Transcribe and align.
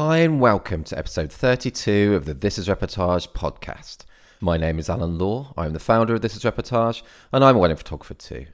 Hi, 0.00 0.18
and 0.18 0.38
welcome 0.38 0.84
to 0.84 0.96
episode 0.96 1.32
32 1.32 2.14
of 2.14 2.24
the 2.24 2.32
This 2.32 2.56
is 2.56 2.68
Reportage 2.68 3.32
podcast. 3.32 4.04
My 4.40 4.56
name 4.56 4.78
is 4.78 4.88
Alan 4.88 5.18
Law. 5.18 5.52
I'm 5.56 5.72
the 5.72 5.80
founder 5.80 6.14
of 6.14 6.20
This 6.20 6.36
is 6.36 6.44
Reportage, 6.44 7.02
and 7.32 7.42
I'm 7.42 7.56
a 7.56 7.58
wedding 7.58 7.76
photographer 7.76 8.14
too. 8.14 8.46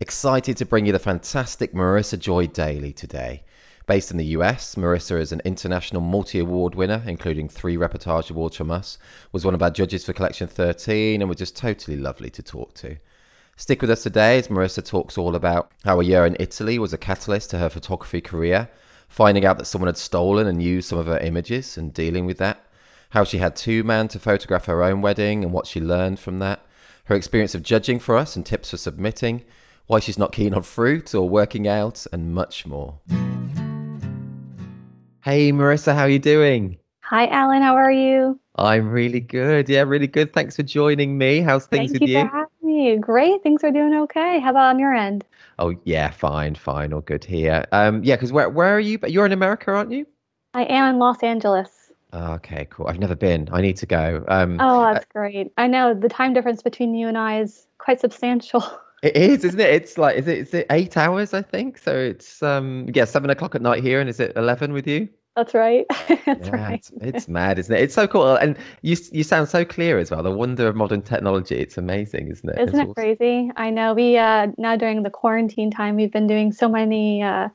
Excited 0.00 0.56
to 0.56 0.64
bring 0.64 0.86
you 0.86 0.92
the 0.92 0.98
fantastic 0.98 1.74
Marissa 1.74 2.18
Joy 2.18 2.46
Daly 2.46 2.94
today. 2.94 3.42
Based 3.86 4.10
in 4.10 4.16
the 4.16 4.24
US, 4.38 4.76
Marissa 4.76 5.20
is 5.20 5.30
an 5.30 5.42
international 5.44 6.00
multi 6.00 6.38
award 6.38 6.74
winner, 6.74 7.02
including 7.06 7.50
three 7.50 7.76
reportage 7.76 8.30
awards 8.30 8.56
from 8.56 8.70
us, 8.70 8.96
was 9.30 9.44
one 9.44 9.52
of 9.52 9.62
our 9.62 9.70
judges 9.70 10.06
for 10.06 10.14
Collection 10.14 10.48
13, 10.48 11.20
and 11.20 11.28
was 11.28 11.36
just 11.36 11.54
totally 11.54 11.98
lovely 11.98 12.30
to 12.30 12.42
talk 12.42 12.72
to. 12.76 12.96
Stick 13.56 13.82
with 13.82 13.90
us 13.90 14.04
today 14.04 14.38
as 14.38 14.48
Marissa 14.48 14.82
talks 14.82 15.18
all 15.18 15.34
about 15.36 15.70
how 15.84 16.00
a 16.00 16.04
year 16.04 16.24
in 16.24 16.34
Italy 16.40 16.78
was 16.78 16.94
a 16.94 16.96
catalyst 16.96 17.50
to 17.50 17.58
her 17.58 17.68
photography 17.68 18.22
career, 18.22 18.70
finding 19.08 19.44
out 19.44 19.58
that 19.58 19.64
someone 19.64 19.88
had 19.88 19.96
stolen 19.96 20.46
and 20.46 20.62
used 20.62 20.88
some 20.88 20.98
of 20.98 21.06
her 21.06 21.18
images 21.18 21.76
and 21.76 21.92
dealing 21.92 22.26
with 22.26 22.38
that, 22.38 22.64
how 23.10 23.24
she 23.24 23.38
had 23.38 23.56
two 23.56 23.82
men 23.82 24.06
to 24.08 24.18
photograph 24.18 24.66
her 24.66 24.82
own 24.82 25.00
wedding 25.00 25.42
and 25.42 25.52
what 25.52 25.66
she 25.66 25.80
learned 25.80 26.20
from 26.20 26.38
that, 26.38 26.64
her 27.04 27.16
experience 27.16 27.54
of 27.54 27.62
judging 27.62 27.98
for 27.98 28.16
us 28.16 28.36
and 28.36 28.44
tips 28.44 28.70
for 28.70 28.76
submitting, 28.76 29.44
why 29.86 29.98
she's 29.98 30.18
not 30.18 30.32
keen 30.32 30.52
on 30.52 30.62
fruit 30.62 31.14
or 31.14 31.28
working 31.28 31.66
out, 31.66 32.06
and 32.12 32.34
much 32.34 32.66
more. 32.66 33.00
Hey 35.22 35.52
Marissa, 35.52 35.94
how 35.94 36.02
are 36.02 36.10
you 36.10 36.18
doing? 36.18 36.78
Hi, 37.08 37.26
Alan. 37.28 37.62
How 37.62 37.74
are 37.74 37.90
you? 37.90 38.38
I'm 38.56 38.90
really 38.90 39.20
good. 39.20 39.66
Yeah, 39.66 39.82
really 39.82 40.06
good. 40.06 40.34
Thanks 40.34 40.56
for 40.56 40.62
joining 40.62 41.16
me. 41.16 41.40
How's 41.40 41.66
things 41.66 41.90
Thank 41.90 42.00
with 42.02 42.10
you, 42.10 42.18
you? 42.18 42.24
for 42.24 42.36
having 42.36 42.48
me. 42.62 42.96
Great. 42.98 43.42
Things 43.42 43.64
are 43.64 43.70
doing 43.70 43.94
okay. 43.94 44.40
How 44.40 44.50
about 44.50 44.74
on 44.74 44.78
your 44.78 44.94
end? 44.94 45.24
Oh 45.58 45.74
yeah, 45.84 46.10
fine, 46.10 46.54
fine, 46.54 46.92
all 46.92 47.00
good 47.00 47.24
here. 47.24 47.64
Um, 47.72 48.02
yeah, 48.04 48.16
because 48.16 48.32
where 48.32 48.48
where 48.48 48.76
are 48.76 48.80
you? 48.80 48.98
But 48.98 49.12
You're 49.12 49.26
in 49.26 49.32
America, 49.32 49.72
aren't 49.72 49.92
you? 49.92 50.06
I 50.54 50.64
am 50.64 50.94
in 50.94 50.98
Los 50.98 51.22
Angeles. 51.22 51.92
Oh, 52.12 52.32
okay, 52.34 52.66
cool. 52.70 52.86
I've 52.86 52.98
never 52.98 53.14
been. 53.14 53.48
I 53.52 53.60
need 53.60 53.76
to 53.78 53.86
go. 53.86 54.24
Um, 54.28 54.56
Oh, 54.60 54.82
that's 54.92 55.04
great. 55.06 55.52
I 55.58 55.66
know 55.66 55.92
the 55.94 56.08
time 56.08 56.32
difference 56.32 56.62
between 56.62 56.94
you 56.94 57.06
and 57.06 57.18
I 57.18 57.40
is 57.40 57.66
quite 57.78 58.00
substantial. 58.00 58.64
it 59.02 59.14
is, 59.16 59.44
isn't 59.44 59.60
it? 59.60 59.70
It's 59.70 59.98
like, 59.98 60.16
is 60.16 60.26
it 60.26 60.38
is 60.38 60.54
it 60.54 60.66
eight 60.70 60.96
hours? 60.96 61.34
I 61.34 61.42
think 61.42 61.76
so. 61.78 61.94
It's 61.96 62.42
um, 62.42 62.86
yeah, 62.94 63.04
seven 63.04 63.28
o'clock 63.30 63.54
at 63.54 63.62
night 63.62 63.82
here, 63.82 64.00
and 64.00 64.08
is 64.08 64.20
it 64.20 64.32
eleven 64.36 64.72
with 64.72 64.86
you? 64.86 65.08
That's 65.38 65.54
right. 65.54 65.86
That's 66.26 66.52
Yeah, 66.52 66.70
right. 66.70 66.84
it's, 66.90 66.92
it's 67.00 67.28
mad, 67.28 67.58
isn't 67.58 67.74
it? 67.74 67.82
It's 67.82 67.94
so 67.94 68.06
cool, 68.06 68.36
and 68.36 68.56
you 68.82 68.96
you 69.12 69.24
sound 69.24 69.48
so 69.48 69.64
clear 69.64 69.98
as 69.98 70.10
well. 70.10 70.22
The 70.22 70.30
wonder 70.30 70.68
of 70.68 70.76
modern 70.76 71.02
technology. 71.02 71.56
It's 71.56 71.78
amazing, 71.78 72.28
isn't 72.28 72.48
it? 72.48 72.62
Isn't 72.64 72.68
It's 72.68 72.80
it 72.80 72.90
awesome. 72.90 72.94
crazy? 72.94 73.50
I 73.56 73.70
know 73.70 73.94
we 73.94 74.18
uh 74.18 74.48
now 74.58 74.76
during 74.76 75.02
the 75.02 75.10
quarantine 75.10 75.70
time 75.70 75.96
we've 75.96 76.12
been 76.12 76.26
doing 76.26 76.52
so 76.52 76.68
many 76.68 77.22
uh 77.22 77.48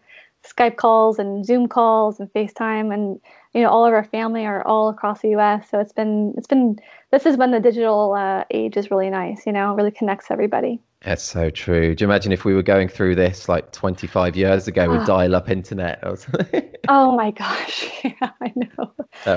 Skype 0.45 0.78
calls 0.78 1.20
and 1.20 1.45
Zoom 1.45 1.67
calls 1.67 2.20
and 2.20 2.31
FaceTime 2.34 2.94
and 2.94 3.20
you 3.54 3.62
know 3.62 3.70
all 3.70 3.86
of 3.86 3.94
our 3.94 4.04
family 4.04 4.46
are 4.46 4.66
all 4.66 4.90
across 4.90 5.22
the 5.22 5.30
US 5.30 5.70
so 5.70 5.80
it's 5.80 5.94
been 5.94 6.34
it's 6.38 6.48
been 6.48 6.78
this 7.12 7.26
is 7.26 7.38
when 7.38 7.52
the 7.52 7.60
digital 7.60 8.14
uh, 8.14 8.44
age 8.52 8.78
is 8.78 8.90
really 8.92 9.10
nice 9.10 9.45
you 9.45 9.52
know 9.52 9.73
really 9.76 9.92
connects 9.92 10.32
everybody 10.32 10.80
That's 11.04 11.22
so 11.23 11.50
true. 11.50 11.94
Do 11.95 12.04
you 12.04 12.08
imagine 12.10 12.32
if 12.32 12.45
we 12.45 12.54
were 12.54 12.64
going 12.64 12.88
through 12.88 13.16
this 13.16 13.50
like 13.50 13.72
25 13.73 14.36
years 14.38 14.68
ago 14.70 14.90
with 14.90 15.06
dial-up 15.14 15.50
internet 15.50 16.00
or 16.04 16.16
something? 16.16 16.70
oh 16.88 17.16
my 17.16 17.32
gosh 17.32 17.90
yeah 18.04 18.30
I 18.42 18.54
know 18.56 18.94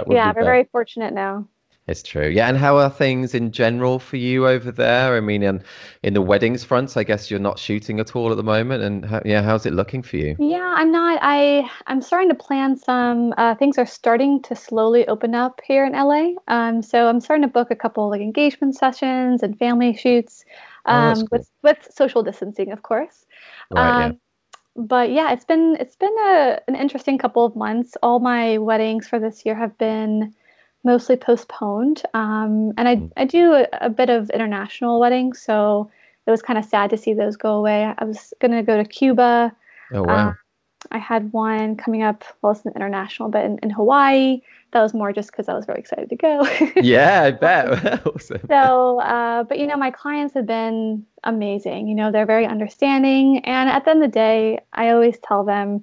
yeah 0.09 0.29
we're 0.29 0.35
bad. 0.35 0.45
very 0.45 0.65
fortunate 0.65 1.13
now 1.13 1.47
It's 1.89 2.03
true. 2.03 2.29
Yeah, 2.29 2.49
and 2.49 2.57
how 2.59 2.77
are 2.79 2.89
things 2.91 3.35
in 3.35 3.51
general 3.53 3.99
for 3.99 4.17
you 4.17 4.47
over 4.47 4.71
there? 4.73 5.17
I 5.17 5.21
mean, 5.21 5.43
in 5.43 5.63
in 6.03 6.15
the 6.15 6.23
weddings 6.23 6.63
front, 6.65 6.97
I 6.97 7.03
guess 7.05 7.29
you're 7.31 7.41
not 7.41 7.59
shooting 7.59 7.99
at 8.01 8.15
all 8.17 8.31
at 8.31 8.37
the 8.37 8.43
moment. 8.45 8.83
And 8.85 9.05
how, 9.05 9.21
yeah, 9.25 9.43
how's 9.43 9.67
it 9.67 9.73
looking 9.73 10.03
for 10.03 10.17
you? 10.17 10.39
Yeah, 10.39 10.75
I'm 10.77 10.93
not. 10.93 11.19
I 11.23 11.71
I'm 11.87 12.03
starting 12.03 12.29
to 12.29 12.35
plan 12.35 12.77
some. 12.77 13.33
Uh, 13.39 13.55
things 13.55 13.79
are 13.79 13.87
starting 13.87 14.43
to 14.43 14.55
slowly 14.55 15.09
open 15.09 15.35
up 15.35 15.61
here 15.67 15.85
in 15.87 15.95
LA. 15.95 16.35
Um, 16.49 16.83
so 16.83 17.09
I'm 17.09 17.21
starting 17.21 17.43
to 17.43 17.49
book 17.53 17.71
a 17.71 17.77
couple 17.77 18.11
like 18.11 18.21
engagement 18.21 18.77
sessions 18.77 19.43
and 19.43 19.59
family 19.59 19.97
shoots, 19.97 20.45
Oh, 20.91 21.15
um, 21.15 21.27
cool. 21.29 21.29
with 21.33 21.51
with 21.63 21.89
social 21.91 22.23
distancing, 22.23 22.71
of 22.71 22.83
course. 22.83 23.25
Right, 23.71 23.97
yeah. 23.97 24.11
Um, 24.11 24.21
but 24.77 25.11
yeah, 25.13 25.33
it's 25.33 25.47
been 25.47 25.77
it's 25.81 25.97
been 25.97 26.17
a 26.27 26.61
an 26.69 26.77
interesting 26.77 27.19
couple 27.19 27.47
of 27.47 27.57
months. 27.57 27.97
All 28.03 28.21
my 28.21 28.59
weddings 28.59 29.09
for 29.09 29.21
this 29.21 29.47
year 29.47 29.57
have 29.57 29.79
been 29.79 30.35
mostly 30.87 31.17
postponed, 31.17 32.03
um, 32.15 32.73
and 32.79 32.89
I 32.89 32.97
Mm. 32.97 33.13
I 33.17 33.25
do 33.27 33.53
a, 33.53 33.67
a 33.83 33.91
bit 33.91 34.09
of 34.09 34.31
international 34.31 34.99
weddings, 35.01 35.43
so 35.43 35.91
it 36.27 36.31
was 36.31 36.43
kind 36.43 36.59
of 36.59 36.65
sad 36.65 36.89
to 36.91 36.97
see 36.97 37.13
those 37.13 37.37
go 37.37 37.53
away. 37.55 37.93
I 37.99 38.05
was 38.05 38.33
gonna 38.41 38.63
go 38.63 38.77
to 38.77 38.85
Cuba. 38.85 39.53
Oh 39.93 40.03
wow. 40.05 40.31
uh, 40.31 40.33
I 40.93 40.99
had 40.99 41.33
one 41.33 41.77
coming 41.77 42.03
up, 42.03 42.25
well, 42.41 42.53
it's 42.53 42.65
an 42.65 42.73
international, 42.77 43.29
but 43.29 43.45
in, 43.45 43.59
in 43.63 43.71
Hawaii. 43.71 44.41
That 44.73 44.83
was 44.83 44.95
more 44.95 45.13
just 45.13 45.31
because 45.31 45.49
I 45.49 45.55
was 45.55 45.65
very 45.65 45.79
excited 45.79 46.11
to 46.11 46.17
go. 46.17 46.47
yeah, 46.77 47.23
I 47.23 47.31
bet. 47.31 48.07
awesome. 48.07 48.41
so, 48.49 49.01
uh, 49.01 49.45
but 49.45 49.59
you 49.59 49.67
know, 49.67 49.77
my 49.77 49.91
clients 49.91 50.35
have 50.35 50.47
been 50.47 51.07
amazing. 51.25 51.89
You 51.89 51.95
know, 51.95 52.11
they're 52.13 52.27
very 52.27 52.47
understanding. 52.47 53.39
And 53.45 53.71
at 53.71 53.85
the 53.85 53.93
end 53.93 54.03
of 54.03 54.11
the 54.11 54.15
day, 54.15 54.61
I 54.73 54.91
always 54.91 55.19
tell 55.27 55.45
them, 55.45 55.83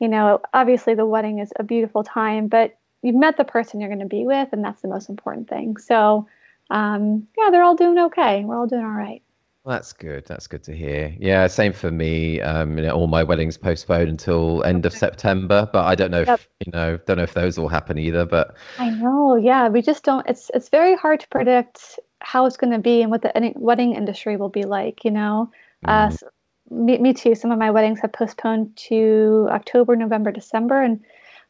you 0.00 0.08
know, 0.08 0.40
obviously 0.52 0.94
the 0.94 1.06
wedding 1.06 1.38
is 1.38 1.52
a 1.56 1.64
beautiful 1.64 2.04
time, 2.04 2.48
but 2.48 2.76
you've 3.02 3.16
met 3.16 3.36
the 3.36 3.44
person 3.44 3.80
you're 3.80 3.88
going 3.88 4.00
to 4.00 4.06
be 4.06 4.24
with, 4.24 4.48
and 4.52 4.64
that's 4.64 4.82
the 4.82 4.88
most 4.88 5.08
important 5.08 5.48
thing. 5.48 5.76
So, 5.76 6.28
um, 6.70 7.26
yeah, 7.38 7.50
they're 7.50 7.62
all 7.62 7.76
doing 7.76 7.98
okay. 7.98 8.44
We're 8.44 8.58
all 8.58 8.66
doing 8.66 8.84
all 8.84 8.90
right. 8.90 9.22
Well, 9.64 9.74
that's 9.74 9.92
good. 9.92 10.24
That's 10.26 10.46
good 10.46 10.62
to 10.64 10.76
hear. 10.76 11.14
Yeah, 11.18 11.46
same 11.48 11.72
for 11.72 11.90
me. 11.90 12.40
Um, 12.40 12.78
you 12.78 12.84
know, 12.84 12.92
all 12.92 13.08
my 13.08 13.24
weddings 13.24 13.58
postponed 13.58 14.08
until 14.08 14.62
end 14.62 14.86
of 14.86 14.92
September, 14.92 15.68
but 15.72 15.84
I 15.84 15.96
don't 15.96 16.12
know 16.12 16.22
if 16.22 16.48
you 16.64 16.70
know, 16.72 16.96
don't 16.98 17.16
know 17.16 17.24
if 17.24 17.34
those 17.34 17.58
will 17.58 17.68
happen 17.68 17.98
either. 17.98 18.24
But 18.24 18.54
I 18.78 18.90
know, 18.90 19.36
yeah. 19.36 19.68
We 19.68 19.82
just 19.82 20.04
don't. 20.04 20.26
It's 20.28 20.50
it's 20.54 20.68
very 20.68 20.96
hard 20.96 21.20
to 21.20 21.28
predict 21.28 21.98
how 22.20 22.46
it's 22.46 22.56
going 22.56 22.72
to 22.72 22.78
be 22.78 23.02
and 23.02 23.10
what 23.10 23.22
the 23.22 23.52
wedding 23.56 23.94
industry 23.94 24.36
will 24.36 24.48
be 24.48 24.64
like. 24.64 25.04
You 25.04 25.10
know, 25.10 25.50
uh, 25.84 26.06
mm, 26.06 26.06
s- 26.08 26.22
me 26.70 26.98
me 26.98 27.14
too. 27.14 27.34
Some 27.34 27.50
of 27.52 27.58
my 27.58 27.70
weddings 27.70 28.00
have 28.00 28.12
postponed 28.12 28.76
to 28.88 29.48
October, 29.50 29.96
November, 29.96 30.30
December, 30.30 30.82
and 30.82 31.04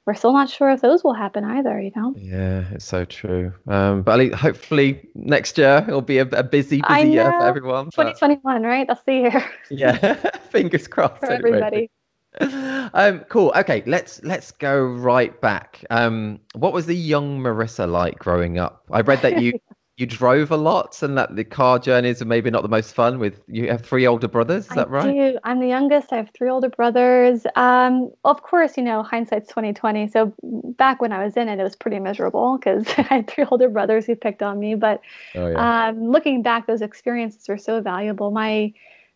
we're 0.07 0.15
still 0.15 0.33
not 0.33 0.49
sure 0.49 0.71
if 0.71 0.81
those 0.81 1.03
will 1.03 1.15
happen 1.15 1.45
either. 1.45 1.81
You 1.81 1.91
know. 1.97 2.15
yeah, 2.17 2.65
it's 2.71 2.85
so 2.85 3.05
true. 3.05 3.53
Um, 3.67 4.03
but 4.03 4.13
at 4.13 4.19
least 4.19 4.35
hopefully 4.37 5.09
next 5.15 5.59
year 5.59 5.85
it'll 5.87 6.01
be 6.01 6.19
a, 6.19 6.27
a 6.29 6.45
busy, 6.45 6.81
busy 6.89 7.11
year 7.11 7.31
for 7.31 7.47
everyone. 7.47 7.87
But 7.97 8.17
2021, 8.17 8.63
right? 8.63 8.87
That's 8.87 9.03
the 9.03 9.13
year 9.13 9.45
yeah, 9.71 10.15
fingers 10.51 10.87
crossed. 10.87 11.19
for 11.19 11.33
anyway. 11.33 11.49
everybody. 11.49 11.91
um, 12.95 13.21
cool. 13.29 13.53
Okay, 13.57 13.83
let's 13.87 14.23
let's 14.23 14.53
go 14.53 14.85
right 14.85 15.39
back. 15.41 15.85
Um, 15.91 16.39
what 16.55 16.73
was 16.73 16.87
the 16.87 16.95
young 16.95 17.41
Marissa 17.41 17.91
like 17.91 18.19
growing 18.19 18.59
up? 18.59 18.85
I 18.91 19.01
read 19.01 19.23
that 19.23 19.43
you 19.43 19.55
you 19.97 20.07
drove 20.07 20.51
a 20.51 20.57
lot 20.57 21.03
and 21.03 21.17
that 21.17 21.37
the 21.37 21.45
car 21.45 21.79
journeys 21.79 22.21
are 22.21 22.27
maybe 22.27 22.51
not 22.51 22.63
the 22.63 22.69
most 22.69 22.95
fun. 22.95 23.19
With 23.19 23.41
you 23.49 23.69
have 23.69 23.83
three 23.83 24.07
older 24.07 24.29
brothers, 24.29 24.67
is 24.67 24.75
that 24.75 24.91
I 24.91 24.91
right? 24.91 25.15
do. 25.15 25.39
I'm 25.45 25.61
the 25.61 25.69
youngest. 25.69 26.13
I 26.13 26.17
have 26.17 26.31
three 26.37 26.51
older 26.51 26.69
brothers. 26.69 27.47
Um, 27.57 28.11
of 28.25 28.43
course, 28.43 28.77
you 28.77 28.83
know, 28.83 29.03
hindsight's 29.03 29.49
2020. 29.49 30.09
So 30.09 30.35
back 30.43 31.01
when 31.01 31.13
I 31.13 31.25
was 31.25 31.37
in 31.37 31.49
it, 31.49 31.59
it 31.59 31.63
was 31.63 31.77
pretty 31.77 31.99
miserable 31.99 32.59
because 32.59 32.87
I 32.99 33.03
had 33.03 33.29
three 33.29 33.45
older 33.51 33.69
brothers 33.71 34.05
who 34.07 34.17
picked 34.17 34.43
on 34.43 34.59
me. 34.59 34.75
But 34.75 35.01
Oh 35.35 35.49
yeah. 35.49 35.89
um, 35.89 36.11
looking 36.11 36.43
back, 36.43 36.67
those 36.67 36.83
experiences 36.83 37.49
were 37.49 37.59
so 37.59 37.81
valuable. 37.81 38.31
My 38.31 38.73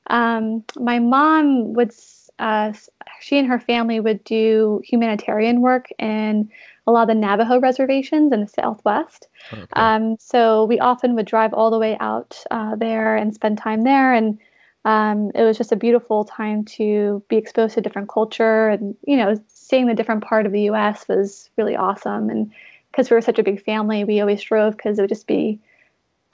um, 0.09 0.65
my 0.77 0.99
mom 0.99 1.75
would, 1.75 1.93
uh, 2.39 2.73
she 3.21 3.39
and 3.39 3.47
her 3.49 3.61
family 3.61 4.01
would 4.01 4.25
do 4.25 4.81
humanitarian 4.85 5.61
work 5.61 5.89
in 5.99 6.51
a 6.87 6.93
lot 6.93 7.03
of 7.03 7.09
the 7.09 7.15
Navajo 7.15 7.61
reservations 7.61 8.33
in 8.33 8.41
the 8.41 8.47
Southwest. 8.47 9.29
Okay. 9.53 9.67
Um, 9.75 10.17
so 10.19 10.65
we 10.65 10.79
often 10.79 11.15
would 11.15 11.27
drive 11.27 11.53
all 11.53 11.71
the 11.71 11.79
way 11.79 11.97
out 12.01 12.43
uh, 12.51 12.77
there 12.77 13.17
and 13.17 13.35
spend 13.35 13.59
time 13.59 13.83
there, 13.85 14.13
and 14.13 14.39
um, 14.85 15.31
it 15.35 15.43
was 15.43 15.59
just 15.59 15.73
a 15.73 15.77
beautiful 15.77 16.25
time 16.25 16.65
to 16.65 17.23
be 17.29 17.37
exposed 17.37 17.75
to 17.75 17.81
different 17.81 18.09
culture, 18.09 18.69
and 18.69 18.97
you 19.07 19.17
know, 19.17 19.41
seeing 19.49 19.87
the 19.87 19.95
different 19.95 20.25
part 20.25 20.47
of 20.47 20.53
the 20.53 20.63
U.S. 20.63 21.07
was 21.09 21.51
really 21.57 21.77
awesome. 21.77 22.31
And 22.31 22.51
because 22.91 23.11
we 23.11 23.15
were 23.15 23.21
such 23.21 23.39
a 23.39 23.43
big 23.43 23.63
family, 23.63 24.05
we 24.05 24.21
always 24.21 24.43
drove 24.43 24.77
because 24.77 24.99
it 24.99 25.03
would 25.03 25.11
just 25.11 25.27
be 25.27 25.61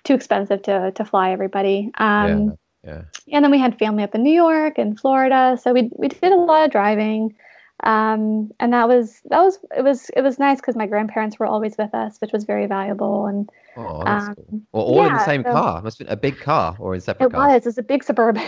too 0.05 0.15
expensive 0.15 0.63
to 0.63 0.93
to 0.93 1.05
fly 1.05 1.33
everybody. 1.33 1.91
Um, 1.99 2.57
yeah. 2.85 3.03
and 3.33 3.45
then 3.45 3.51
we 3.51 3.59
had 3.59 3.79
family 3.79 4.05
up 4.05 4.15
in 4.15 4.23
New 4.23 4.33
York 4.33 4.79
and 4.79 4.99
Florida, 4.99 5.59
so 5.61 5.73
we 5.73 5.91
we 5.97 6.09
did 6.09 6.33
a 6.33 6.37
lot 6.37 6.65
of 6.65 6.71
driving, 6.71 7.35
um, 7.85 8.51
and 8.59 8.73
that 8.73 8.89
was 8.89 9.21
that 9.31 9.41
was 9.43 9.59
it 9.77 9.83
was 9.83 10.11
it 10.17 10.23
was 10.23 10.39
nice 10.39 10.61
because 10.61 10.77
my 10.77 10.87
grandparents 10.87 11.39
were 11.39 11.47
always 11.47 11.77
with 11.77 11.95
us, 11.95 12.19
which 12.21 12.33
was 12.33 12.45
very 12.45 12.67
valuable. 12.67 13.27
And 13.27 13.51
Oh, 13.79 14.01
um, 14.07 14.35
cool. 14.35 14.61
Well, 14.73 14.85
all 14.85 15.07
in 15.07 15.13
the 15.13 15.25
same 15.25 15.43
so- 15.43 15.53
car. 15.53 15.83
Must 15.83 15.99
have 15.99 16.07
been 16.07 16.13
a 16.13 16.17
big 16.17 16.39
car 16.39 16.75
or 16.79 16.95
in 16.95 17.01
separate 17.03 17.27
it 17.27 17.33
cars. 17.33 17.53
was 17.53 17.67
it 17.67 17.69
was 17.69 17.79
a 17.79 17.83
big 17.83 18.03
suburban. 18.03 18.43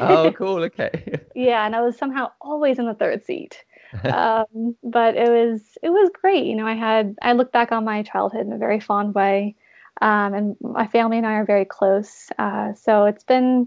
Oh, 0.00 0.32
cool. 0.36 0.62
Okay. 0.62 1.18
yeah, 1.34 1.66
and 1.66 1.74
I 1.74 1.80
was 1.82 1.96
somehow 1.98 2.30
always 2.40 2.78
in 2.78 2.86
the 2.86 2.94
third 2.94 3.24
seat. 3.24 3.64
um, 4.04 4.76
but 4.84 5.16
it 5.16 5.28
was 5.30 5.76
it 5.82 5.90
was 5.90 6.10
great. 6.20 6.44
You 6.44 6.54
know, 6.54 6.66
I 6.66 6.74
had 6.74 7.16
I 7.22 7.32
look 7.32 7.50
back 7.52 7.72
on 7.72 7.84
my 7.84 8.02
childhood 8.02 8.46
in 8.46 8.52
a 8.52 8.58
very 8.58 8.78
fond 8.78 9.14
way, 9.14 9.56
um, 10.02 10.34
and 10.34 10.56
my 10.60 10.86
family 10.86 11.16
and 11.18 11.26
I 11.26 11.32
are 11.34 11.44
very 11.44 11.64
close. 11.64 12.30
Uh, 12.38 12.74
so 12.74 13.06
it's 13.06 13.24
been 13.24 13.66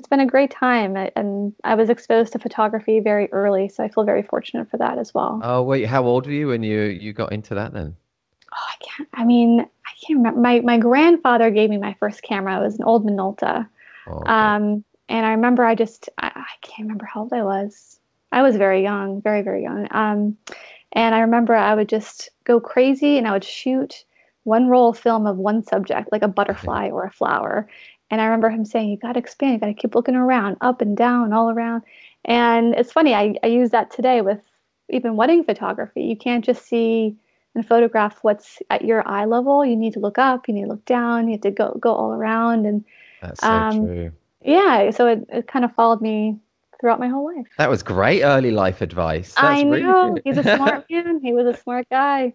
it's 0.00 0.08
been 0.08 0.20
a 0.20 0.26
great 0.26 0.50
time, 0.50 0.96
and 0.96 1.52
I 1.62 1.74
was 1.74 1.90
exposed 1.90 2.32
to 2.32 2.38
photography 2.38 3.00
very 3.00 3.30
early, 3.32 3.68
so 3.68 3.84
I 3.84 3.88
feel 3.88 4.04
very 4.04 4.22
fortunate 4.22 4.70
for 4.70 4.78
that 4.78 4.96
as 4.96 5.12
well. 5.12 5.42
Oh 5.44 5.62
wait, 5.62 5.84
how 5.84 6.04
old 6.04 6.24
were 6.24 6.32
you 6.32 6.48
when 6.48 6.62
you 6.62 6.80
you 6.84 7.12
got 7.12 7.32
into 7.32 7.54
that 7.54 7.74
then? 7.74 7.94
Oh, 8.50 8.66
I 8.66 8.82
can't. 8.82 9.08
I 9.12 9.24
mean, 9.26 9.60
I 9.60 9.90
can't 10.02 10.16
remember. 10.16 10.40
My 10.40 10.60
my 10.60 10.78
grandfather 10.78 11.50
gave 11.50 11.68
me 11.68 11.76
my 11.76 11.94
first 12.00 12.22
camera. 12.22 12.58
It 12.58 12.62
was 12.62 12.78
an 12.78 12.84
old 12.84 13.04
Minolta. 13.04 13.68
Oh, 14.06 14.12
okay. 14.12 14.30
Um, 14.30 14.84
and 15.10 15.26
I 15.26 15.32
remember 15.32 15.64
I 15.64 15.74
just 15.74 16.08
I, 16.16 16.32
I, 16.34 16.46
can't 16.62 16.86
remember 16.86 17.04
how 17.04 17.20
old 17.20 17.34
I 17.34 17.42
was. 17.42 18.00
I 18.32 18.40
was 18.40 18.56
very 18.56 18.82
young, 18.82 19.20
very 19.20 19.42
very 19.42 19.62
young. 19.62 19.86
Um, 19.90 20.38
and 20.92 21.14
I 21.14 21.20
remember 21.20 21.54
I 21.54 21.74
would 21.74 21.90
just 21.90 22.30
go 22.44 22.58
crazy 22.58 23.18
and 23.18 23.28
I 23.28 23.32
would 23.32 23.44
shoot 23.44 24.06
one 24.44 24.68
roll 24.68 24.88
of 24.88 24.98
film 24.98 25.26
of 25.26 25.36
one 25.36 25.62
subject, 25.62 26.10
like 26.10 26.22
a 26.22 26.28
butterfly 26.28 26.88
or 26.88 27.04
a 27.04 27.10
flower. 27.10 27.68
And 28.10 28.20
I 28.20 28.24
remember 28.24 28.50
him 28.50 28.64
saying, 28.64 28.90
"You 28.90 28.96
got 28.96 29.12
to 29.12 29.18
expand. 29.18 29.54
You 29.54 29.58
got 29.60 29.66
to 29.66 29.74
keep 29.74 29.94
looking 29.94 30.16
around, 30.16 30.56
up 30.60 30.80
and 30.80 30.96
down, 30.96 31.32
all 31.32 31.50
around." 31.50 31.82
And 32.24 32.74
it's 32.74 32.92
funny. 32.92 33.14
I 33.14 33.34
I 33.42 33.46
use 33.46 33.70
that 33.70 33.90
today 33.90 34.20
with 34.20 34.40
even 34.88 35.16
wedding 35.16 35.44
photography. 35.44 36.02
You 36.02 36.16
can't 36.16 36.44
just 36.44 36.66
see 36.66 37.16
and 37.54 37.66
photograph 37.66 38.18
what's 38.22 38.58
at 38.70 38.84
your 38.84 39.06
eye 39.08 39.24
level. 39.24 39.64
You 39.64 39.76
need 39.76 39.92
to 39.94 40.00
look 40.00 40.18
up. 40.18 40.46
You 40.48 40.54
need 40.54 40.62
to 40.62 40.68
look 40.68 40.84
down. 40.84 41.26
You 41.28 41.32
have 41.32 41.40
to 41.42 41.50
go 41.50 41.76
go 41.80 41.92
all 41.92 42.12
around. 42.12 42.66
And 42.66 42.84
that's 43.20 43.40
so 43.40 43.48
um, 43.48 43.86
true. 43.86 44.12
Yeah. 44.42 44.90
So 44.90 45.06
it, 45.06 45.26
it 45.28 45.46
kind 45.48 45.64
of 45.64 45.74
followed 45.74 46.00
me 46.00 46.38
throughout 46.80 47.00
my 47.00 47.08
whole 47.08 47.34
life. 47.34 47.46
That 47.58 47.70
was 47.70 47.82
great 47.82 48.22
early 48.22 48.50
life 48.50 48.80
advice. 48.80 49.34
That's 49.34 49.60
I 49.60 49.62
know. 49.62 50.10
Really 50.10 50.22
He's 50.24 50.38
a 50.38 50.42
smart 50.42 50.86
man. 50.90 51.20
He 51.22 51.32
was 51.32 51.46
a 51.46 51.60
smart 51.60 51.88
guy. 51.90 52.34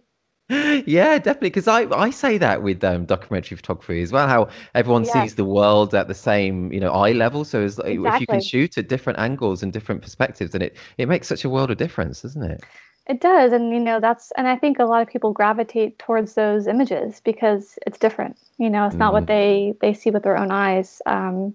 Yeah, 0.49 1.17
definitely. 1.17 1.49
Because 1.49 1.67
I, 1.67 1.87
I 1.95 2.11
say 2.11 2.37
that 2.37 2.61
with 2.61 2.83
um, 2.83 3.05
documentary 3.05 3.57
photography 3.57 4.01
as 4.01 4.11
well. 4.11 4.27
How 4.27 4.49
everyone 4.75 5.03
yeah. 5.05 5.23
sees 5.23 5.35
the 5.35 5.45
world 5.45 5.95
at 5.95 6.07
the 6.07 6.13
same 6.13 6.71
you 6.71 6.79
know 6.79 6.91
eye 6.91 7.13
level. 7.13 7.43
So 7.45 7.61
as, 7.61 7.79
exactly. 7.79 8.07
if 8.07 8.21
you 8.21 8.27
can 8.27 8.41
shoot 8.41 8.77
at 8.77 8.87
different 8.87 9.17
angles 9.19 9.63
and 9.63 9.73
different 9.73 10.01
perspectives, 10.01 10.51
then 10.51 10.61
it 10.61 10.77
it 10.97 11.07
makes 11.07 11.27
such 11.27 11.43
a 11.45 11.49
world 11.49 11.71
of 11.71 11.77
difference, 11.77 12.21
doesn't 12.21 12.43
it? 12.43 12.63
It 13.07 13.21
does, 13.21 13.53
and 13.53 13.71
you 13.71 13.79
know 13.79 13.99
that's, 13.99 14.31
and 14.35 14.47
I 14.47 14.55
think 14.55 14.79
a 14.79 14.85
lot 14.85 15.01
of 15.01 15.07
people 15.07 15.31
gravitate 15.31 15.99
towards 15.99 16.33
those 16.33 16.65
images 16.65 17.21
because 17.23 17.77
it's 17.85 17.99
different. 17.99 18.37
You 18.57 18.69
know, 18.69 18.87
it's 18.87 18.95
not 18.95 19.13
what 19.13 19.25
mm-hmm. 19.25 19.27
they 19.27 19.73
they 19.81 19.93
see 19.93 20.09
with 20.09 20.23
their 20.23 20.37
own 20.37 20.51
eyes. 20.51 21.01
Um, 21.05 21.53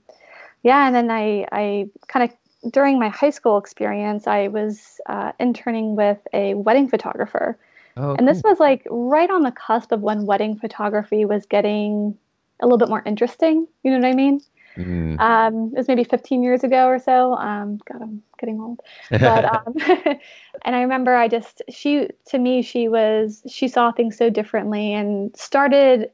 yeah, 0.62 0.86
and 0.86 0.94
then 0.94 1.10
I 1.10 1.46
I 1.50 1.88
kind 2.06 2.30
of 2.30 2.72
during 2.72 2.98
my 2.98 3.08
high 3.08 3.30
school 3.30 3.58
experience, 3.58 4.26
I 4.26 4.48
was 4.48 5.00
uh, 5.06 5.32
interning 5.40 5.96
with 5.96 6.18
a 6.32 6.54
wedding 6.54 6.88
photographer, 6.88 7.58
oh, 7.96 8.14
and 8.14 8.26
this 8.26 8.42
was 8.42 8.60
like 8.60 8.86
right 8.90 9.30
on 9.30 9.42
the 9.42 9.52
cusp 9.52 9.92
of 9.92 10.00
when 10.00 10.26
wedding 10.26 10.58
photography 10.58 11.24
was 11.24 11.46
getting 11.46 12.16
a 12.60 12.66
little 12.66 12.78
bit 12.78 12.88
more 12.88 13.02
interesting. 13.06 13.66
You 13.82 13.90
know 13.90 13.98
what 13.98 14.06
I 14.06 14.14
mean? 14.14 14.40
Mm. 14.76 15.20
Um, 15.20 15.72
it 15.72 15.78
was 15.78 15.88
maybe 15.88 16.04
15 16.04 16.42
years 16.42 16.62
ago 16.62 16.86
or 16.86 16.98
so. 16.98 17.34
Um, 17.34 17.80
God, 17.90 18.02
I'm 18.02 18.22
getting 18.38 18.60
old. 18.60 18.80
But 19.10 19.44
um, 19.66 19.74
and 20.64 20.76
I 20.76 20.80
remember 20.80 21.14
I 21.14 21.28
just 21.28 21.62
she 21.68 22.08
to 22.26 22.38
me 22.38 22.62
she 22.62 22.88
was 22.88 23.42
she 23.48 23.68
saw 23.68 23.92
things 23.92 24.16
so 24.16 24.30
differently 24.30 24.92
and 24.92 25.36
started 25.36 26.10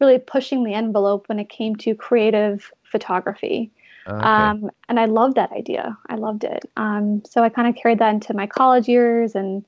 really 0.00 0.18
pushing 0.18 0.64
the 0.64 0.74
envelope 0.74 1.28
when 1.28 1.38
it 1.38 1.48
came 1.48 1.74
to 1.76 1.94
creative 1.94 2.72
photography. 2.84 3.70
Okay. 4.06 4.24
Um, 4.24 4.70
and 4.88 4.98
I 4.98 5.04
loved 5.04 5.34
that 5.34 5.52
idea. 5.52 5.96
I 6.08 6.14
loved 6.14 6.44
it. 6.44 6.64
Um, 6.76 7.22
so 7.28 7.42
I 7.42 7.50
kind 7.50 7.68
of 7.68 7.74
carried 7.74 7.98
that 7.98 8.14
into 8.14 8.32
my 8.32 8.46
college 8.46 8.88
years 8.88 9.34
and 9.34 9.64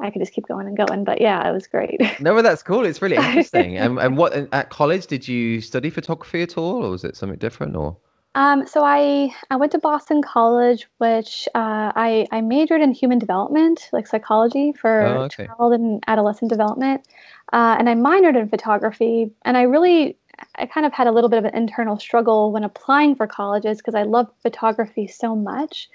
I 0.00 0.10
could 0.10 0.20
just 0.20 0.32
keep 0.32 0.46
going 0.46 0.66
and 0.66 0.76
going. 0.76 1.04
But 1.04 1.20
yeah, 1.20 1.48
it 1.48 1.52
was 1.52 1.66
great. 1.66 2.00
No, 2.20 2.34
but 2.34 2.42
that's 2.42 2.62
cool. 2.62 2.84
It's 2.84 3.00
really 3.00 3.16
interesting. 3.26 3.76
and, 3.76 3.98
and 3.98 4.16
what 4.16 4.32
at 4.52 4.70
college 4.70 5.06
did 5.06 5.26
you 5.26 5.60
study 5.60 5.90
photography 5.90 6.42
at 6.42 6.58
all, 6.58 6.84
or 6.84 6.90
was 6.90 7.04
it 7.04 7.16
something 7.16 7.38
different? 7.38 7.76
Or 7.76 7.96
um, 8.34 8.66
so 8.66 8.84
I 8.84 9.34
I 9.50 9.56
went 9.56 9.72
to 9.72 9.78
Boston 9.78 10.22
College, 10.22 10.86
which 10.98 11.48
uh, 11.54 11.92
I 11.96 12.26
I 12.30 12.40
majored 12.40 12.80
in 12.80 12.92
human 12.92 13.18
development, 13.18 13.88
like 13.92 14.06
psychology 14.06 14.72
for 14.72 15.02
oh, 15.02 15.22
okay. 15.22 15.46
child 15.46 15.72
and 15.72 16.02
adolescent 16.06 16.50
development, 16.50 17.06
uh, 17.52 17.76
and 17.78 17.88
I 17.88 17.94
minored 17.94 18.36
in 18.36 18.48
photography. 18.48 19.30
And 19.44 19.56
I 19.56 19.62
really 19.62 20.16
I 20.56 20.66
kind 20.66 20.86
of 20.86 20.92
had 20.92 21.06
a 21.06 21.12
little 21.12 21.28
bit 21.28 21.38
of 21.38 21.44
an 21.44 21.54
internal 21.54 21.98
struggle 21.98 22.52
when 22.52 22.64
applying 22.64 23.14
for 23.14 23.26
colleges 23.26 23.78
because 23.78 23.94
I 23.94 24.02
loved 24.02 24.30
photography 24.42 25.06
so 25.06 25.34
much 25.34 25.88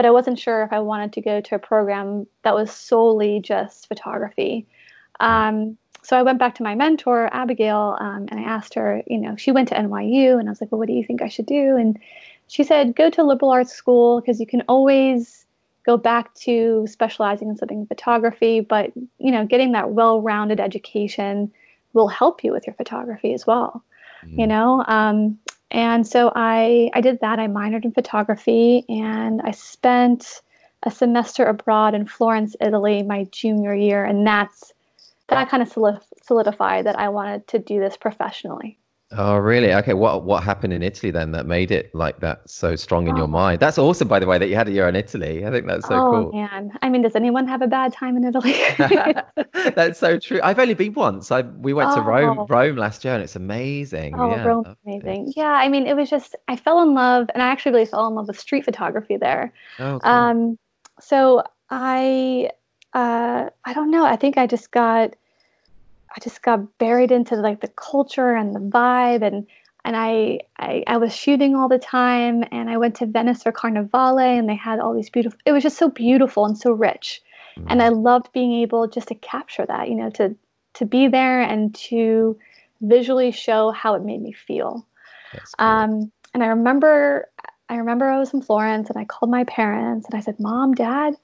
but 0.00 0.06
I 0.06 0.10
wasn't 0.12 0.38
sure 0.38 0.62
if 0.62 0.72
I 0.72 0.78
wanted 0.78 1.12
to 1.12 1.20
go 1.20 1.42
to 1.42 1.54
a 1.56 1.58
program 1.58 2.26
that 2.42 2.54
was 2.54 2.70
solely 2.70 3.38
just 3.38 3.86
photography. 3.86 4.66
Um, 5.20 5.76
so 6.00 6.16
I 6.16 6.22
went 6.22 6.38
back 6.38 6.54
to 6.54 6.62
my 6.62 6.74
mentor, 6.74 7.28
Abigail, 7.34 7.98
um, 8.00 8.26
and 8.30 8.40
I 8.40 8.44
asked 8.44 8.72
her, 8.72 9.02
you 9.06 9.18
know, 9.18 9.36
she 9.36 9.52
went 9.52 9.68
to 9.68 9.74
NYU, 9.74 10.40
and 10.40 10.48
I 10.48 10.52
was 10.52 10.58
like, 10.58 10.72
well, 10.72 10.78
what 10.78 10.88
do 10.88 10.94
you 10.94 11.04
think 11.04 11.20
I 11.20 11.28
should 11.28 11.44
do? 11.44 11.76
And 11.76 11.98
she 12.48 12.64
said, 12.64 12.96
go 12.96 13.10
to 13.10 13.22
liberal 13.22 13.50
arts 13.50 13.74
school 13.74 14.22
because 14.22 14.40
you 14.40 14.46
can 14.46 14.62
always 14.68 15.44
go 15.84 15.98
back 15.98 16.32
to 16.36 16.86
specializing 16.88 17.50
in 17.50 17.58
something 17.58 17.80
in 17.80 17.86
photography, 17.86 18.60
but, 18.60 18.92
you 19.18 19.30
know, 19.30 19.44
getting 19.44 19.72
that 19.72 19.90
well 19.90 20.22
rounded 20.22 20.60
education 20.60 21.52
will 21.92 22.08
help 22.08 22.42
you 22.42 22.52
with 22.52 22.66
your 22.66 22.74
photography 22.76 23.34
as 23.34 23.46
well. 23.46 23.84
Mm-hmm. 24.24 24.40
You 24.40 24.46
know, 24.46 24.82
um, 24.88 25.38
and 25.70 26.06
so 26.06 26.32
I, 26.34 26.90
I 26.94 27.00
did 27.00 27.20
that. 27.20 27.38
I 27.38 27.46
minored 27.46 27.84
in 27.84 27.92
photography 27.92 28.84
and 28.88 29.40
I 29.42 29.52
spent 29.52 30.42
a 30.82 30.90
semester 30.90 31.44
abroad 31.46 31.94
in 31.94 32.06
Florence, 32.06 32.56
Italy, 32.60 33.02
my 33.02 33.24
junior 33.30 33.74
year. 33.74 34.04
And 34.04 34.26
that's 34.26 34.72
that 35.28 35.48
kind 35.48 35.62
of 35.62 35.72
solidified 36.22 36.86
that 36.86 36.98
I 36.98 37.08
wanted 37.08 37.46
to 37.48 37.60
do 37.60 37.78
this 37.78 37.96
professionally. 37.96 38.79
Oh, 39.12 39.38
really? 39.38 39.72
Okay. 39.74 39.94
What 39.94 40.22
what 40.22 40.44
happened 40.44 40.72
in 40.72 40.82
Italy 40.82 41.10
then 41.10 41.32
that 41.32 41.44
made 41.44 41.72
it 41.72 41.92
like 41.94 42.20
that 42.20 42.48
so 42.48 42.76
strong 42.76 43.08
in 43.08 43.14
oh. 43.14 43.18
your 43.18 43.28
mind? 43.28 43.58
That's 43.58 43.76
awesome, 43.76 44.06
by 44.06 44.20
the 44.20 44.26
way, 44.26 44.38
that 44.38 44.48
you 44.48 44.54
had 44.54 44.68
a 44.68 44.70
year 44.70 44.88
in 44.88 44.94
Italy. 44.94 45.44
I 45.44 45.50
think 45.50 45.66
that's 45.66 45.88
so 45.88 45.94
oh, 45.94 46.10
cool. 46.10 46.32
man. 46.32 46.70
I 46.82 46.88
mean, 46.88 47.02
does 47.02 47.16
anyone 47.16 47.48
have 47.48 47.60
a 47.60 47.66
bad 47.66 47.92
time 47.92 48.16
in 48.16 48.24
Italy? 48.24 48.54
that's 49.74 49.98
so 49.98 50.16
true. 50.18 50.40
I've 50.44 50.60
only 50.60 50.74
been 50.74 50.94
once. 50.94 51.32
I 51.32 51.40
we 51.40 51.72
went 51.72 51.90
oh. 51.90 51.96
to 51.96 52.02
Rome 52.02 52.46
Rome 52.48 52.76
last 52.76 53.04
year 53.04 53.14
and 53.14 53.22
it's 53.22 53.34
amazing. 53.34 54.14
Oh, 54.16 54.30
yeah, 54.30 54.44
Rome's 54.44 54.68
amazing. 54.86 55.28
It. 55.28 55.34
Yeah, 55.36 55.52
I 55.52 55.68
mean, 55.68 55.88
it 55.88 55.96
was 55.96 56.08
just 56.08 56.36
I 56.46 56.54
fell 56.54 56.80
in 56.82 56.94
love 56.94 57.28
and 57.34 57.42
I 57.42 57.48
actually 57.48 57.72
really 57.72 57.86
fell 57.86 58.06
in 58.06 58.14
love 58.14 58.28
with 58.28 58.38
street 58.38 58.64
photography 58.64 59.16
there. 59.16 59.52
Oh, 59.80 59.98
cool. 59.98 60.12
Um 60.12 60.58
so 61.00 61.42
I 61.68 62.50
uh 62.94 63.50
I 63.64 63.72
don't 63.72 63.90
know. 63.90 64.04
I 64.04 64.14
think 64.14 64.38
I 64.38 64.46
just 64.46 64.70
got 64.70 65.16
I 66.14 66.20
just 66.20 66.42
got 66.42 66.78
buried 66.78 67.12
into 67.12 67.36
like 67.36 67.60
the 67.60 67.68
culture 67.68 68.34
and 68.34 68.54
the 68.54 68.60
vibe 68.60 69.22
and 69.22 69.46
and 69.84 69.96
I, 69.96 70.40
I, 70.58 70.84
I 70.86 70.98
was 70.98 71.16
shooting 71.16 71.54
all 71.54 71.66
the 71.66 71.78
time 71.78 72.44
and 72.52 72.68
I 72.68 72.76
went 72.76 72.96
to 72.96 73.06
Venice 73.06 73.42
for 73.42 73.50
Carnivale 73.50 74.18
and 74.18 74.46
they 74.46 74.54
had 74.54 74.78
all 74.78 74.94
these 74.94 75.08
beautiful 75.08 75.38
it 75.46 75.52
was 75.52 75.62
just 75.62 75.78
so 75.78 75.88
beautiful 75.88 76.44
and 76.44 76.58
so 76.58 76.72
rich. 76.72 77.22
Mm-hmm. 77.56 77.68
And 77.70 77.82
I 77.82 77.88
loved 77.88 78.32
being 78.32 78.52
able 78.52 78.86
just 78.86 79.08
to 79.08 79.14
capture 79.14 79.64
that, 79.66 79.88
you 79.88 79.94
know, 79.94 80.10
to 80.10 80.36
to 80.74 80.84
be 80.84 81.08
there 81.08 81.40
and 81.40 81.74
to 81.74 82.38
visually 82.82 83.32
show 83.32 83.70
how 83.70 83.94
it 83.94 84.04
made 84.04 84.22
me 84.22 84.32
feel. 84.32 84.86
Um, 85.58 86.12
and 86.34 86.42
I 86.42 86.48
remember 86.48 87.28
I 87.68 87.76
remember 87.76 88.08
I 88.10 88.18
was 88.18 88.34
in 88.34 88.42
Florence 88.42 88.90
and 88.90 88.98
I 88.98 89.04
called 89.04 89.30
my 89.30 89.44
parents 89.44 90.06
and 90.06 90.18
I 90.18 90.20
said, 90.20 90.38
Mom, 90.40 90.74
Dad, 90.74 91.14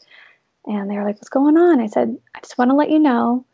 and 0.64 0.90
they 0.90 0.96
were 0.96 1.04
like, 1.04 1.16
What's 1.16 1.28
going 1.28 1.56
on? 1.56 1.80
I 1.80 1.88
said, 1.88 2.16
I 2.34 2.40
just 2.40 2.56
want 2.56 2.70
to 2.70 2.76
let 2.76 2.90
you 2.90 2.98
know 2.98 3.44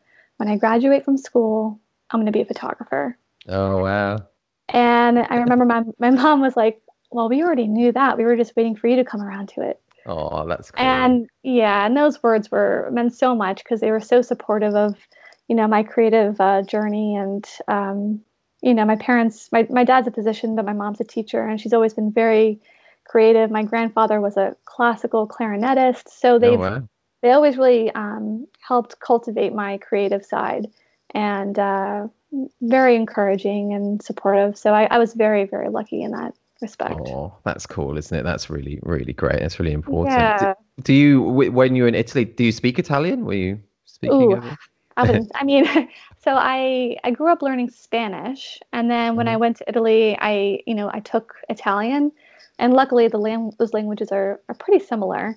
when 0.43 0.53
I 0.53 0.57
graduate 0.57 1.05
from 1.05 1.17
school, 1.17 1.79
I'm 2.11 2.19
going 2.19 2.27
to 2.27 2.33
be 2.33 2.41
a 2.41 2.45
photographer. 2.45 3.17
Oh, 3.49 3.79
wow. 3.79 4.27
And 4.71 5.21
I 5.21 5.37
remember 5.37 5.65
my, 5.65 5.85
my 6.01 6.11
mom 6.11 6.41
was 6.41 6.57
like, 6.57 6.83
well, 7.13 7.29
we 7.29 7.45
already 7.45 7.69
knew 7.69 7.93
that. 7.93 8.19
We 8.19 8.25
were 8.25 8.35
just 8.35 8.57
waiting 8.57 8.75
for 8.75 8.89
you 8.89 8.97
to 8.97 9.05
come 9.05 9.23
around 9.23 9.51
to 9.51 9.61
it. 9.61 9.81
Oh, 10.05 10.45
that's 10.49 10.73
cool. 10.73 10.85
And 10.85 11.29
yeah, 11.45 11.87
and 11.87 11.97
those 11.97 12.25
words 12.25 12.51
were 12.51 12.91
meant 12.93 13.15
so 13.15 13.37
much 13.37 13.63
because 13.63 13.79
they 13.79 13.93
were 13.93 14.01
so 14.01 14.21
supportive 14.21 14.75
of, 14.75 14.97
you 15.47 15.55
know, 15.55 15.69
my 15.69 15.85
creative 15.85 16.41
uh, 16.41 16.63
journey. 16.63 17.15
And, 17.15 17.49
um, 17.69 18.21
you 18.63 18.75
know, 18.75 18.85
my 18.85 18.97
parents, 18.97 19.49
my, 19.53 19.65
my 19.71 19.85
dad's 19.85 20.09
a 20.09 20.11
physician, 20.11 20.57
but 20.57 20.65
my 20.65 20.73
mom's 20.73 21.01
a 21.01 21.05
teacher, 21.05 21.47
and 21.47 21.61
she's 21.61 21.73
always 21.73 21.95
been 21.95 22.11
very 22.11 22.61
creative. 23.05 23.53
My 23.53 23.63
grandfather 23.63 24.21
was 24.21 24.37
a 24.37 24.57
classical 24.65 25.29
clarinetist. 25.29 26.09
So 26.09 26.35
oh, 26.35 26.39
they've, 26.41 26.59
oh, 26.59 26.81
wow 26.81 26.89
they 27.23 27.31
always 27.31 27.57
really 27.57 27.91
um, 27.93 28.47
helped 28.61 29.01
cultivate 29.01 29.55
my 29.55 29.79
creative 29.79 30.25
side 30.25 30.69
and 31.15 31.59
uh, 31.59 32.09
very 32.61 32.97
encouraging 32.97 33.73
and 33.73 34.03
supportive. 34.03 34.59
So 34.59 34.75
I, 34.75 34.85
I, 34.91 34.99
was 34.99 35.15
very, 35.15 35.45
very 35.45 35.69
lucky 35.69 36.03
in 36.03 36.11
that 36.13 36.35
respect. 36.61 36.95
Oh, 37.07 37.35
that's 37.45 37.67
cool, 37.67 37.97
isn't 37.97 38.17
it? 38.17 38.23
That's 38.23 38.51
really, 38.51 38.81
really 38.83 39.13
great. 39.13 39.41
That's 39.41 39.59
really 39.59 39.73
important. 39.73 40.17
Yeah. 40.17 40.55
Do, 40.79 40.83
do 40.83 40.95
you, 40.95 41.23
when 41.23 41.77
you 41.77 41.83
were 41.83 41.89
in 41.89 41.95
Italy, 41.95 42.25
do 42.25 42.45
you 42.45 42.53
speak 42.53 42.79
Italian? 42.79 43.25
Were 43.25 43.35
you 43.35 43.61
speaking? 43.85 44.33
Ooh, 44.33 44.43
I, 44.97 45.11
was, 45.11 45.31
I 45.35 45.45
mean, 45.45 45.65
so 46.23 46.35
I 46.35 46.97
I 47.05 47.11
grew 47.11 47.31
up 47.31 47.43
learning 47.43 47.71
Spanish, 47.71 48.59
and 48.73 48.91
then 48.91 49.17
when 49.17 49.27
mm-hmm. 49.27 49.35
I 49.35 49.37
went 49.39 49.57
to 49.59 49.65
Italy, 49.69 50.17
I 50.21 50.61
you 50.67 50.75
know 50.75 50.91
I 50.93 51.01
took 51.01 51.35
Italian, 51.49 52.13
and 52.59 52.75
luckily 52.75 53.09
the 53.09 53.19
lang- 53.19 53.55
those 53.59 53.73
languages 53.73 54.13
are 54.13 54.41
are 54.49 54.55
pretty 54.55 54.85
similar. 54.85 55.37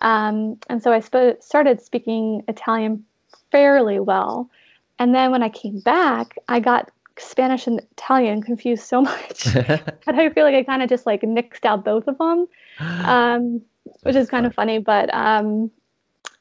Um, 0.00 0.58
and 0.68 0.82
so 0.82 0.92
I 0.92 1.00
sp- 1.00 1.40
started 1.40 1.80
speaking 1.80 2.42
Italian 2.48 3.04
fairly 3.50 4.00
well. 4.00 4.50
And 4.98 5.14
then 5.14 5.30
when 5.30 5.42
I 5.42 5.48
came 5.48 5.80
back, 5.80 6.36
I 6.48 6.60
got 6.60 6.90
Spanish 7.18 7.66
and 7.66 7.80
Italian 7.92 8.42
confused 8.42 8.84
so 8.84 9.00
much. 9.02 9.54
but 9.54 10.14
I 10.14 10.30
feel 10.30 10.44
like 10.44 10.54
I 10.54 10.62
kind 10.62 10.82
of 10.82 10.88
just 10.88 11.06
like 11.06 11.22
nixed 11.22 11.64
out 11.64 11.84
both 11.84 12.06
of 12.08 12.18
them, 12.18 12.46
um, 12.80 13.62
which 14.02 14.16
is 14.16 14.30
kind 14.30 14.46
of 14.46 14.54
funny. 14.54 14.78
But 14.78 15.12
um, 15.14 15.70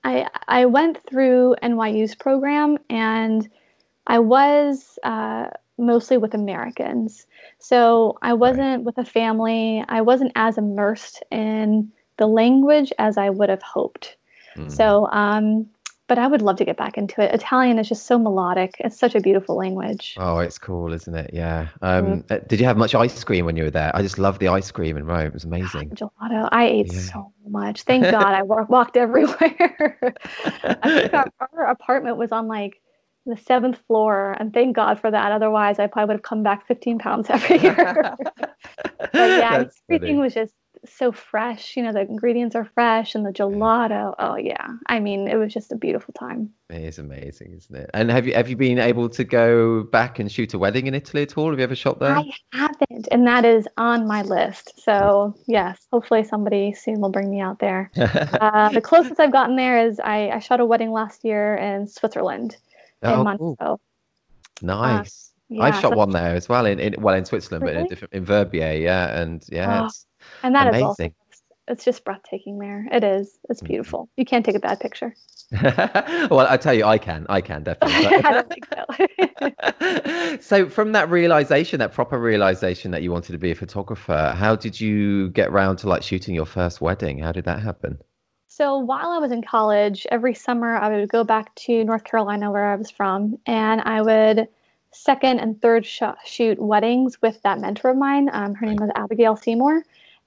I 0.04 0.28
I 0.48 0.66
went 0.66 1.00
through 1.08 1.56
NYU's 1.64 2.16
program 2.16 2.78
and 2.90 3.50
I 4.08 4.20
was 4.20 5.00
uh, 5.04 5.48
mostly 5.78 6.18
with 6.18 6.34
Americans, 6.34 7.26
so 7.60 8.18
I 8.22 8.34
wasn't 8.34 8.78
right. 8.78 8.84
with 8.84 8.98
a 8.98 9.06
family. 9.06 9.84
I 9.90 10.02
wasn't 10.02 10.32
as 10.36 10.58
immersed 10.58 11.24
in 11.32 11.92
the 12.18 12.28
language 12.28 12.92
as 13.00 13.18
I 13.18 13.30
would 13.30 13.50
have 13.50 13.62
hoped. 13.62 14.18
Mm. 14.56 14.72
So 14.72 15.10
um, 15.12 15.68
but 16.08 16.20
I 16.20 16.28
would 16.28 16.42
love 16.42 16.58
to 16.58 16.66
get 16.66 16.78
back 16.78 16.98
into 16.98 17.22
it. 17.22 17.34
Italian 17.34 17.80
is 17.80 17.90
just 17.90 18.06
so 18.06 18.20
melodic. 18.20 18.76
It's 18.80 18.98
such 18.98 19.16
a 19.16 19.20
beautiful 19.20 19.56
language. 19.56 20.16
Oh, 20.20 20.38
it's 20.38 20.60
cool, 20.60 20.94
isn't 20.94 21.16
it? 21.16 21.32
Yeah. 21.34 21.70
Um, 21.82 22.22
mm. 22.24 22.48
Did 22.48 22.60
you 22.60 22.66
have 22.68 22.78
much 22.78 22.94
ice 22.94 23.24
cream 23.24 23.46
when 23.46 23.58
you 23.58 23.64
were 23.64 23.72
there? 23.72 23.92
I 23.96 24.04
just 24.04 24.20
love 24.20 24.38
the 24.38 24.50
ice 24.50 24.70
cream 24.72 24.98
in 24.98 25.06
Rome. 25.06 25.26
It 25.28 25.34
was 25.34 25.46
amazing. 25.46 25.90
Gelato. 25.92 26.48
I 26.52 26.66
ate 26.68 26.94
yeah. 26.94 27.00
so 27.00 27.34
much. 27.48 27.84
Thank 27.84 28.04
God 28.04 28.34
I 28.34 28.44
walked 28.44 28.98
everywhere. 28.98 29.98
I 30.64 30.94
think 30.94 31.14
our, 31.14 31.32
our 31.40 31.66
apartment 31.72 32.18
was 32.18 32.32
on 32.32 32.48
like 32.48 32.80
the 33.26 33.38
seventh 33.38 33.80
floor, 33.88 34.36
and 34.40 34.54
thank 34.54 34.76
God 34.76 35.00
for 35.00 35.10
that. 35.10 35.32
Otherwise, 35.32 35.80
I 35.80 35.88
probably 35.88 36.14
would 36.14 36.18
have 36.20 36.24
come 36.24 36.44
back 36.44 36.68
15 36.68 37.00
pounds 37.00 37.28
every 37.32 37.58
year. 37.58 38.16
but 38.16 39.10
yeah, 39.14 39.58
That's 39.58 39.82
everything 39.90 40.18
funny. 40.18 40.22
was 40.22 40.36
just 40.36 40.54
so 40.94 41.12
fresh. 41.12 41.76
You 41.76 41.84
know, 41.84 41.94
the 41.94 42.02
ingredients 42.02 42.56
are 42.56 42.66
fresh 42.66 43.16
and 43.16 43.26
the 43.26 43.32
gelato. 43.32 44.14
Oh 44.20 44.36
yeah. 44.36 44.68
I 44.88 45.00
mean, 45.00 45.28
it 45.28 45.36
was 45.36 45.54
just 45.54 45.72
a 45.72 45.76
beautiful 45.76 46.14
time. 46.14 46.52
It 46.70 46.82
is 46.82 47.00
amazing, 47.00 47.54
isn't 47.54 47.76
it? 47.76 47.90
And 47.94 48.10
have 48.10 48.26
you 48.26 48.34
have 48.34 48.50
you 48.50 48.56
been 48.56 48.80
able 48.80 49.10
to 49.10 49.24
go 49.24 49.84
back 49.84 50.20
and 50.20 50.32
shoot 50.32 50.54
a 50.54 50.60
wedding 50.60 50.88
in 50.88 50.96
Italy 50.96 51.24
at 51.24 51.38
all? 51.38 51.50
Have 51.50 51.60
you 51.60 51.64
ever 51.64 51.76
shot 51.76 52.00
there? 52.00 52.18
I 52.18 52.32
haven't, 52.52 53.08
and 53.12 53.28
that 53.28 53.46
is 53.46 53.68
on 53.78 54.08
my 54.08 54.24
list. 54.24 54.80
So 54.84 55.36
yes, 55.48 55.88
hopefully 55.92 56.24
somebody 56.24 56.74
soon 56.74 57.02
will 57.02 57.12
bring 57.12 57.30
me 57.30 57.40
out 57.40 57.60
there. 57.60 57.92
uh, 57.98 58.70
the 58.70 58.82
closest 58.82 59.20
I've 59.20 59.32
gotten 59.32 59.56
there 59.56 59.86
is 59.88 60.00
I, 60.00 60.30
I 60.30 60.40
shot 60.40 60.60
a 60.60 60.66
wedding 60.66 60.92
last 60.92 61.24
year 61.24 61.56
in 61.56 61.88
Switzerland, 61.88 62.58
oh, 63.04 63.14
in 63.14 63.24
Monaco. 63.24 63.56
Cool. 63.60 63.82
Nice. 64.62 65.32
Uh, 65.32 65.35
yeah, 65.50 65.64
I've 65.64 65.80
shot 65.80 65.96
one 65.96 66.12
there 66.12 66.36
as 66.36 66.50
well 66.50 66.66
in, 66.66 66.80
in 66.80 66.96
well 67.00 67.16
in 67.16 67.26
Switzerland, 67.26 67.64
really? 67.64 67.76
but 67.76 67.80
in 67.80 67.86
a 67.86 67.90
different 67.90 68.14
in 68.14 68.26
Verbier, 68.26 68.74
yeah, 68.74 69.20
and 69.20 69.44
yeah, 69.50 69.84
oh, 69.84 69.86
it's 69.86 70.06
and 70.44 70.56
that 70.56 70.68
amazing. 70.68 70.82
is 70.82 70.88
also 70.88 71.14
it's 71.68 71.84
just 71.84 72.06
breathtaking 72.06 72.60
there. 72.60 72.88
It 72.92 73.04
is. 73.04 73.40
It's 73.50 73.62
mm. 73.62 73.68
beautiful. 73.68 74.10
You 74.18 74.26
can't 74.26 74.46
take 74.46 74.56
a 74.56 74.60
bad 74.60 74.80
picture. 74.80 75.16
well, 75.52 76.48
I 76.48 76.58
tell 76.58 76.74
you, 76.74 76.86
I 76.86 76.98
can. 76.98 77.26
I 77.30 77.42
can 77.42 77.64
definitely. 77.64 78.08
I 78.08 78.32
don't 78.32 78.50
think 78.50 78.68
so. 78.72 80.38
so, 80.42 80.70
from 80.70 80.92
that 80.94 81.10
realization, 81.10 81.80
that 81.80 81.94
proper 81.94 82.20
realization 82.20 82.92
that 82.92 83.04
you 83.04 83.12
wanted 83.12 83.32
to 83.34 83.38
be 83.38 83.52
a 83.52 83.56
photographer, 83.56 84.34
how 84.36 84.56
did 84.56 84.80
you 84.80 85.30
get 85.30 85.50
around 85.50 85.78
to 85.78 85.90
like 85.90 86.04
shooting 86.04 86.36
your 86.36 86.46
first 86.46 86.82
wedding? 86.82 87.20
How 87.20 87.32
did 87.32 87.46
that 87.46 87.62
happen? 87.62 88.00
So, 88.48 88.78
while 88.78 89.10
I 89.10 89.18
was 89.18 89.32
in 89.32 89.44
college, 89.44 90.08
every 90.12 90.34
summer 90.34 90.78
I 90.78 90.90
would 90.90 91.10
go 91.10 91.24
back 91.24 91.54
to 91.56 91.84
North 91.84 92.04
Carolina, 92.04 92.52
where 92.52 92.66
I 92.66 92.76
was 92.76 92.90
from, 92.90 93.38
and 93.46 93.82
I 93.82 94.02
would 94.02 94.48
second 94.96 95.40
and 95.40 95.62
third 95.62 95.86
sh- 95.86 96.02
shoot 96.26 96.60
weddings 96.60 97.22
with 97.22 97.42
that 97.44 97.60
mentor 97.60 97.90
of 97.90 97.98
mine. 97.98 98.30
Um, 98.32 98.56
her 98.56 98.66
name 98.66 98.78
was 98.78 98.90
Abigail 98.96 99.36
Seymour. 99.36 99.84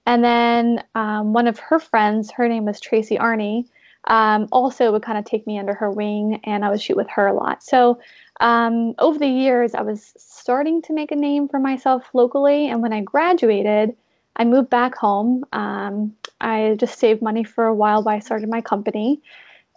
And 0.07 0.25
then 0.25 0.83
um, 0.95 1.33
one 1.33 1.47
of 1.47 1.59
her 1.59 1.79
friends, 1.79 2.31
her 2.33 2.49
name 2.49 2.65
was 2.65 2.81
Tracy 2.81 3.17
Arney, 3.17 3.67
um, 4.07 4.49
also 4.53 4.91
would 4.93 5.03
kind 5.03 5.19
of 5.19 5.25
take 5.25 5.47
me 5.47 5.59
under 5.59 5.75
her 5.75 5.91
wing 5.91 6.41
and 6.45 6.65
I 6.65 6.71
would 6.71 6.81
shoot 6.81 6.97
with 6.97 7.11
her 7.11 7.27
a 7.27 7.35
lot. 7.35 7.63
So 7.63 7.99
um, 8.41 8.95
over 8.99 9.19
the 9.19 9.27
years, 9.29 9.75
I 9.75 9.83
was 9.83 10.15
starting 10.17 10.81
to 10.83 10.95
make 10.95 11.13
a 11.13 11.17
name 11.17 11.49
for 11.49 11.59
myself 11.59 12.09
locally. 12.15 12.69
And 12.69 12.81
when 12.81 12.93
I 12.93 13.01
graduated, 13.01 13.95
I 14.37 14.45
moved 14.45 14.71
back 14.71 14.95
home. 14.95 15.45
Um, 15.53 16.15
I 16.41 16.77
just 16.79 16.99
saved 16.99 17.21
money 17.21 17.45
for 17.45 17.67
a 17.67 17.75
while 17.75 18.03
while 18.03 18.17
I 18.17 18.21
started 18.21 18.49
my 18.49 18.61
company. 18.61 19.21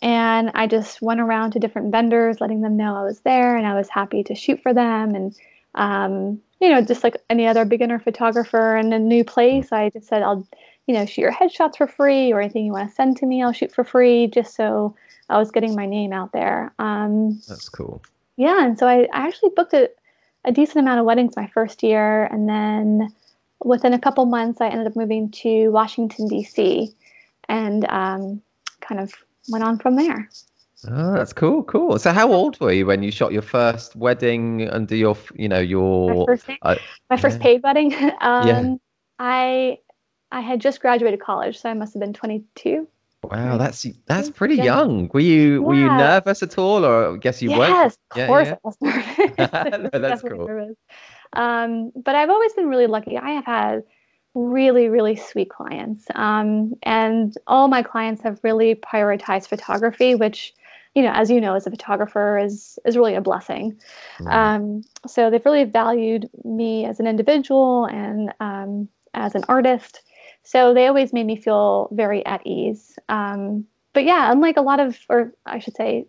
And 0.01 0.51
I 0.55 0.65
just 0.67 1.01
went 1.01 1.19
around 1.19 1.51
to 1.51 1.59
different 1.59 1.91
vendors, 1.91 2.41
letting 2.41 2.61
them 2.61 2.75
know 2.75 2.95
I 2.95 3.03
was 3.03 3.19
there 3.21 3.55
and 3.55 3.67
I 3.67 3.75
was 3.75 3.87
happy 3.89 4.23
to 4.23 4.35
shoot 4.35 4.61
for 4.61 4.73
them. 4.73 5.13
And, 5.13 5.35
um, 5.75 6.41
you 6.59 6.69
know, 6.69 6.81
just 6.81 7.03
like 7.03 7.17
any 7.29 7.47
other 7.47 7.65
beginner 7.65 7.99
photographer 7.99 8.75
in 8.77 8.93
a 8.93 8.99
new 8.99 9.23
place, 9.23 9.71
I 9.71 9.89
just 9.89 10.07
said, 10.07 10.23
I'll, 10.23 10.47
you 10.87 10.95
know, 10.95 11.05
shoot 11.05 11.21
your 11.21 11.31
headshots 11.31 11.77
for 11.77 11.87
free 11.87 12.33
or 12.33 12.41
anything 12.41 12.65
you 12.65 12.71
want 12.71 12.89
to 12.89 12.95
send 12.95 13.17
to 13.17 13.27
me, 13.27 13.43
I'll 13.43 13.53
shoot 13.53 13.71
for 13.71 13.83
free 13.83 14.27
just 14.27 14.55
so 14.55 14.95
I 15.29 15.37
was 15.37 15.51
getting 15.51 15.75
my 15.75 15.85
name 15.85 16.13
out 16.13 16.31
there. 16.31 16.73
Um, 16.79 17.39
That's 17.47 17.69
cool. 17.69 18.01
Yeah. 18.37 18.65
And 18.65 18.79
so 18.79 18.87
I, 18.87 19.07
I 19.13 19.27
actually 19.27 19.51
booked 19.55 19.73
a, 19.73 19.89
a 20.45 20.51
decent 20.51 20.77
amount 20.77 20.99
of 20.99 21.05
weddings 21.05 21.35
my 21.35 21.47
first 21.53 21.83
year. 21.83 22.25
And 22.25 22.49
then 22.49 23.13
within 23.63 23.93
a 23.93 23.99
couple 23.99 24.25
months, 24.25 24.61
I 24.61 24.69
ended 24.69 24.87
up 24.87 24.95
moving 24.95 25.29
to 25.29 25.69
Washington, 25.69 26.27
D.C. 26.27 26.91
and 27.47 27.85
um, 27.89 28.41
kind 28.81 28.99
of 28.99 29.13
went 29.49 29.63
on 29.63 29.77
from 29.79 29.95
there. 29.95 30.29
Oh, 30.89 31.13
that's 31.13 31.33
cool, 31.33 31.63
cool. 31.63 31.99
So, 31.99 32.11
how 32.11 32.31
old 32.31 32.59
were 32.59 32.71
you 32.71 32.87
when 32.87 33.03
you 33.03 33.11
shot 33.11 33.31
your 33.31 33.43
first 33.43 33.95
wedding 33.95 34.67
under 34.69 34.95
your, 34.95 35.15
you 35.35 35.47
know, 35.47 35.59
your 35.59 36.25
my 36.25 36.25
first, 36.25 36.49
uh, 36.63 36.75
my 37.09 37.17
first 37.17 37.37
yeah. 37.37 37.43
paid 37.43 37.63
wedding? 37.63 37.93
um, 38.21 38.47
yeah. 38.47 38.75
I 39.19 39.77
I 40.31 40.41
had 40.41 40.59
just 40.59 40.81
graduated 40.81 41.19
college, 41.21 41.59
so 41.59 41.69
I 41.69 41.73
must 41.73 41.93
have 41.93 42.01
been 42.01 42.13
22. 42.13 42.87
Wow, 43.23 43.57
that's 43.57 43.85
that's 44.07 44.31
pretty 44.31 44.55
yeah. 44.55 44.63
young. 44.63 45.07
Were 45.13 45.19
you 45.19 45.53
yeah. 45.53 45.59
were 45.59 45.75
you 45.75 45.85
nervous 45.85 46.41
at 46.41 46.57
all, 46.57 46.83
or 46.83 47.13
I 47.13 47.17
guess 47.17 47.41
you 47.41 47.51
yes, 47.51 47.59
were? 47.59 47.67
Yes, 47.67 47.97
of 48.15 48.27
course 48.27 48.47
I 48.47 48.57
was 48.63 48.77
nervous. 48.81 49.91
no, 49.93 49.99
that's 49.99 50.21
cool. 50.23 50.47
Nervous. 50.47 50.75
Um, 51.33 51.91
but 51.95 52.15
I've 52.15 52.31
always 52.31 52.53
been 52.53 52.67
really 52.67 52.87
lucky. 52.87 53.17
I 53.17 53.31
have 53.31 53.45
had 53.45 53.83
really, 54.33 54.87
really 54.87 55.15
sweet 55.15 55.49
clients. 55.49 56.05
Um, 56.15 56.73
and 56.83 57.35
all 57.47 57.67
my 57.67 57.83
clients 57.83 58.21
have 58.23 58.39
really 58.43 58.75
prioritized 58.75 59.47
photography, 59.47 60.15
which, 60.15 60.53
you 60.95 61.03
know, 61.03 61.11
as 61.13 61.29
you 61.29 61.41
know, 61.41 61.55
as 61.55 61.67
a 61.67 61.71
photographer 61.71 62.37
is 62.37 62.79
is 62.85 62.97
really 62.97 63.15
a 63.15 63.21
blessing. 63.21 63.77
Mm. 64.19 64.33
Um, 64.33 64.83
so 65.07 65.29
they've 65.29 65.45
really 65.45 65.65
valued 65.65 66.29
me 66.43 66.85
as 66.85 66.99
an 66.99 67.07
individual 67.07 67.85
and 67.85 68.33
um, 68.39 68.87
as 69.13 69.35
an 69.35 69.43
artist. 69.47 70.01
So 70.43 70.73
they 70.73 70.87
always 70.87 71.13
made 71.13 71.25
me 71.25 71.35
feel 71.35 71.89
very 71.91 72.25
at 72.25 72.45
ease. 72.45 72.97
Um, 73.09 73.65
but 73.93 74.05
yeah, 74.05 74.31
unlike 74.31 74.57
a 74.57 74.61
lot 74.61 74.79
of, 74.79 74.97
or 75.09 75.33
I 75.45 75.59
should 75.59 75.75
say, 75.75 76.07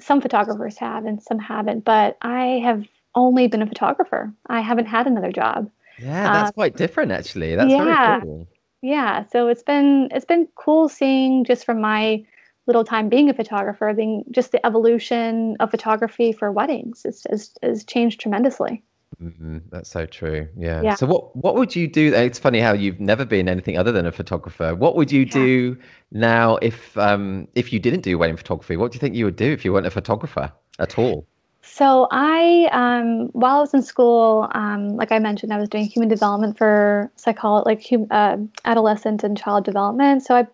some 0.00 0.20
photographers 0.20 0.78
have 0.78 1.04
and 1.04 1.22
some 1.22 1.38
haven't, 1.38 1.84
but 1.84 2.16
I 2.22 2.60
have 2.64 2.86
only 3.14 3.46
been 3.46 3.62
a 3.62 3.66
photographer. 3.66 4.32
I 4.46 4.60
haven't 4.60 4.86
had 4.86 5.06
another 5.06 5.32
job. 5.32 5.70
Yeah, 6.02 6.32
that's 6.32 6.48
um, 6.48 6.52
quite 6.52 6.76
different 6.76 7.12
actually. 7.12 7.54
That's 7.54 7.70
yeah, 7.70 8.18
very 8.18 8.22
cool. 8.22 8.48
Yeah, 8.82 9.24
so 9.30 9.48
it's 9.48 9.62
been 9.62 10.08
it's 10.10 10.24
been 10.24 10.48
cool 10.56 10.88
seeing 10.88 11.44
just 11.44 11.64
from 11.64 11.80
my 11.80 12.24
little 12.66 12.84
time 12.84 13.08
being 13.08 13.28
a 13.28 13.34
photographer, 13.34 13.92
being 13.94 14.24
just 14.30 14.52
the 14.52 14.64
evolution 14.66 15.56
of 15.60 15.70
photography 15.70 16.32
for 16.32 16.50
weddings 16.50 17.02
has 17.04 17.24
has, 17.30 17.52
has 17.62 17.84
changed 17.84 18.20
tremendously. 18.20 18.82
Mm-hmm. 19.22 19.58
That's 19.70 19.90
so 19.90 20.06
true. 20.06 20.48
Yeah. 20.56 20.82
yeah. 20.82 20.94
So 20.94 21.06
what 21.06 21.36
what 21.36 21.54
would 21.54 21.76
you 21.76 21.86
do? 21.86 22.12
It's 22.14 22.38
funny 22.38 22.60
how 22.60 22.72
you've 22.72 22.98
never 22.98 23.24
been 23.24 23.48
anything 23.48 23.78
other 23.78 23.92
than 23.92 24.06
a 24.06 24.12
photographer. 24.12 24.74
What 24.74 24.96
would 24.96 25.12
you 25.12 25.22
yeah. 25.22 25.32
do 25.32 25.76
now 26.10 26.56
if 26.56 26.96
um 26.98 27.46
if 27.54 27.72
you 27.72 27.78
didn't 27.78 28.00
do 28.00 28.18
wedding 28.18 28.36
photography? 28.36 28.76
What 28.76 28.92
do 28.92 28.96
you 28.96 29.00
think 29.00 29.14
you 29.14 29.26
would 29.26 29.36
do 29.36 29.52
if 29.52 29.64
you 29.64 29.72
weren't 29.72 29.86
a 29.86 29.90
photographer 29.90 30.52
at 30.78 30.98
all? 30.98 31.26
So 31.62 32.08
I, 32.10 32.68
um, 32.72 33.28
while 33.28 33.58
I 33.58 33.60
was 33.60 33.72
in 33.72 33.82
school, 33.82 34.48
um, 34.52 34.96
like 34.96 35.12
I 35.12 35.20
mentioned, 35.20 35.52
I 35.52 35.58
was 35.58 35.68
doing 35.68 35.84
human 35.84 36.08
development 36.08 36.58
for 36.58 37.10
psychology, 37.16 37.64
like 37.66 37.88
hum, 37.88 38.06
uh, 38.10 38.36
adolescent 38.64 39.22
and 39.22 39.38
child 39.38 39.64
development. 39.64 40.24
So 40.24 40.34
I, 40.34 40.46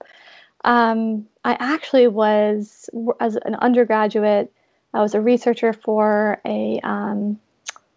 um, 0.65 1.27
I 1.45 1.57
actually 1.61 2.09
was 2.09 2.91
as 3.21 3.37
an 3.37 3.55
undergraduate, 3.57 4.53
I 4.93 5.01
was 5.01 5.15
a 5.15 5.21
researcher 5.21 5.73
for 5.73 6.41
a 6.45 6.79
um, 6.83 7.39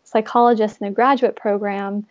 psychologist 0.05 0.79
in 0.79 0.87
a 0.87 0.91
graduate 0.91 1.35
program, 1.35 2.05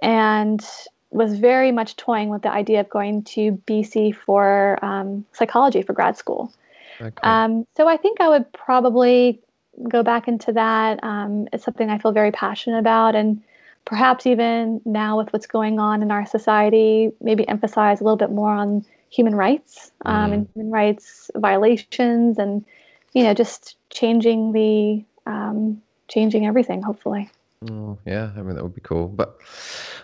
and 0.00 0.64
was 1.10 1.38
very 1.38 1.70
much 1.70 1.96
toying 1.96 2.30
with 2.30 2.42
the 2.42 2.50
idea 2.50 2.80
of 2.80 2.88
going 2.88 3.22
to 3.24 3.52
BC 3.66 4.14
for 4.14 4.82
um, 4.82 5.24
psychology 5.32 5.82
for 5.82 5.92
grad 5.92 6.16
school. 6.16 6.52
Okay. 7.00 7.12
Um, 7.22 7.66
so 7.76 7.88
I 7.88 7.96
think 7.98 8.20
I 8.20 8.28
would 8.28 8.50
probably 8.52 9.40
go 9.88 10.02
back 10.02 10.28
into 10.28 10.52
that. 10.52 11.02
Um, 11.02 11.48
it's 11.52 11.64
something 11.64 11.90
I 11.90 11.98
feel 11.98 12.12
very 12.12 12.32
passionate 12.32 12.78
about, 12.78 13.14
and 13.14 13.42
perhaps 13.84 14.26
even 14.26 14.80
now 14.84 15.16
with 15.16 15.32
what's 15.32 15.46
going 15.46 15.78
on 15.78 16.02
in 16.02 16.10
our 16.10 16.26
society, 16.26 17.12
maybe 17.20 17.48
emphasize 17.48 18.00
a 18.00 18.04
little 18.04 18.16
bit 18.16 18.30
more 18.30 18.52
on 18.52 18.84
human 19.10 19.34
rights 19.34 19.92
um, 20.04 20.30
mm. 20.30 20.34
and 20.34 20.48
human 20.54 20.72
rights 20.72 21.30
violations, 21.36 22.38
and 22.38 22.64
you 23.12 23.22
know, 23.22 23.34
just 23.34 23.76
changing 23.90 24.52
the 24.52 25.04
um, 25.30 25.80
changing 26.08 26.46
everything. 26.46 26.82
Hopefully. 26.82 27.30
Oh, 27.70 27.98
yeah, 28.04 28.30
I 28.36 28.42
mean 28.42 28.54
that 28.54 28.62
would 28.62 28.74
be 28.74 28.82
cool, 28.82 29.08
but 29.08 29.38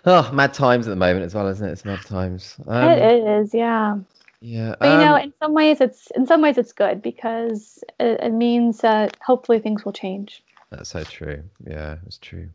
oh, 0.06 0.30
mad 0.32 0.54
times 0.54 0.86
at 0.86 0.90
the 0.90 0.96
moment 0.96 1.26
as 1.26 1.34
well, 1.34 1.46
isn't 1.48 1.68
it? 1.68 1.72
It's 1.72 1.84
mad 1.84 2.00
times. 2.00 2.56
Um, 2.66 2.88
it 2.88 3.24
is, 3.24 3.52
yeah. 3.52 3.98
Yeah. 4.42 4.74
But, 4.78 4.92
you 4.92 4.98
know, 4.98 5.14
um 5.14 5.22
in 5.22 5.32
some 5.40 5.54
ways 5.54 5.80
it's 5.80 6.10
in 6.16 6.26
some 6.26 6.42
ways 6.42 6.58
it's 6.58 6.72
good 6.72 7.00
because 7.00 7.82
it, 8.00 8.20
it 8.20 8.32
means 8.32 8.78
that 8.80 9.16
hopefully 9.24 9.60
things 9.60 9.84
will 9.84 9.92
change. 9.92 10.42
That's 10.70 10.90
so 10.90 11.04
true. 11.04 11.42
Yeah, 11.64 11.96
it's 12.06 12.18
true. 12.18 12.48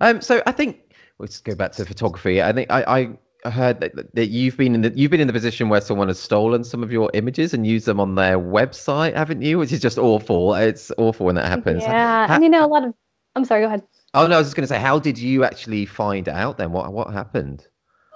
Um, 0.00 0.20
so 0.22 0.42
I 0.46 0.52
think 0.52 0.94
let's 1.18 1.40
go 1.40 1.54
back 1.54 1.72
to 1.72 1.84
photography. 1.84 2.40
I 2.42 2.52
think 2.52 2.70
I, 2.70 3.16
I 3.44 3.50
heard 3.50 3.80
that, 3.80 4.14
that 4.14 4.28
you've 4.28 4.56
been 4.56 4.74
in 4.74 4.82
the 4.82 4.92
you've 4.96 5.10
been 5.10 5.20
in 5.20 5.26
the 5.26 5.32
position 5.32 5.68
where 5.68 5.80
someone 5.80 6.08
has 6.08 6.18
stolen 6.18 6.64
some 6.64 6.82
of 6.82 6.90
your 6.90 7.10
images 7.14 7.52
and 7.52 7.66
used 7.66 7.86
them 7.86 8.00
on 8.00 8.14
their 8.14 8.38
website, 8.38 9.14
haven't 9.14 9.42
you? 9.42 9.58
Which 9.58 9.72
is 9.72 9.80
just 9.80 9.98
awful. 9.98 10.54
It's 10.54 10.90
awful 10.96 11.26
when 11.26 11.34
that 11.34 11.46
happens. 11.46 11.82
Yeah, 11.82 12.26
how, 12.26 12.34
and 12.34 12.44
you 12.44 12.50
know 12.50 12.64
a 12.64 12.68
lot 12.68 12.84
of. 12.84 12.94
I'm 13.36 13.44
sorry. 13.44 13.62
Go 13.62 13.66
ahead. 13.66 13.82
Oh 14.14 14.26
no, 14.26 14.36
I 14.36 14.38
was 14.38 14.46
just 14.46 14.56
going 14.56 14.66
to 14.66 14.68
say, 14.68 14.80
how 14.80 14.98
did 14.98 15.18
you 15.18 15.44
actually 15.44 15.84
find 15.84 16.28
out 16.28 16.56
then? 16.56 16.72
What 16.72 16.92
what 16.92 17.12
happened? 17.12 17.66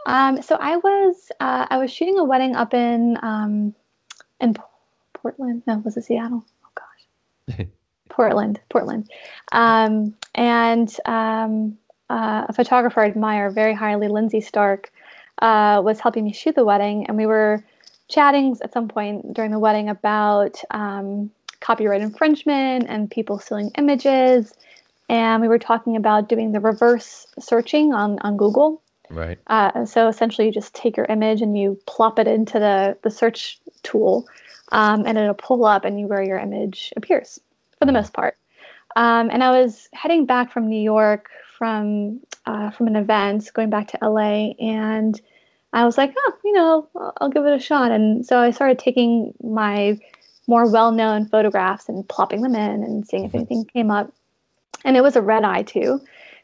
Um, 0.06 0.42
so 0.42 0.56
I 0.60 0.76
was 0.76 1.30
uh, 1.40 1.66
I 1.70 1.78
was 1.78 1.92
shooting 1.92 2.18
a 2.18 2.24
wedding 2.24 2.56
up 2.56 2.74
in 2.74 3.18
um, 3.22 3.74
in 4.40 4.56
Portland. 5.14 5.62
No, 5.66 5.78
was 5.78 5.96
it 5.96 6.04
Seattle? 6.04 6.44
Oh 6.64 6.68
gosh, 6.74 7.66
Portland, 8.08 8.60
Portland. 8.68 9.10
Um, 9.52 10.14
and 10.34 10.94
um, 11.06 11.78
uh, 12.10 12.46
a 12.48 12.52
photographer 12.52 13.00
I 13.00 13.06
admire 13.06 13.50
very 13.50 13.74
highly, 13.74 14.08
Lindsay 14.08 14.40
Stark, 14.40 14.92
uh, 15.40 15.80
was 15.84 16.00
helping 16.00 16.24
me 16.24 16.32
shoot 16.32 16.54
the 16.54 16.64
wedding, 16.64 17.06
and 17.06 17.16
we 17.16 17.26
were 17.26 17.64
chatting 18.08 18.56
at 18.62 18.72
some 18.72 18.88
point 18.88 19.32
during 19.32 19.52
the 19.52 19.58
wedding 19.58 19.88
about 19.88 20.60
um, 20.72 21.30
copyright 21.60 22.02
infringement 22.02 22.86
and 22.88 23.10
people 23.10 23.38
stealing 23.38 23.70
images. 23.78 24.52
And 25.08 25.40
we 25.40 25.48
were 25.48 25.58
talking 25.58 25.96
about 25.96 26.28
doing 26.28 26.52
the 26.52 26.60
reverse 26.60 27.26
searching 27.38 27.92
on, 27.92 28.18
on 28.20 28.36
Google 28.36 28.81
Right. 29.12 29.38
Uh, 29.46 29.84
so 29.84 30.08
essentially, 30.08 30.46
you 30.46 30.52
just 30.52 30.74
take 30.74 30.96
your 30.96 31.06
image 31.06 31.42
and 31.42 31.56
you 31.56 31.78
plop 31.86 32.18
it 32.18 32.26
into 32.26 32.58
the, 32.58 32.96
the 33.02 33.10
search 33.10 33.60
tool, 33.82 34.26
um, 34.72 35.04
and 35.06 35.18
it'll 35.18 35.34
pull 35.34 35.64
up 35.64 35.84
and 35.84 36.00
you 36.00 36.06
where 36.06 36.22
your 36.22 36.38
image 36.38 36.92
appears 36.96 37.38
for 37.78 37.84
the 37.84 37.92
mm-hmm. 37.92 37.98
most 37.98 38.12
part. 38.14 38.36
Um, 38.96 39.30
and 39.30 39.44
I 39.44 39.50
was 39.50 39.88
heading 39.92 40.26
back 40.26 40.52
from 40.52 40.68
New 40.68 40.80
York 40.80 41.28
from 41.56 42.20
uh, 42.46 42.70
from 42.70 42.88
an 42.88 42.96
event, 42.96 43.50
going 43.54 43.70
back 43.70 43.88
to 43.88 43.98
LA, 44.02 44.52
and 44.58 45.20
I 45.72 45.84
was 45.84 45.96
like, 45.96 46.14
oh, 46.16 46.32
you 46.44 46.52
know, 46.52 46.88
I'll, 46.96 47.12
I'll 47.20 47.28
give 47.28 47.44
it 47.44 47.54
a 47.54 47.60
shot. 47.60 47.92
And 47.92 48.26
so 48.26 48.38
I 48.38 48.50
started 48.50 48.78
taking 48.78 49.32
my 49.42 49.98
more 50.48 50.70
well-known 50.70 51.26
photographs 51.28 51.88
and 51.88 52.06
plopping 52.08 52.42
them 52.42 52.56
in 52.56 52.82
and 52.82 53.06
seeing 53.06 53.24
if 53.24 53.28
mm-hmm. 53.28 53.38
anything 53.38 53.64
came 53.66 53.90
up. 53.90 54.12
And 54.84 54.96
it 54.96 55.02
was 55.02 55.14
a 55.14 55.22
red 55.22 55.44
eye 55.44 55.62
too, 55.62 56.00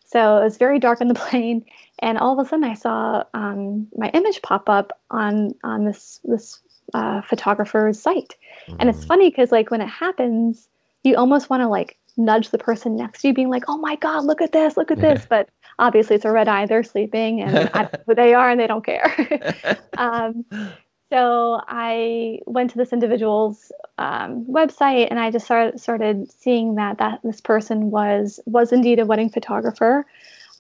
so 0.07 0.39
it 0.39 0.45
was 0.45 0.57
very 0.57 0.79
dark 0.79 1.01
on 1.01 1.09
the 1.09 1.15
plane 1.27 1.65
and 2.01 2.19
all 2.19 2.39
of 2.39 2.45
a 2.45 2.49
sudden 2.49 2.65
I 2.65 2.75
saw 2.75 3.25
um, 3.35 3.87
my 3.97 4.09
image 4.11 4.43
pop 4.43 4.69
up 4.69 4.99
on 5.11 5.53
on 5.65 5.85
this 5.85 6.21
this 6.25 6.61
uh, 6.95 7.23
photographer's 7.23 8.01
site, 8.01 8.35
mm-hmm. 8.67 8.77
and 8.81 8.89
it's 8.89 9.01
mm-hmm. 9.01 9.09
funny 9.09 9.31
because 9.31 9.53
like 9.53 9.71
when 9.71 9.81
it 9.81 9.89
happens, 9.89 10.69
you 11.05 11.17
almost 11.17 11.51
want 11.51 11.63
to 11.63 11.69
like 11.69 11.97
nudge 12.17 12.51
the 12.51 12.59
person 12.59 12.97
next 12.97 13.23
to 13.23 13.29
you, 13.29 13.35
being 13.35 13.51
like, 13.51 13.65
"Oh 13.69 13.79
my 13.79 13.97
God, 13.97 14.25
look 14.25 14.41
at 14.41 14.53
this, 14.53 14.77
look 14.77 14.91
at 14.91 15.01
this," 15.01 15.27
but 15.31 15.49
obviously 15.79 16.17
it's 16.17 16.25
a 16.25 16.33
red 16.33 16.49
eye; 16.49 16.67
they're 16.67 16.83
sleeping, 16.83 17.41
and 17.41 17.71
I 17.75 17.83
don't 17.83 17.93
know 17.93 18.05
who 18.07 18.15
they 18.15 18.35
are, 18.35 18.51
and 18.51 18.61
they 18.61 18.67
don't 18.67 18.85
care. 18.85 19.79
um, 19.99 20.45
so 21.13 21.61
I 21.67 22.41
went 22.47 22.71
to 22.73 22.79
this 22.79 22.93
individual's 22.93 23.73
um, 23.99 24.45
website, 24.47 25.09
and 25.11 25.19
I 25.19 25.31
just 25.31 25.47
started 25.47 25.81
started 25.81 26.31
seeing 26.31 26.75
that 26.77 26.99
that 26.99 27.21
this 27.25 27.41
person 27.41 27.91
was 27.91 28.41
was 28.47 28.73
indeed 28.73 28.99
a 28.99 29.07
wedding 29.07 29.31
photographer 29.31 30.07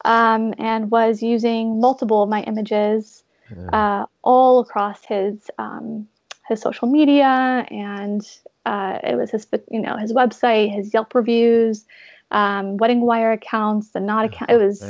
um, 0.05 0.55
and 0.59 0.91
was 0.91 1.23
using 1.23 1.81
multiple 1.81 2.23
of 2.23 2.29
my 2.29 2.43
images 2.43 3.25
uh, 3.73 4.07
all 4.23 4.61
across 4.61 5.05
his 5.05 5.51
um, 5.59 6.07
his 6.49 6.61
social 6.61 6.89
media, 6.89 7.67
and 7.71 8.23
uh, 8.67 8.99
it 9.03 9.17
was 9.17 9.31
his 9.31 9.47
you 9.71 9.81
know 9.81 9.97
his 9.97 10.13
website, 10.13 10.75
his 10.75 10.93
Yelp 10.93 11.15
reviews, 11.15 11.87
um, 12.31 12.77
Wedding 12.77 13.01
Wire 13.03 13.33
accounts, 13.33 13.91
the 13.91 14.01
Knot 14.01 14.27
account. 14.27 14.51
It 14.51 14.57
was 14.57 14.83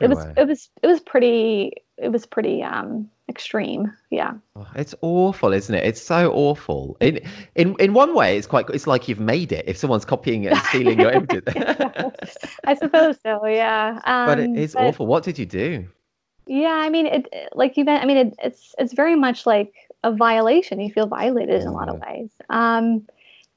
it 0.00 0.08
was 0.08 0.26
it 0.36 0.46
was 0.46 0.68
it 0.82 0.86
was 0.86 1.00
pretty 1.00 1.72
it 1.98 2.10
was 2.10 2.26
pretty 2.26 2.62
um 2.62 3.08
extreme. 3.28 3.92
Yeah. 4.10 4.34
Oh, 4.54 4.66
it's 4.76 4.94
awful 5.00 5.52
isn't 5.52 5.74
it? 5.74 5.84
It's 5.84 6.00
so 6.00 6.32
awful. 6.32 6.96
In 7.00 7.20
in 7.54 7.74
in 7.78 7.92
one 7.92 8.14
way 8.14 8.36
it's 8.36 8.46
quite 8.46 8.68
it's 8.70 8.86
like 8.86 9.08
you've 9.08 9.20
made 9.20 9.52
it 9.52 9.64
if 9.66 9.76
someone's 9.76 10.04
copying 10.04 10.44
it 10.44 10.52
and 10.52 10.62
stealing 10.62 11.00
your 11.00 11.10
images 11.10 11.42
i 12.66 12.74
suppose 12.74 13.16
so 13.22 13.44
yeah. 13.46 14.00
Um, 14.04 14.26
but 14.26 14.38
it 14.38 14.56
is 14.56 14.74
but, 14.74 14.84
awful. 14.84 15.06
What 15.06 15.24
did 15.24 15.38
you 15.38 15.46
do? 15.46 15.86
Yeah 16.46 16.74
i 16.74 16.88
mean 16.88 17.06
it 17.06 17.28
like 17.54 17.76
you 17.76 17.84
meant 17.84 18.02
i 18.02 18.06
mean 18.06 18.16
it, 18.18 18.34
it's 18.42 18.74
it's 18.78 18.92
very 18.92 19.16
much 19.16 19.46
like 19.46 19.72
a 20.04 20.12
violation. 20.12 20.80
You 20.80 20.92
feel 20.92 21.06
violated 21.06 21.62
in 21.62 21.66
a 21.66 21.72
lot 21.72 21.88
of 21.88 22.00
ways. 22.00 22.30
Um 22.50 23.06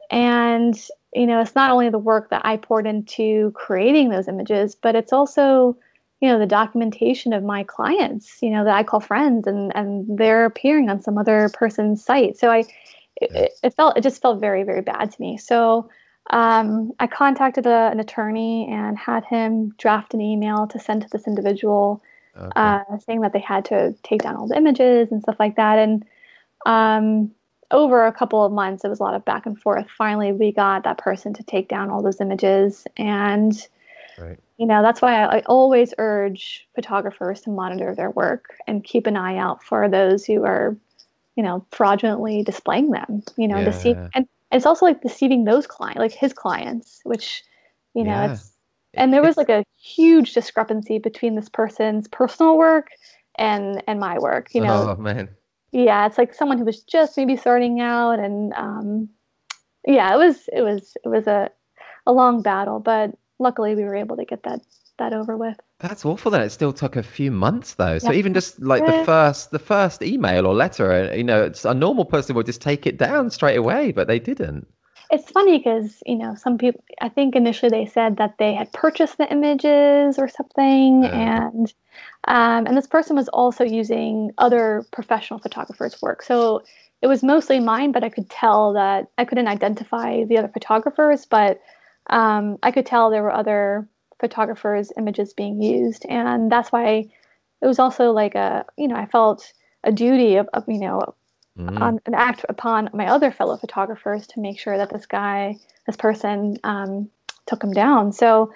and 0.10 0.75
you 1.13 1.25
know 1.25 1.41
it's 1.41 1.56
not 1.56 1.71
only 1.71 1.89
the 1.89 1.99
work 1.99 2.30
that 2.30 2.41
i 2.45 2.58
poured 2.58 2.88
into 2.88 3.52
creating 3.52 4.10
those 4.10 4.28
images 4.28 4.75
but 4.75 4.95
it's 4.95 5.13
also 5.13 5.78
you 6.21 6.27
know 6.27 6.38
the 6.38 6.45
documentation 6.45 7.34
of 7.34 7.43
my 7.43 7.63
clients 7.63 8.39
you 8.41 8.49
know 8.49 8.63
that 8.63 8.75
i 8.75 8.84
call 8.84 8.99
friends 8.99 9.47
and 9.47 9.75
and 9.75 10.05
they're 10.17 10.45
appearing 10.45 10.89
on 10.89 11.01
some 11.01 11.17
other 11.17 11.49
person's 11.53 12.03
site. 12.03 12.38
So 12.38 12.51
i 12.51 12.63
it, 13.21 13.51
it 13.63 13.73
felt 13.75 13.97
it 13.97 14.01
just 14.01 14.21
felt 14.21 14.39
very 14.39 14.63
very 14.63 14.82
bad 14.82 15.12
to 15.12 15.21
me. 15.21 15.38
So 15.38 15.89
um, 16.32 16.91
i 16.99 17.08
contacted 17.08 17.65
a, 17.65 17.89
an 17.91 17.99
attorney 17.99 18.67
and 18.69 18.97
had 18.97 19.25
him 19.25 19.73
draft 19.77 20.13
an 20.13 20.21
email 20.21 20.67
to 20.67 20.79
send 20.79 21.01
to 21.01 21.10
this 21.12 21.27
individual 21.27 22.03
okay. 22.38 22.51
uh, 22.55 22.97
saying 23.05 23.21
that 23.21 23.34
they 23.34 23.39
had 23.39 23.65
to 23.65 23.95
take 24.03 24.21
down 24.21 24.36
all 24.36 24.47
the 24.47 24.58
images 24.58 25.12
and 25.12 25.21
stuff 25.21 25.38
like 25.39 25.55
that. 25.55 25.79
And 25.79 26.05
um, 26.65 27.32
over 27.71 28.05
a 28.05 28.12
couple 28.12 28.43
of 28.45 28.51
months 28.51 28.84
it 28.84 28.89
was 28.89 28.99
a 28.99 29.03
lot 29.03 29.15
of 29.15 29.25
back 29.25 29.45
and 29.45 29.60
forth. 29.60 29.88
Finally 29.97 30.32
we 30.34 30.51
got 30.51 30.84
that 30.84 30.97
person 30.97 31.34
to 31.34 31.43
take 31.43 31.67
down 31.67 31.89
all 31.89 32.03
those 32.03 32.21
images. 32.21 32.86
And 32.97 33.53
right 34.21 34.39
you 34.58 34.65
know 34.65 34.82
that's 34.82 35.01
why 35.01 35.23
I, 35.23 35.38
I, 35.38 35.39
always 35.45 35.93
urge 35.97 36.67
photographers 36.75 37.41
to 37.41 37.49
monitor 37.49 37.95
their 37.95 38.12
work 38.12 38.55
and 38.67 38.84
keep 38.84 39.08
an 39.08 39.17
eye 39.17 39.38
out 39.38 39.63
for 39.63 39.88
those 39.89 40.25
who 40.25 40.43
are 40.45 40.75
you 41.36 41.43
know 41.43 41.65
fraudulently 41.71 42.43
displaying 42.43 42.91
them 42.91 43.23
you 43.38 43.47
know 43.47 43.58
yeah. 43.58 43.65
deceive 43.65 43.97
and 44.13 44.27
it's 44.51 44.65
also 44.65 44.86
like 44.86 45.01
deceiving 45.01 45.45
those 45.45 45.67
clients 45.67 45.99
like 45.99 46.12
his 46.12 46.34
clients 46.34 46.99
which 47.03 47.43
you 47.93 48.03
know 48.03 48.12
yeah. 48.12 48.34
it's 48.34 48.51
and 48.95 49.13
there 49.13 49.21
was 49.21 49.38
like 49.38 49.49
a 49.49 49.63
huge 49.77 50.34
discrepancy 50.34 50.97
between 50.99 51.36
this 51.36 51.49
person's 51.49 52.08
personal 52.08 52.58
work 52.58 52.89
and 53.36 53.82
and 53.88 53.99
my 53.99 54.17
work 54.19 54.53
you 54.53 54.62
know 54.62 54.95
oh 54.97 55.01
man 55.01 55.29
yeah 55.71 56.05
it's 56.05 56.17
like 56.17 56.34
someone 56.34 56.58
who 56.58 56.65
was 56.65 56.82
just 56.82 57.15
maybe 57.15 57.38
starting 57.38 57.79
out 57.79 58.19
and 58.19 58.53
um 58.53 59.08
yeah 59.86 60.13
it 60.13 60.17
was 60.17 60.49
it 60.51 60.62
was 60.62 60.97
it 61.05 61.08
was 61.08 61.27
a 61.27 61.49
a 62.05 62.12
long 62.12 62.41
battle 62.41 62.79
but 62.79 63.15
luckily 63.39 63.75
we 63.75 63.84
were 63.84 63.95
able 63.95 64.17
to 64.17 64.25
get 64.25 64.43
that 64.43 64.62
that 64.97 65.13
over 65.13 65.38
with. 65.38 65.58
That's 65.80 66.06
awful. 66.06 66.30
That 66.32 66.41
it 66.41 66.52
still 66.52 66.73
took 66.73 66.95
a 66.95 67.04
few 67.04 67.32
months 67.32 67.75
though. 67.75 67.97
So 67.99 68.12
even 68.12 68.34
just 68.34 68.62
like 68.62 68.86
the 68.86 69.06
first 69.06 69.52
the 69.52 69.60
first 69.60 70.04
email 70.04 70.45
or 70.45 70.54
letter, 70.54 71.15
you 71.15 71.23
know, 71.23 71.52
a 71.63 71.73
normal 71.73 72.06
person 72.06 72.36
would 72.36 72.45
just 72.45 72.62
take 72.62 72.86
it 72.86 72.97
down 72.97 73.30
straight 73.32 73.56
away, 73.56 73.91
but 73.91 74.08
they 74.08 74.19
didn't. 74.19 74.67
It's 75.12 75.32
funny 75.32 75.58
because 75.58 76.04
you 76.06 76.17
know 76.17 76.36
some 76.36 76.58
people. 76.58 76.84
I 77.02 77.10
think 77.10 77.36
initially 77.36 77.69
they 77.69 77.86
said 77.86 78.17
that 78.17 78.36
they 78.38 78.54
had 78.54 78.71
purchased 78.73 79.17
the 79.17 79.32
images 79.32 80.19
or 80.19 80.28
something, 80.28 81.06
uh, 81.06 81.10
and 81.10 81.73
um, 82.28 82.67
and 82.67 82.78
this 82.78 82.86
person 82.86 83.15
was 83.15 83.30
also 83.30 83.63
using 83.63 84.32
other 84.38 84.86
professional 84.91 85.39
photographers' 85.39 85.99
work. 86.02 86.21
So 86.21 86.62
it 87.02 87.08
was 87.08 87.23
mostly 87.23 87.60
mine, 87.60 87.91
but 87.91 88.04
I 88.04 88.10
could 88.10 88.30
tell 88.30 88.73
that 88.73 89.08
I 89.17 89.25
couldn't 89.25 89.47
identify 89.47 90.25
the 90.25 90.38
other 90.38 90.49
photographers, 90.49 91.25
but 91.25 91.60
um, 92.10 92.58
I 92.63 92.72
could 92.72 92.86
tell 92.86 93.10
there 93.10 93.24
were 93.24 93.34
other 93.34 93.88
photographers' 94.19 94.91
images 94.98 95.34
being 95.34 95.62
used, 95.62 96.06
and 96.08 96.52
that's 96.52 96.72
why 96.72 97.10
it 97.62 97.67
was 97.67 97.80
also 97.80 98.12
like 98.12 98.36
a 98.36 98.65
you 98.78 98.88
know 98.88 98.95
I 98.95 99.06
felt 99.06 99.54
a 99.84 99.91
duty 99.91 100.36
of, 100.36 100.48
of 100.54 100.63
you 100.67 100.80
know 100.80 101.15
mm. 101.58 101.80
on, 101.80 102.00
an 102.06 102.13
act 102.13 102.45
upon 102.50 102.89
my 102.93 103.08
other 103.08 103.32
fellow 103.32 103.58
photographers 103.58 104.28
to 104.28 104.39
make 104.39 104.60
sure 104.60 104.78
that 104.78 104.91
this 104.91 105.06
guy 105.06 105.56
this 105.86 105.95
person 105.95 106.58
um, 106.63 107.10
took 107.45 107.63
him 107.63 107.72
down. 107.72 108.12
So 108.12 108.52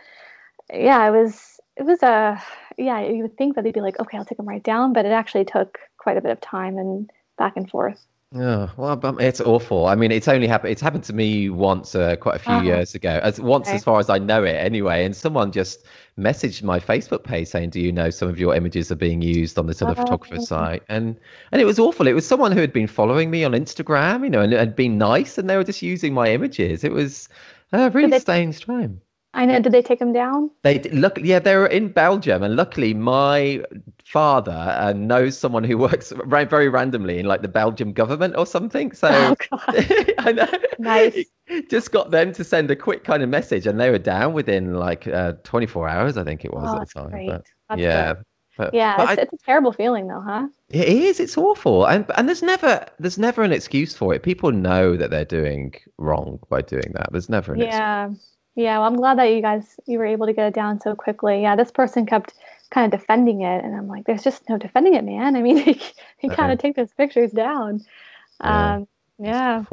yeah, 0.74 1.08
it 1.08 1.12
was 1.12 1.60
it 1.78 1.84
was 1.84 2.04
a 2.04 2.42
yeah 2.78 3.02
you 3.02 3.24
would 3.24 3.38
think 3.38 3.56
that 3.56 3.64
they'd 3.64 3.74
be 3.74 3.82
like 3.82 4.00
okay 4.00 4.18
I'll 4.18 4.26
take 4.26 4.40
him 4.40 4.48
right 4.48 4.64
down, 4.64 4.94
but 4.94 5.06
it 5.06 5.12
actually 5.12 5.46
took 5.46 5.80
quite 5.98 6.18
a 6.18 6.22
bit 6.22 6.32
of 6.32 6.42
time 6.42 6.78
and 6.78 7.10
back 7.38 7.54
and 7.56 7.70
forth. 7.70 8.06
Oh, 8.36 8.72
well, 8.78 9.00
it's 9.20 9.42
awful. 9.42 9.86
I 9.86 9.94
mean, 9.94 10.12
it's 10.12 10.28
only 10.28 10.48
happened. 10.48 10.72
It's 10.72 10.82
happened 10.82 11.04
to 11.04 11.14
me 11.14 11.52
once, 11.52 11.94
uh, 11.94 12.16
quite 12.16 12.38
a 12.38 12.40
few 12.40 12.54
uh-huh. 12.54 12.66
years 12.66 12.96
ago. 12.96 13.20
As 13.22 13.40
once, 13.40 13.68
okay. 13.68 13.76
as 13.76 13.84
far 13.84 14.00
as 14.00 14.10
I 14.10 14.18
know 14.18 14.44
it, 14.44 14.56
anyway. 14.56 15.06
And 15.06 15.16
someone 15.16 15.52
just 15.52 15.86
messaged 16.18 16.64
my 16.64 16.80
Facebook 16.80 17.24
page 17.24 17.48
saying, 17.50 17.70
"Do 17.70 17.80
you 17.80 17.92
know 17.92 18.10
some 18.10 18.30
of 18.30 18.40
your 18.40 18.56
images 18.56 18.92
are 18.92 18.96
being 18.96 19.22
used 19.22 19.60
on 19.60 19.68
this 19.68 19.84
other 19.84 19.92
uh-huh. 19.92 20.02
photographer 20.02 20.42
site?" 20.42 20.82
And 20.90 21.16
and 21.52 21.62
it 21.62 21.66
was 21.66 21.78
awful. 21.78 22.08
It 22.08 22.14
was 22.14 22.26
someone 22.26 22.52
who 22.52 22.62
had 22.62 22.74
been 22.74 22.88
following 22.88 23.30
me 23.30 23.44
on 23.44 23.52
Instagram, 23.52 24.24
you 24.24 24.32
know, 24.32 24.42
and 24.42 24.52
had 24.52 24.76
been 24.76 24.98
nice, 24.98 25.38
and 25.38 25.48
they 25.48 25.56
were 25.56 25.64
just 25.64 25.84
using 25.84 26.16
my 26.16 26.30
images. 26.30 26.84
It 26.84 26.92
was 26.92 27.30
a 27.72 27.92
really 27.92 28.20
strange 28.20 28.66
time. 28.66 29.00
I 29.36 29.46
know. 29.46 29.60
Did 29.60 29.72
they 29.72 29.82
take 29.82 30.00
him 30.00 30.14
down? 30.14 30.52
They 30.62 30.80
look, 30.84 31.18
yeah, 31.20 31.40
they 31.40 31.56
were 31.56 31.68
in 31.68 31.90
Belgium, 31.90 32.44
and 32.44 32.56
luckily, 32.56 32.94
my 32.94 33.64
father 34.06 34.52
uh, 34.52 34.94
knows 34.94 35.38
someone 35.38 35.64
who 35.64 35.78
works 35.88 36.14
very 36.28 36.70
randomly 36.70 37.20
in 37.20 37.26
like 37.26 37.42
the 37.42 37.48
Belgium 37.48 37.94
government 37.94 38.36
or 38.38 38.46
something. 38.46 38.92
So 38.92 39.36
oh, 39.52 39.60
I 40.20 40.34
know. 40.34 40.48
Nice. 40.78 41.26
Just 41.70 41.92
got 41.92 42.12
them 42.12 42.32
to 42.34 42.44
send 42.44 42.70
a 42.70 42.76
quick 42.76 43.04
kind 43.04 43.24
of 43.24 43.30
message, 43.30 43.66
and 43.66 43.80
they 43.80 43.90
were 43.90 44.00
down 44.00 44.34
within 44.34 44.76
like 44.76 45.08
uh, 45.08 45.34
24 45.44 45.90
hours, 45.90 46.18
I 46.18 46.24
think 46.24 46.46
it 46.46 46.54
was 46.54 46.70
oh, 46.70 46.82
at 46.82 46.88
the 46.88 46.94
time. 46.94 47.10
Great. 47.10 47.30
But, 47.70 47.80
yeah. 47.80 48.14
Good. 48.14 48.24
But, 48.56 48.72
yeah, 48.72 48.98
but 48.98 49.10
it's, 49.10 49.20
I, 49.20 49.22
it's, 49.24 49.34
a 49.34 49.46
terrible 49.46 49.74
feeling, 49.74 50.08
though, 50.08 50.22
huh? 50.22 50.48
It 50.70 50.88
is. 50.88 51.20
It's 51.20 51.40
awful, 51.40 51.88
and 51.88 52.06
and 52.16 52.28
there's 52.28 52.44
never 52.44 52.86
there's 53.00 53.18
never 53.18 53.42
an 53.42 53.52
excuse 53.52 53.96
for 53.96 54.14
it. 54.14 54.22
People 54.22 54.52
know 54.52 54.96
that 54.96 55.10
they're 55.10 55.26
doing 55.26 55.74
wrong 55.98 56.40
by 56.50 56.62
doing 56.62 56.92
that. 56.94 57.10
There's 57.12 57.30
never 57.30 57.54
an 57.54 57.62
yeah. 57.62 58.10
Excuse. 58.10 58.34
Yeah, 58.56 58.78
well, 58.78 58.88
I'm 58.88 58.96
glad 58.96 59.18
that 59.18 59.26
you 59.26 59.42
guys 59.42 59.80
you 59.88 59.98
were 59.98 60.06
able 60.06 60.28
to 60.28 60.34
get 60.34 60.48
it 60.48 60.54
down 60.54 60.80
so 60.80 60.96
quickly. 60.96 61.42
Yeah, 61.42 61.56
this 61.56 61.72
person 61.72 62.06
kept 62.06 62.34
kind 62.70 62.92
of 62.92 63.00
defending 63.00 63.42
it, 63.42 63.64
and 63.64 63.76
I'm 63.76 63.88
like, 63.88 64.06
there's 64.06 64.24
just 64.24 64.48
no 64.48 64.58
defending 64.58 64.94
it, 64.94 65.04
man. 65.04 65.36
I 65.36 65.42
mean, 65.42 65.58
he, 65.58 65.82
he 66.20 66.30
kind 66.30 66.52
of 66.52 66.60
take 66.60 66.76
those 66.76 66.94
pictures 66.94 67.32
down. 67.32 67.84
Yeah. 68.42 68.76
Um, 68.76 68.88
yeah. 69.20 69.64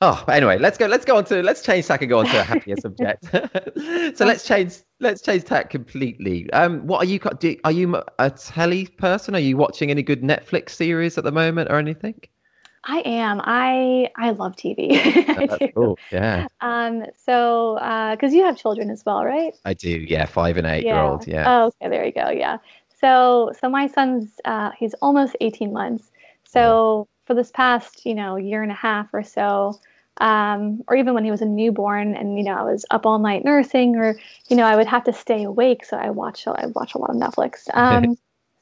Oh, 0.00 0.22
anyway, 0.28 0.58
let's 0.58 0.76
go. 0.76 0.86
Let's 0.86 1.04
go 1.04 1.16
on 1.16 1.24
to 1.26 1.42
let's 1.42 1.62
change 1.62 1.86
tack 1.86 2.02
and 2.02 2.10
go 2.10 2.18
on 2.18 2.26
to 2.26 2.40
a 2.40 2.42
happier 2.42 2.76
subject. 2.80 3.24
so 4.16 4.24
let's 4.24 4.46
change 4.46 4.76
let's 5.00 5.22
change 5.22 5.44
tack 5.44 5.70
completely. 5.70 6.50
Um, 6.52 6.86
what 6.86 6.98
are 6.98 7.06
you? 7.06 7.18
Do, 7.18 7.56
are 7.64 7.72
you 7.72 8.02
a 8.18 8.30
telly 8.30 8.86
person? 8.86 9.34
Are 9.34 9.40
you 9.40 9.56
watching 9.56 9.90
any 9.90 10.02
good 10.02 10.22
Netflix 10.22 10.70
series 10.70 11.16
at 11.16 11.24
the 11.24 11.32
moment 11.32 11.70
or 11.70 11.78
anything? 11.78 12.20
I 12.86 13.00
am. 13.00 13.40
I 13.42 14.10
I 14.16 14.30
love 14.30 14.56
TV. 14.56 14.92
I 15.60 15.72
cool. 15.74 15.98
Yeah. 16.12 16.46
Um. 16.60 17.04
So, 17.16 17.76
uh, 17.78 18.14
because 18.14 18.32
uh, 18.32 18.36
you 18.36 18.44
have 18.44 18.56
children 18.56 18.90
as 18.90 19.04
well, 19.04 19.24
right? 19.24 19.54
I 19.64 19.74
do. 19.74 19.90
Yeah, 19.90 20.26
five 20.26 20.56
and 20.56 20.66
eight 20.66 20.84
yeah. 20.84 20.94
year 20.94 21.02
old. 21.02 21.26
Yeah. 21.26 21.44
Oh, 21.46 21.66
okay. 21.66 21.88
There 21.88 22.04
you 22.04 22.12
go. 22.12 22.30
Yeah. 22.30 22.58
So, 23.00 23.52
so 23.60 23.68
my 23.68 23.86
son's 23.86 24.40
uh, 24.44 24.70
he's 24.78 24.94
almost 24.94 25.36
eighteen 25.40 25.72
months. 25.72 26.10
So 26.44 27.08
yeah. 27.08 27.26
for 27.26 27.34
this 27.34 27.50
past, 27.50 28.04
you 28.06 28.14
know, 28.14 28.36
year 28.36 28.62
and 28.62 28.70
a 28.70 28.76
half 28.76 29.08
or 29.12 29.22
so, 29.22 29.80
um, 30.18 30.82
or 30.86 30.96
even 30.96 31.14
when 31.14 31.24
he 31.24 31.30
was 31.30 31.42
a 31.42 31.46
newborn, 31.46 32.14
and 32.14 32.36
you 32.36 32.44
know, 32.44 32.54
I 32.54 32.62
was 32.62 32.84
up 32.90 33.06
all 33.06 33.18
night 33.18 33.44
nursing, 33.44 33.96
or 33.96 34.16
you 34.48 34.56
know, 34.56 34.64
I 34.64 34.76
would 34.76 34.86
have 34.86 35.04
to 35.04 35.12
stay 35.12 35.44
awake. 35.44 35.84
So 35.84 35.96
I 35.96 36.10
watch 36.10 36.46
I 36.46 36.66
watch 36.74 36.94
a 36.94 36.98
lot 36.98 37.10
of 37.10 37.16
Netflix. 37.16 37.68
Um, 37.74 38.16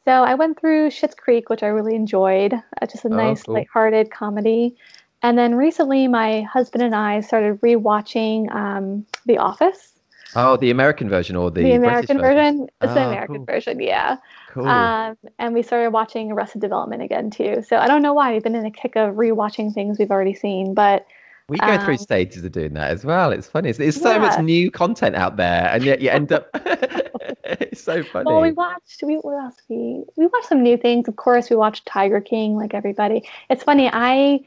so 0.04 0.24
I 0.24 0.34
went 0.34 0.58
through 0.58 0.90
Schitt's 0.90 1.14
Creek, 1.14 1.48
which 1.48 1.62
I 1.62 1.66
really 1.66 1.94
enjoyed. 1.94 2.54
Uh, 2.54 2.86
just 2.86 3.04
a 3.04 3.08
oh, 3.08 3.16
nice, 3.16 3.44
cool. 3.44 3.54
lighthearted 3.54 4.10
comedy. 4.10 4.76
And 5.22 5.38
then 5.38 5.54
recently, 5.54 6.08
my 6.08 6.42
husband 6.42 6.82
and 6.82 6.94
I 6.94 7.20
started 7.20 7.60
rewatching 7.60 8.52
um, 8.54 9.06
The 9.26 9.38
Office. 9.38 9.92
Oh, 10.34 10.56
the 10.56 10.70
American 10.70 11.08
version 11.08 11.36
or 11.36 11.50
the 11.50 11.62
the 11.62 11.72
American 11.72 12.16
British 12.16 12.36
version? 12.36 12.58
version? 12.58 12.68
It's 12.80 12.90
oh, 12.90 12.94
the 12.94 13.06
American 13.06 13.36
cool. 13.36 13.44
version, 13.44 13.80
yeah. 13.80 14.16
Cool. 14.50 14.66
Um, 14.66 15.16
and 15.38 15.54
we 15.54 15.62
started 15.62 15.90
watching 15.90 16.32
Arrested 16.32 16.62
Development 16.62 17.02
again 17.02 17.30
too. 17.30 17.62
So 17.66 17.76
I 17.76 17.86
don't 17.86 18.02
know 18.02 18.14
why 18.14 18.32
we've 18.32 18.42
been 18.42 18.54
in 18.54 18.64
a 18.64 18.70
kick 18.70 18.96
of 18.96 19.14
rewatching 19.14 19.74
things 19.74 19.98
we've 19.98 20.10
already 20.10 20.34
seen, 20.34 20.72
but 20.72 21.06
we 21.48 21.58
go 21.58 21.66
um, 21.66 21.84
through 21.84 21.98
stages 21.98 22.44
of 22.44 22.52
doing 22.52 22.72
that 22.74 22.90
as 22.90 23.04
well. 23.04 23.30
It's 23.30 23.46
funny. 23.46 23.72
There's 23.72 24.00
so 24.00 24.12
yeah. 24.12 24.18
much 24.18 24.40
new 24.40 24.70
content 24.70 25.16
out 25.16 25.36
there, 25.36 25.68
and 25.70 25.84
yet 25.84 26.00
you 26.00 26.08
end 26.08 26.32
up 26.32 26.48
it's 27.60 27.82
so 27.82 28.02
funny. 28.04 28.26
Well, 28.26 28.40
we 28.40 28.52
watched. 28.52 29.02
We 29.02 29.16
what 29.16 29.42
else? 29.42 29.56
We 29.68 30.04
we 30.16 30.26
watched 30.26 30.48
some 30.48 30.62
new 30.62 30.76
things. 30.76 31.08
Of 31.08 31.16
course, 31.16 31.50
we 31.50 31.56
watched 31.56 31.86
Tiger 31.86 32.20
King, 32.20 32.56
like 32.56 32.74
everybody. 32.74 33.28
It's 33.50 33.64
funny. 33.64 33.90
I, 33.92 34.40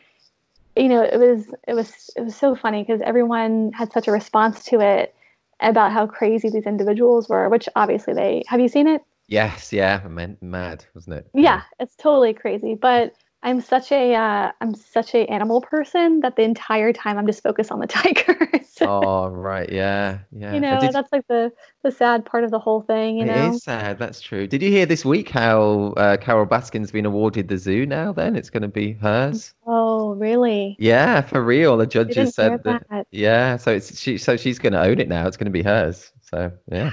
you 0.76 0.88
know, 0.88 1.02
it 1.02 1.18
was 1.18 1.54
it 1.68 1.74
was 1.74 2.10
it 2.16 2.22
was 2.22 2.36
so 2.36 2.56
funny 2.56 2.84
because 2.84 3.02
everyone 3.02 3.72
had 3.74 3.92
such 3.92 4.08
a 4.08 4.12
response 4.12 4.64
to 4.66 4.80
it 4.80 5.14
about 5.60 5.92
how 5.92 6.08
crazy 6.08 6.50
these 6.50 6.66
individuals 6.66 7.28
were. 7.28 7.50
Which 7.50 7.68
obviously 7.76 8.14
they 8.14 8.44
have. 8.48 8.60
You 8.60 8.70
seen 8.70 8.88
it? 8.88 9.02
Yes. 9.28 9.74
Yeah. 9.74 10.02
I 10.04 10.08
meant 10.08 10.42
Mad, 10.42 10.86
wasn't 10.94 11.16
it? 11.16 11.28
Yeah, 11.34 11.64
it's 11.80 11.96
totally 11.96 12.34
crazy. 12.34 12.76
But 12.76 13.14
I'm 13.46 13.62
such 13.62 13.92
a 13.92 14.16
uh, 14.16 14.52
I'm 14.60 14.74
such 14.74 15.14
a 15.14 15.28
animal 15.28 15.62
person 15.62 16.22
that 16.22 16.36
the 16.36 16.42
entire 16.42 16.92
time 16.92 17.20
I'm 17.20 17.28
just 17.28 17.44
focused 17.44 17.72
on 17.72 17.80
the 17.80 17.86
tigers. 17.88 18.76
oh 18.82 19.28
right, 19.28 19.72
yeah, 19.72 20.18
yeah. 20.32 20.56
You 20.56 20.60
know, 20.60 20.80
that's 20.82 21.12
like 21.12 21.28
the 21.28 21.52
the 21.84 21.92
sad 21.92 22.26
part 22.26 22.44
of 22.44 22.50
the 22.50 22.58
whole 22.58 22.82
thing. 22.82 23.18
You 23.18 23.26
it 23.26 23.28
know, 23.28 23.46
it 23.46 23.54
is 23.54 23.64
sad. 23.64 24.00
That's 24.00 24.20
true. 24.20 24.48
Did 24.48 24.64
you 24.64 24.72
hear 24.72 24.88
this 24.88 25.06
week 25.06 25.30
how 25.30 25.94
uh, 25.96 26.18
Carole 26.18 26.48
Baskin's 26.48 26.92
been 26.92 27.06
awarded 27.06 27.48
the 27.48 27.60
zoo 27.60 27.86
now? 27.86 28.12
Then 28.12 28.36
it's 28.36 28.50
going 28.50 28.64
to 28.64 28.68
be 28.68 28.94
hers. 28.94 29.54
Oh 29.68 30.16
really? 30.16 30.76
Yeah, 30.80 31.22
for 31.22 31.44
real. 31.44 31.78
The 31.78 31.86
judges 31.86 32.34
said 32.34 32.64
that. 32.64 32.84
that. 32.90 33.06
Yeah, 33.12 33.58
so 33.58 33.76
it's 33.76 34.00
she. 34.00 34.18
So 34.18 34.38
she's 34.38 34.58
going 34.58 34.74
to 34.74 34.82
own 34.82 35.00
it 35.00 35.08
now. 35.08 35.28
It's 35.28 35.38
going 35.38 35.46
to 35.46 35.52
be 35.52 35.62
hers. 35.62 36.12
So 36.22 36.52
yeah. 36.72 36.92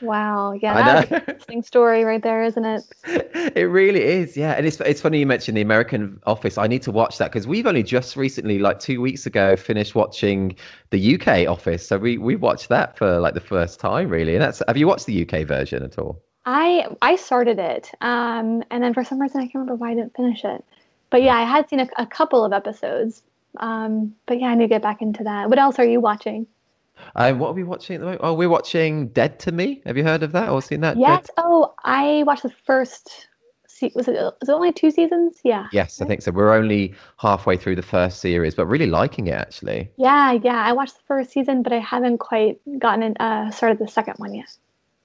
Wow. 0.00 0.52
Yeah, 0.52 0.74
that's 0.74 1.10
an 1.10 1.16
interesting 1.18 1.62
story 1.62 2.04
right 2.04 2.22
there, 2.22 2.42
isn't 2.44 2.64
it? 2.64 2.84
It 3.56 3.64
really 3.64 4.02
is. 4.02 4.36
Yeah, 4.36 4.52
and 4.52 4.66
it's 4.66 4.80
it's 4.80 5.00
funny 5.00 5.18
you 5.20 5.26
mentioned 5.26 5.56
the 5.56 5.62
American 5.62 6.20
Office. 6.26 6.58
I 6.58 6.66
need 6.66 6.82
to 6.82 6.92
watch 6.92 7.18
that 7.18 7.32
because 7.32 7.46
we've 7.46 7.66
only 7.66 7.82
just 7.82 8.16
recently, 8.16 8.58
like 8.58 8.78
two 8.78 9.00
weeks 9.00 9.26
ago, 9.26 9.56
finished 9.56 9.94
watching 9.94 10.54
the 10.90 11.14
UK 11.14 11.48
Office. 11.48 11.86
So 11.86 11.98
we 11.98 12.18
we 12.18 12.36
watched 12.36 12.68
that 12.68 12.96
for 12.96 13.18
like 13.18 13.34
the 13.34 13.40
first 13.40 13.80
time, 13.80 14.08
really. 14.08 14.34
And 14.34 14.42
that's 14.42 14.62
have 14.66 14.76
you 14.76 14.86
watched 14.86 15.06
the 15.06 15.22
UK 15.22 15.46
version 15.46 15.82
at 15.82 15.98
all? 15.98 16.22
I 16.44 16.86
I 17.02 17.16
started 17.16 17.58
it, 17.58 17.90
um, 18.00 18.62
and 18.70 18.82
then 18.82 18.94
for 18.94 19.02
some 19.04 19.20
reason 19.20 19.40
I 19.40 19.44
can't 19.44 19.56
remember 19.56 19.76
why 19.76 19.90
I 19.92 19.94
didn't 19.94 20.14
finish 20.14 20.44
it. 20.44 20.64
But 21.10 21.22
yeah, 21.22 21.36
I 21.36 21.44
had 21.44 21.68
seen 21.68 21.80
a, 21.80 21.88
a 21.96 22.06
couple 22.06 22.44
of 22.44 22.52
episodes. 22.52 23.22
Um, 23.58 24.14
but 24.26 24.38
yeah, 24.40 24.48
I 24.48 24.54
need 24.54 24.64
to 24.64 24.68
get 24.68 24.82
back 24.82 25.00
into 25.00 25.24
that. 25.24 25.48
What 25.48 25.58
else 25.58 25.78
are 25.78 25.84
you 25.84 26.00
watching? 26.00 26.46
Um, 27.16 27.38
what 27.38 27.48
are 27.48 27.54
we 27.54 27.64
watching 27.64 27.96
at 27.96 28.00
the 28.00 28.06
moment? 28.06 28.20
Oh, 28.24 28.34
we're 28.34 28.48
watching 28.48 29.08
Dead 29.08 29.38
to 29.40 29.52
Me. 29.52 29.82
Have 29.86 29.96
you 29.96 30.04
heard 30.04 30.22
of 30.22 30.32
that 30.32 30.48
or 30.48 30.62
seen 30.62 30.80
that? 30.80 30.96
Yes. 30.96 31.26
Dead? 31.26 31.34
Oh, 31.38 31.74
I 31.84 32.22
watched 32.26 32.42
the 32.42 32.52
first. 32.64 33.28
Was 33.94 34.08
it, 34.08 34.14
was 34.14 34.48
it 34.48 34.52
only 34.52 34.72
two 34.72 34.90
seasons? 34.90 35.38
Yeah. 35.44 35.68
Yes, 35.72 36.00
I 36.00 36.06
think 36.06 36.22
so. 36.22 36.32
We're 36.32 36.52
only 36.52 36.94
halfway 37.18 37.56
through 37.56 37.76
the 37.76 37.82
first 37.82 38.18
series, 38.18 38.56
but 38.56 38.66
really 38.66 38.88
liking 38.88 39.28
it 39.28 39.34
actually. 39.34 39.88
Yeah, 39.96 40.32
yeah. 40.32 40.64
I 40.64 40.72
watched 40.72 40.96
the 40.96 41.04
first 41.06 41.30
season, 41.30 41.62
but 41.62 41.72
I 41.72 41.78
haven't 41.78 42.18
quite 42.18 42.58
gotten 42.80 43.04
in, 43.04 43.16
uh, 43.18 43.52
started 43.52 43.78
the 43.78 43.86
second 43.86 44.14
one 44.16 44.34
yet. 44.34 44.50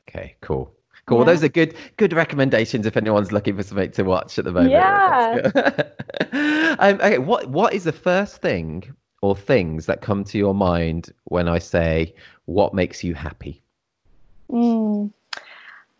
Okay, 0.09 0.35
cool. 0.41 0.73
Cool. 1.05 1.17
Yeah. 1.17 1.25
Well, 1.25 1.35
those 1.35 1.43
are 1.43 1.49
good 1.49 1.75
good 1.97 2.13
recommendations 2.13 2.85
if 2.85 2.95
anyone's 2.95 3.31
looking 3.31 3.57
for 3.57 3.63
something 3.63 3.91
to 3.91 4.03
watch 4.03 4.39
at 4.39 4.45
the 4.45 4.51
moment. 4.51 4.71
Yeah. 4.71 6.75
um, 6.79 6.95
okay. 7.01 7.17
What 7.17 7.49
What 7.49 7.73
is 7.73 7.83
the 7.83 7.91
first 7.91 8.41
thing 8.41 8.93
or 9.23 9.37
things 9.37 9.85
that 9.85 10.01
come 10.01 10.21
to 10.21 10.37
your 10.37 10.53
mind 10.53 11.09
when 11.23 11.47
I 11.47 11.57
say, 11.57 12.13
what 12.43 12.73
makes 12.73 13.05
you 13.05 13.13
happy? 13.13 13.63
Mm, 14.51 15.13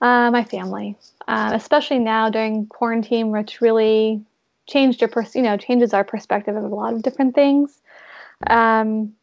uh, 0.02 0.30
my 0.30 0.44
family, 0.44 0.98
uh, 1.30 1.52
especially 1.54 2.00
now 2.00 2.30
during 2.30 2.66
quarantine, 2.66 3.32
which 3.32 3.62
really 3.62 4.22
changed 4.68 5.00
your, 5.00 5.08
pers- 5.08 5.36
you 5.36 5.42
know, 5.42 5.56
changes 5.56 5.94
our 5.94 6.04
perspective 6.04 6.58
of 6.58 6.66
a 6.66 6.68
lot 6.68 6.94
of 6.94 7.02
different 7.02 7.34
things. 7.34 7.82
Um, 8.48 9.14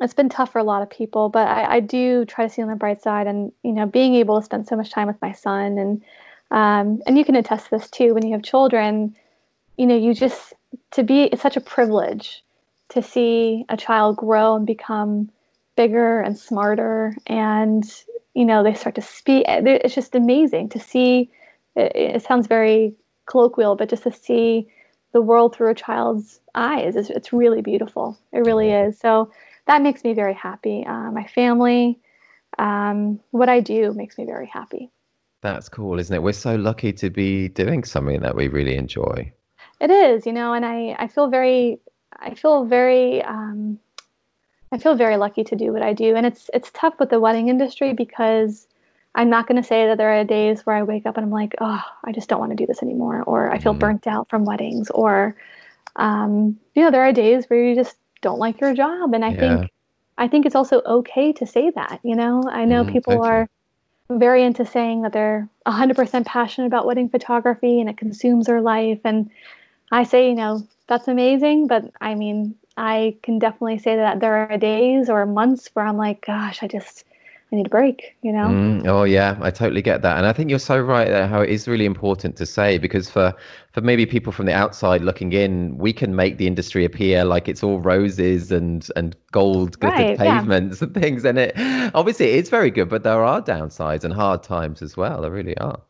it's 0.00 0.14
been 0.14 0.28
tough 0.28 0.52
for 0.52 0.60
a 0.60 0.64
lot 0.64 0.82
of 0.82 0.88
people, 0.88 1.28
but 1.28 1.48
I, 1.48 1.76
I, 1.76 1.80
do 1.80 2.24
try 2.26 2.46
to 2.46 2.52
see 2.52 2.62
on 2.62 2.68
the 2.68 2.76
bright 2.76 3.02
side, 3.02 3.26
and 3.26 3.50
you 3.64 3.72
know, 3.72 3.86
being 3.86 4.14
able 4.14 4.38
to 4.38 4.44
spend 4.44 4.68
so 4.68 4.76
much 4.76 4.92
time 4.92 5.08
with 5.08 5.20
my 5.20 5.32
son, 5.32 5.78
and 5.78 6.02
um, 6.52 7.02
and 7.08 7.18
you 7.18 7.24
can 7.24 7.34
attest 7.34 7.64
to 7.64 7.70
this 7.72 7.90
too. 7.90 8.14
When 8.14 8.24
you 8.24 8.34
have 8.34 8.44
children, 8.44 9.16
you 9.76 9.86
know, 9.86 9.96
you 9.96 10.14
just 10.14 10.52
to 10.92 11.02
be 11.02 11.24
it's 11.24 11.42
such 11.42 11.56
a 11.56 11.60
privilege 11.60 12.44
to 12.90 13.02
see 13.02 13.64
a 13.68 13.76
child 13.76 14.16
grow 14.16 14.56
and 14.56 14.66
become 14.66 15.30
bigger 15.76 16.20
and 16.20 16.38
smarter. 16.38 17.16
And 17.26 17.84
you 18.34 18.44
know 18.44 18.62
they 18.62 18.74
start 18.74 18.94
to 18.96 19.02
speak. 19.02 19.44
It's 19.48 19.94
just 19.94 20.14
amazing 20.14 20.68
to 20.70 20.78
see 20.78 21.30
it, 21.74 21.92
it 21.94 22.22
sounds 22.22 22.46
very 22.46 22.94
colloquial 23.26 23.74
but 23.74 23.88
just 23.88 24.04
to 24.04 24.12
see 24.12 24.68
the 25.12 25.20
world 25.20 25.54
through 25.54 25.70
a 25.70 25.74
child's 25.74 26.40
eyes 26.54 26.96
is 26.96 27.10
it's 27.10 27.32
really 27.32 27.62
beautiful. 27.62 28.18
It 28.32 28.40
really 28.40 28.70
is. 28.70 28.98
So 28.98 29.30
that 29.66 29.82
makes 29.82 30.04
me 30.04 30.12
very 30.12 30.34
happy. 30.34 30.84
Uh, 30.86 31.10
my 31.10 31.26
family 31.26 31.98
um, 32.58 33.20
what 33.32 33.48
i 33.50 33.60
do 33.60 33.92
makes 33.92 34.16
me 34.16 34.24
very 34.24 34.46
happy. 34.46 34.90
That's 35.42 35.68
cool 35.68 35.98
isn't 35.98 36.14
it? 36.14 36.22
We're 36.22 36.32
so 36.32 36.56
lucky 36.56 36.92
to 36.94 37.10
be 37.10 37.48
doing 37.48 37.84
something 37.84 38.20
that 38.20 38.36
we 38.36 38.48
really 38.48 38.76
enjoy. 38.76 39.32
It 39.80 39.90
is 39.90 40.26
you 40.26 40.32
know 40.32 40.52
and 40.52 40.64
i 40.64 40.96
i 40.98 41.06
feel 41.08 41.28
very 41.28 41.80
I 42.18 42.34
feel 42.34 42.64
very 42.64 43.22
um, 43.22 43.78
I 44.72 44.78
feel 44.78 44.94
very 44.94 45.16
lucky 45.16 45.44
to 45.44 45.56
do 45.56 45.72
what 45.72 45.82
I 45.82 45.92
do, 45.92 46.16
and 46.16 46.26
it's 46.26 46.50
it's 46.52 46.70
tough 46.72 46.94
with 46.98 47.10
the 47.10 47.20
wedding 47.20 47.48
industry 47.48 47.92
because 47.92 48.66
I'm 49.14 49.30
not 49.30 49.46
going 49.46 49.60
to 49.60 49.66
say 49.66 49.86
that 49.86 49.96
there 49.96 50.12
are 50.12 50.24
days 50.24 50.66
where 50.66 50.76
I 50.76 50.82
wake 50.82 51.06
up 51.06 51.16
and 51.16 51.24
I'm 51.24 51.32
like, 51.32 51.54
oh, 51.60 51.82
I 52.04 52.12
just 52.12 52.28
don't 52.28 52.40
want 52.40 52.50
to 52.50 52.56
do 52.56 52.66
this 52.66 52.82
anymore, 52.82 53.22
or 53.26 53.50
I 53.50 53.58
feel 53.58 53.74
mm 53.74 53.78
burnt 53.78 54.06
out 54.06 54.28
from 54.28 54.44
weddings, 54.44 54.90
or 54.90 55.36
um, 55.96 56.58
you 56.74 56.82
know, 56.82 56.90
there 56.90 57.02
are 57.02 57.12
days 57.12 57.46
where 57.46 57.62
you 57.62 57.74
just 57.74 57.96
don't 58.20 58.38
like 58.38 58.60
your 58.60 58.74
job, 58.74 59.14
and 59.14 59.24
I 59.24 59.30
yeah. 59.30 59.40
think 59.40 59.70
I 60.18 60.28
think 60.28 60.46
it's 60.46 60.54
also 60.56 60.82
okay 60.82 61.32
to 61.34 61.46
say 61.46 61.70
that. 61.70 62.00
You 62.02 62.16
know, 62.16 62.42
I 62.50 62.64
know 62.64 62.84
mm 62.84 62.92
people 62.92 63.22
are 63.22 63.48
very 64.10 64.42
into 64.42 64.64
saying 64.64 65.02
that 65.02 65.12
they're 65.12 65.48
100% 65.66 66.24
passionate 66.24 66.68
about 66.68 66.86
wedding 66.86 67.08
photography 67.08 67.80
and 67.80 67.90
it 67.90 67.96
consumes 67.96 68.46
their 68.46 68.60
life, 68.60 69.00
and 69.04 69.30
I 69.90 70.04
say, 70.04 70.28
you 70.28 70.34
know, 70.34 70.66
that's 70.88 71.08
amazing. 71.08 71.66
But 71.66 71.90
I 72.00 72.14
mean, 72.14 72.54
I 72.76 73.16
can 73.22 73.38
definitely 73.38 73.78
say 73.78 73.96
that 73.96 74.20
there 74.20 74.34
are 74.50 74.58
days 74.58 75.08
or 75.08 75.26
months 75.26 75.70
where 75.74 75.86
I'm 75.86 75.96
like, 75.96 76.24
gosh, 76.26 76.62
I 76.62 76.68
just, 76.68 77.04
I 77.52 77.56
need 77.56 77.66
a 77.66 77.70
break, 77.70 78.16
you 78.22 78.32
know? 78.32 78.60
Mm, 78.60 78.86
oh 78.86 79.04
yeah, 79.04 79.36
I 79.40 79.50
totally 79.50 79.80
get 79.82 80.02
that, 80.02 80.18
and 80.18 80.26
I 80.26 80.32
think 80.32 80.50
you're 80.50 80.58
so 80.58 80.78
right 80.78 81.08
there. 81.08 81.26
How 81.26 81.40
it 81.40 81.48
is 81.50 81.66
really 81.66 81.86
important 81.86 82.36
to 82.36 82.46
say 82.46 82.76
because 82.78 83.10
for 83.10 83.34
for 83.72 83.80
maybe 83.80 84.04
people 84.06 84.30
from 84.30 84.44
the 84.46 84.52
outside 84.52 85.00
looking 85.02 85.32
in, 85.32 85.76
we 85.78 85.92
can 85.92 86.14
make 86.14 86.36
the 86.36 86.46
industry 86.46 86.84
appear 86.84 87.24
like 87.24 87.48
it's 87.48 87.62
all 87.64 87.80
roses 87.80 88.52
and 88.52 88.86
and 88.94 89.16
gold 89.32 89.80
glittered 89.80 89.98
Right, 89.98 90.20
yeah. 90.22 90.44
pavements 90.44 90.82
and 90.82 90.92
things, 91.02 91.24
and 91.24 91.38
it 91.38 91.54
obviously 91.94 92.26
it's 92.26 92.50
very 92.50 92.70
good, 92.70 92.88
but 92.90 93.02
there 93.04 93.24
are 93.24 93.40
downsides 93.42 94.04
and 94.04 94.12
hard 94.14 94.42
times 94.42 94.82
as 94.82 94.96
well. 94.96 95.22
There 95.22 95.30
really 95.30 95.56
are. 95.58 95.80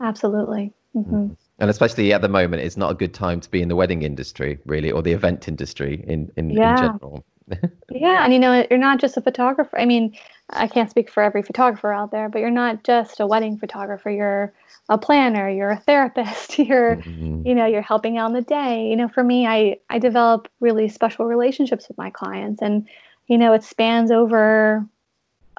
Absolutely. 0.00 0.72
hmm 0.94 1.28
And 1.58 1.70
especially 1.70 2.12
at 2.12 2.22
the 2.22 2.28
moment, 2.28 2.62
it's 2.62 2.76
not 2.76 2.92
a 2.92 2.94
good 2.94 3.14
time 3.14 3.40
to 3.40 3.50
be 3.50 3.62
in 3.62 3.68
the 3.68 3.76
wedding 3.76 4.02
industry, 4.02 4.58
really, 4.64 4.90
or 4.92 5.02
the 5.02 5.12
event 5.12 5.48
industry 5.48 6.04
in 6.06 6.30
in, 6.36 6.58
in 6.58 6.58
Yeah. 6.58 6.74
general. 6.74 7.24
Yeah, 7.90 8.22
and 8.24 8.32
you 8.34 8.38
know, 8.38 8.66
you're 8.70 8.78
not 8.78 9.00
just 9.00 9.16
a 9.16 9.22
photographer. 9.22 9.78
I 9.78 9.86
mean, 9.86 10.14
I 10.50 10.66
can't 10.68 10.90
speak 10.90 11.10
for 11.10 11.22
every 11.22 11.42
photographer 11.42 11.92
out 11.92 12.10
there, 12.10 12.28
but 12.28 12.40
you're 12.40 12.50
not 12.50 12.84
just 12.84 13.20
a 13.20 13.26
wedding 13.26 13.58
photographer. 13.58 14.10
You're 14.10 14.52
a 14.90 14.98
planner, 14.98 15.48
you're 15.48 15.70
a 15.70 15.78
therapist, 15.80 16.58
you're, 16.58 17.00
Mhm. 17.06 17.44
you 17.44 17.54
know, 17.54 17.66
you're 17.66 17.82
helping 17.82 18.18
out 18.18 18.26
on 18.26 18.32
the 18.34 18.42
day. 18.42 18.88
You 18.88 18.96
know, 18.96 19.08
for 19.08 19.24
me, 19.24 19.46
I 19.46 19.78
I 19.88 19.98
develop 19.98 20.48
really 20.60 20.88
special 20.88 21.26
relationships 21.26 21.88
with 21.88 21.96
my 21.98 22.10
clients 22.10 22.60
and, 22.62 22.86
you 23.26 23.38
know, 23.38 23.54
it 23.54 23.62
spans 23.64 24.10
over 24.10 24.86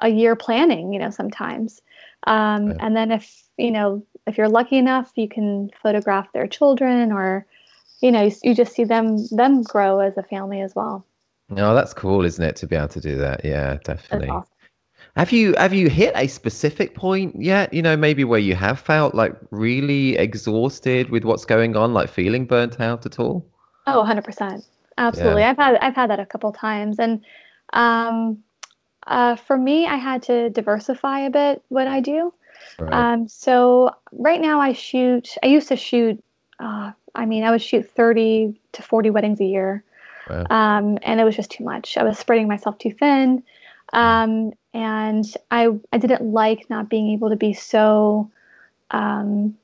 a 0.00 0.08
year 0.08 0.36
planning, 0.36 0.92
you 0.92 0.98
know, 1.00 1.10
sometimes. 1.10 1.80
Um, 2.26 2.72
Yeah. 2.72 2.76
and 2.80 2.96
then 2.96 3.12
if, 3.12 3.44
you 3.58 3.70
know, 3.70 4.04
if 4.30 4.38
you're 4.38 4.48
lucky 4.48 4.78
enough, 4.78 5.12
you 5.16 5.28
can 5.28 5.70
photograph 5.82 6.32
their 6.32 6.46
children 6.46 7.12
or, 7.12 7.46
you 8.00 8.10
know, 8.10 8.22
you, 8.22 8.32
you 8.42 8.54
just 8.54 8.72
see 8.72 8.84
them 8.84 9.26
them 9.28 9.62
grow 9.62 9.98
as 10.00 10.16
a 10.16 10.22
family 10.22 10.60
as 10.62 10.74
well. 10.74 11.04
Oh, 11.50 11.74
that's 11.74 11.92
cool, 11.92 12.24
isn't 12.24 12.44
it, 12.44 12.56
to 12.56 12.66
be 12.66 12.76
able 12.76 12.88
to 12.88 13.00
do 13.00 13.16
that? 13.16 13.44
Yeah, 13.44 13.76
definitely. 13.84 14.28
awesome. 14.28 14.46
Have 15.16 15.32
you 15.32 15.54
have 15.56 15.74
you 15.74 15.88
hit 15.88 16.12
a 16.14 16.28
specific 16.28 16.94
point 16.94 17.34
yet? 17.40 17.72
You 17.74 17.82
know, 17.82 17.96
maybe 17.96 18.24
where 18.24 18.38
you 18.38 18.54
have 18.54 18.78
felt 18.78 19.14
like 19.14 19.34
really 19.50 20.16
exhausted 20.16 21.10
with 21.10 21.24
what's 21.24 21.44
going 21.44 21.76
on, 21.76 21.92
like 21.92 22.08
feeling 22.08 22.46
burnt 22.46 22.80
out 22.80 23.06
at 23.06 23.18
all? 23.18 23.44
Oh, 23.86 24.02
100%. 24.04 24.62
Absolutely. 24.98 25.42
I've 25.42 25.56
had 25.56 25.76
I've 25.76 25.94
had 25.94 26.10
that 26.10 26.20
a 26.20 26.26
couple 26.26 26.52
times 26.52 26.98
and 26.98 27.24
um 27.72 28.42
uh 29.06 29.36
for 29.36 29.56
me 29.56 29.86
I 29.86 29.96
had 29.96 30.22
to 30.24 30.50
diversify 30.50 31.20
a 31.20 31.30
bit 31.30 31.62
what 31.68 31.88
I 31.88 32.00
do. 32.00 32.32
Right. 32.78 32.92
Um 32.92 33.28
so 33.28 33.94
right 34.12 34.40
now 34.40 34.60
I 34.60 34.72
shoot 34.72 35.36
I 35.42 35.46
used 35.46 35.68
to 35.68 35.76
shoot 35.76 36.22
uh 36.58 36.92
I 37.14 37.26
mean 37.26 37.44
I 37.44 37.50
would 37.50 37.62
shoot 37.62 37.88
30 37.90 38.54
to 38.72 38.82
40 38.82 39.10
weddings 39.10 39.40
a 39.40 39.44
year. 39.44 39.84
Wow. 40.28 40.46
Um 40.50 40.98
and 41.02 41.20
it 41.20 41.24
was 41.24 41.36
just 41.36 41.50
too 41.50 41.64
much. 41.64 41.96
I 41.96 42.04
was 42.04 42.18
spreading 42.18 42.48
myself 42.48 42.78
too 42.78 42.92
thin. 42.92 43.42
Um 43.92 44.52
and 44.74 45.24
I 45.50 45.68
I 45.92 45.98
didn't 45.98 46.22
like 46.22 46.68
not 46.70 46.88
being 46.88 47.10
able 47.10 47.30
to 47.30 47.36
be 47.36 47.52
so 47.52 48.30
um 48.90 49.56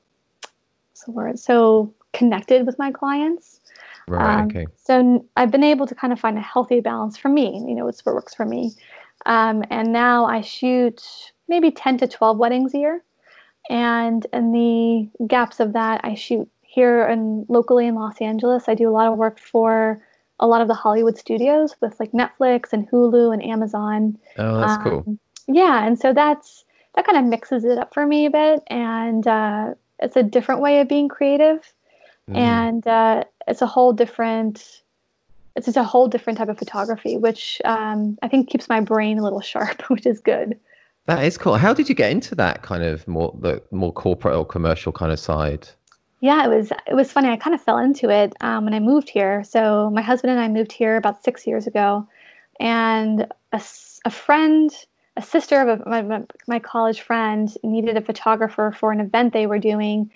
what's 0.89 1.03
the 1.05 1.11
word? 1.11 1.39
So 1.39 1.93
connected 2.13 2.65
with 2.65 2.79
my 2.79 2.91
clients. 2.91 3.61
Right, 4.07 4.39
Um, 4.39 4.47
okay. 4.47 4.67
so 4.75 5.25
I've 5.35 5.51
been 5.51 5.63
able 5.63 5.85
to 5.85 5.93
kind 5.95 6.11
of 6.11 6.19
find 6.19 6.37
a 6.37 6.41
healthy 6.41 6.79
balance 6.79 7.17
for 7.17 7.29
me. 7.29 7.63
You 7.67 7.75
know, 7.75 7.87
it's 7.87 8.05
what 8.05 8.15
works 8.15 8.33
for 8.33 8.45
me. 8.45 8.71
Um, 9.25 9.63
and 9.69 9.91
now 9.91 10.25
I 10.25 10.41
shoot 10.41 11.03
maybe 11.47 11.71
10 11.71 11.97
to 11.99 12.07
12 12.07 12.37
weddings 12.37 12.73
a 12.73 12.77
year. 12.79 13.03
And 13.69 14.25
in 14.31 14.51
the 14.51 15.25
gaps 15.27 15.59
of 15.59 15.73
that, 15.73 16.01
I 16.03 16.15
shoot 16.15 16.49
here 16.61 17.05
and 17.05 17.45
locally 17.49 17.87
in 17.87 17.95
Los 17.95 18.21
Angeles. 18.21 18.65
I 18.67 18.75
do 18.75 18.89
a 18.89 18.91
lot 18.91 19.11
of 19.11 19.17
work 19.17 19.39
for 19.39 20.01
a 20.39 20.47
lot 20.47 20.61
of 20.61 20.67
the 20.67 20.73
Hollywood 20.73 21.17
studios 21.17 21.75
with 21.81 21.99
like 21.99 22.11
Netflix 22.11 22.71
and 22.71 22.89
Hulu 22.89 23.33
and 23.33 23.43
Amazon. 23.43 24.17
Oh, 24.37 24.59
that's 24.59 24.83
cool. 24.83 25.03
Um, 25.07 25.19
yeah, 25.47 25.85
and 25.85 25.99
so 25.99 26.13
that's 26.13 26.65
that 26.95 27.05
kind 27.05 27.17
of 27.17 27.25
mixes 27.25 27.63
it 27.63 27.77
up 27.77 27.93
for 27.93 28.05
me 28.05 28.25
a 28.25 28.31
bit, 28.31 28.63
and 28.67 29.27
uh, 29.27 29.73
it's 29.99 30.15
a 30.15 30.23
different 30.23 30.61
way 30.61 30.79
of 30.79 30.87
being 30.87 31.09
creative 31.09 31.73
Mm. 32.29 32.35
and 32.35 32.87
uh, 32.87 33.23
it's 33.47 33.61
a 33.61 33.67
whole 33.67 33.93
different 33.93 34.81
it's 35.55 35.65
just 35.65 35.77
a 35.77 35.83
whole 35.83 36.07
different 36.07 36.37
type 36.37 36.49
of 36.49 36.57
photography 36.57 37.17
which 37.17 37.61
um, 37.65 38.17
i 38.21 38.27
think 38.27 38.49
keeps 38.49 38.67
my 38.69 38.81
brain 38.81 39.17
a 39.17 39.23
little 39.23 39.41
sharp 39.41 39.81
which 39.89 40.05
is 40.05 40.19
good 40.19 40.59
That 41.07 41.23
is 41.23 41.37
cool. 41.37 41.55
How 41.55 41.73
did 41.73 41.89
you 41.89 41.95
get 41.95 42.11
into 42.11 42.35
that 42.35 42.61
kind 42.61 42.83
of 42.83 43.07
more 43.07 43.35
the 43.39 43.61
more 43.71 43.91
corporate 43.91 44.35
or 44.35 44.45
commercial 44.45 44.91
kind 44.91 45.11
of 45.11 45.19
side? 45.19 45.67
yeah 46.19 46.43
it 46.43 46.49
was 46.49 46.71
it 46.87 46.95
was 46.95 47.11
funny 47.11 47.29
i 47.29 47.37
kind 47.37 47.53
of 47.53 47.61
fell 47.61 47.77
into 47.77 48.09
it 48.09 48.33
um, 48.41 48.65
when 48.65 48.73
i 48.73 48.79
moved 48.79 49.07
here 49.07 49.43
so 49.43 49.91
my 49.91 50.01
husband 50.01 50.31
and 50.31 50.39
i 50.39 50.47
moved 50.47 50.71
here 50.71 50.97
about 50.97 51.23
six 51.23 51.45
years 51.45 51.67
ago 51.67 52.07
and 52.59 53.27
a 53.53 54.09
friend 54.09 54.71
a 55.15 55.21
sister 55.21 55.61
of 55.61 55.79
a, 55.79 55.89
my, 55.89 56.01
my, 56.01 56.23
my 56.47 56.57
college 56.57 57.01
friend 57.01 57.55
needed 57.63 57.97
a 57.97 58.01
photographer 58.01 58.73
for 58.79 58.91
an 58.91 58.99
event 58.99 59.31
they 59.31 59.45
were 59.45 59.59
doing 59.59 60.09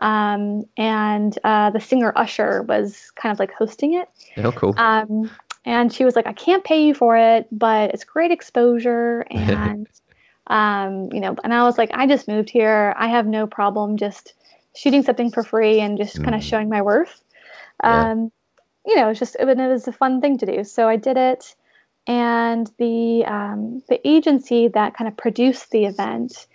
um, 0.00 0.62
and 0.76 1.40
uh, 1.42 1.70
the 1.70 1.80
singer 1.80 2.12
Usher 2.14 2.62
was 2.62 3.10
kind 3.16 3.32
of 3.32 3.40
like 3.40 3.52
hosting 3.52 3.94
it 3.94 4.08
Oh, 4.44 4.52
cool. 4.52 4.74
Um, 4.76 5.30
and 5.64 5.92
she 5.92 6.04
was 6.04 6.16
like, 6.16 6.26
I 6.26 6.32
can't 6.32 6.64
pay 6.64 6.86
you 6.86 6.94
for 6.94 7.16
it, 7.16 7.46
but 7.52 7.92
it's 7.92 8.04
great 8.04 8.30
exposure. 8.30 9.26
And, 9.30 9.86
um, 10.48 11.12
you 11.12 11.20
know, 11.20 11.36
and 11.44 11.54
I 11.54 11.62
was 11.64 11.78
like, 11.78 11.90
I 11.94 12.06
just 12.06 12.28
moved 12.28 12.50
here. 12.50 12.94
I 12.96 13.08
have 13.08 13.26
no 13.26 13.46
problem 13.46 13.96
just 13.96 14.34
shooting 14.74 15.02
something 15.02 15.30
for 15.30 15.42
free 15.42 15.80
and 15.80 15.98
just 15.98 16.22
kind 16.22 16.34
of 16.34 16.40
Mm. 16.40 16.44
showing 16.44 16.68
my 16.68 16.82
worth. 16.82 17.22
Yeah. 17.84 18.10
Um, 18.12 18.32
you 18.86 18.96
know, 18.96 19.08
it's 19.10 19.18
just, 19.18 19.36
it, 19.38 19.44
was- 19.44 19.58
it 19.58 19.66
was 19.68 19.88
a 19.88 19.92
fun 19.92 20.20
thing 20.20 20.38
to 20.38 20.46
do. 20.46 20.64
So 20.64 20.88
I 20.88 20.96
did 20.96 21.16
it. 21.16 21.54
And 22.06 22.70
the, 22.78 23.24
um, 23.26 23.82
the 23.88 24.00
agency 24.08 24.68
that 24.68 24.94
kind 24.94 25.08
of 25.08 25.16
produced 25.16 25.70
the 25.70 25.84
event, 25.84 26.46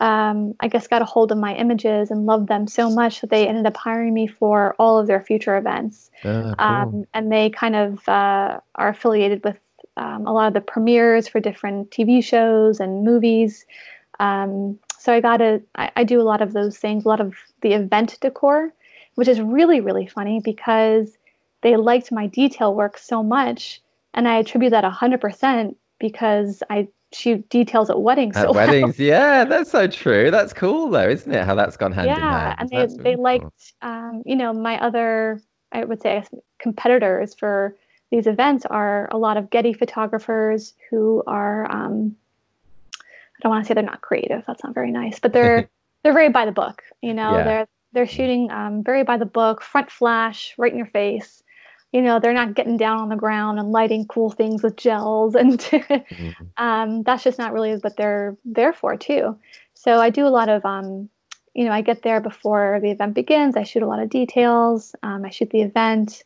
um, 0.00 0.54
I 0.58 0.66
guess, 0.68 0.88
got 0.88 1.00
a 1.00 1.04
hold 1.04 1.30
of 1.30 1.38
my 1.38 1.54
images 1.54 2.10
and 2.10 2.26
loved 2.26 2.48
them 2.48 2.66
so 2.66 2.90
much 2.90 3.20
that 3.20 3.30
they 3.30 3.46
ended 3.46 3.66
up 3.66 3.76
hiring 3.76 4.14
me 4.14 4.26
for 4.26 4.74
all 4.80 4.98
of 4.98 5.06
their 5.06 5.20
future 5.22 5.56
events 5.56 6.10
Ah, 6.24 6.54
cool. 6.58 6.58
um, 6.58 7.06
and 7.14 7.30
they 7.30 7.50
kind 7.50 7.76
of 7.76 8.08
uh, 8.08 8.58
are 8.74 8.88
affiliated 8.88 9.44
with 9.44 9.58
um, 9.96 10.26
a 10.26 10.32
lot 10.32 10.48
of 10.48 10.54
the 10.54 10.60
premieres 10.60 11.28
for 11.28 11.40
different 11.40 11.90
TV 11.90 12.22
shows 12.22 12.80
and 12.80 13.04
movies. 13.04 13.64
Um, 14.20 14.78
so 14.98 15.12
I 15.12 15.20
got 15.20 15.38
to, 15.38 15.62
I, 15.76 15.90
I 15.96 16.04
do 16.04 16.20
a 16.20 16.24
lot 16.24 16.42
of 16.42 16.52
those 16.52 16.78
things, 16.78 17.04
a 17.04 17.08
lot 17.08 17.20
of 17.20 17.34
the 17.62 17.72
event 17.72 18.18
decor, 18.20 18.72
which 19.14 19.28
is 19.28 19.40
really, 19.40 19.80
really 19.80 20.06
funny 20.06 20.40
because 20.42 21.16
they 21.62 21.76
liked 21.76 22.12
my 22.12 22.26
detail 22.26 22.74
work 22.74 22.98
so 22.98 23.22
much. 23.22 23.80
And 24.14 24.28
I 24.28 24.38
attribute 24.38 24.70
that 24.70 24.84
100% 24.84 25.74
because 25.98 26.62
I 26.70 26.88
shoot 27.12 27.48
details 27.48 27.88
at 27.88 28.00
weddings. 28.00 28.36
At 28.36 28.42
so 28.42 28.52
well. 28.52 28.66
weddings, 28.66 28.98
yeah, 28.98 29.44
that's 29.44 29.70
so 29.70 29.86
true. 29.86 30.30
That's 30.30 30.52
cool 30.52 30.90
though, 30.90 31.08
isn't 31.08 31.32
it? 31.32 31.44
How 31.44 31.54
that's 31.54 31.76
gone 31.76 31.92
hand 31.92 32.08
in 32.08 32.14
hand. 32.14 32.24
yeah 32.24 32.54
and 32.58 32.68
they, 32.68 32.76
That's 32.76 32.96
they 32.96 33.02
really 33.02 33.16
cool. 33.16 33.24
liked 33.24 33.72
um, 33.82 34.22
you 34.26 34.36
know 34.36 34.52
my 34.52 34.80
other 34.82 35.40
i 35.72 35.84
would 35.84 36.00
say 36.02 36.22
competitors 36.58 37.34
for 37.34 37.76
these 38.10 38.26
events 38.26 38.64
are 38.66 39.08
a 39.10 39.18
lot 39.18 39.36
of 39.36 39.50
Getty 39.50 39.72
photographers 39.72 40.74
who 40.90 41.22
are 41.26 41.70
um, 41.70 42.16
i 43.02 43.38
don't 43.42 43.50
want 43.50 43.64
to 43.64 43.68
say 43.68 43.74
they're 43.74 43.82
not 43.82 44.00
creative 44.00 44.44
that's 44.46 44.64
not 44.64 44.74
very 44.74 44.90
nice 44.90 45.18
but 45.18 45.32
they're 45.32 45.68
they're 46.02 46.12
very 46.12 46.28
by 46.30 46.44
the 46.44 46.52
book 46.52 46.82
you 47.02 47.14
know 47.14 47.32
Yeah. 47.34 47.44
they're 47.44 47.68
they're 47.92 48.06
shooting 48.06 48.50
um, 48.50 48.82
very 48.84 49.04
by 49.04 49.16
the 49.16 49.26
book 49.26 49.62
front 49.62 49.90
flash 49.90 50.54
right 50.58 50.70
in 50.72 50.78
your 50.78 50.86
face 50.88 51.42
you 51.92 52.02
know 52.02 52.18
they're 52.20 52.32
not 52.34 52.54
getting 52.54 52.76
down 52.76 52.98
on 52.98 53.08
the 53.08 53.16
ground 53.16 53.58
and 53.58 53.72
lighting 53.72 54.06
cool 54.06 54.30
things 54.30 54.62
with 54.62 54.76
gels 54.76 55.34
and 55.34 55.58
Mhm. 55.60 56.34
um, 56.58 57.02
that's 57.04 57.24
just 57.24 57.38
not 57.38 57.52
really 57.52 57.74
what 57.76 57.96
they're 57.96 58.36
there 58.44 58.72
for 58.72 58.96
too 58.96 59.36
so 59.74 60.00
i 60.00 60.10
do 60.10 60.26
a 60.26 60.28
lot 60.28 60.48
of 60.48 60.64
um, 60.64 61.08
you 61.54 61.64
know 61.64 61.72
i 61.72 61.80
get 61.80 62.02
there 62.02 62.20
before 62.20 62.78
the 62.82 62.90
event 62.90 63.14
begins 63.14 63.56
i 63.56 63.62
shoot 63.62 63.82
a 63.82 63.86
lot 63.86 64.02
of 64.02 64.10
details 64.10 64.94
um, 65.02 65.24
i 65.24 65.30
shoot 65.30 65.50
the 65.50 65.62
event 65.62 66.24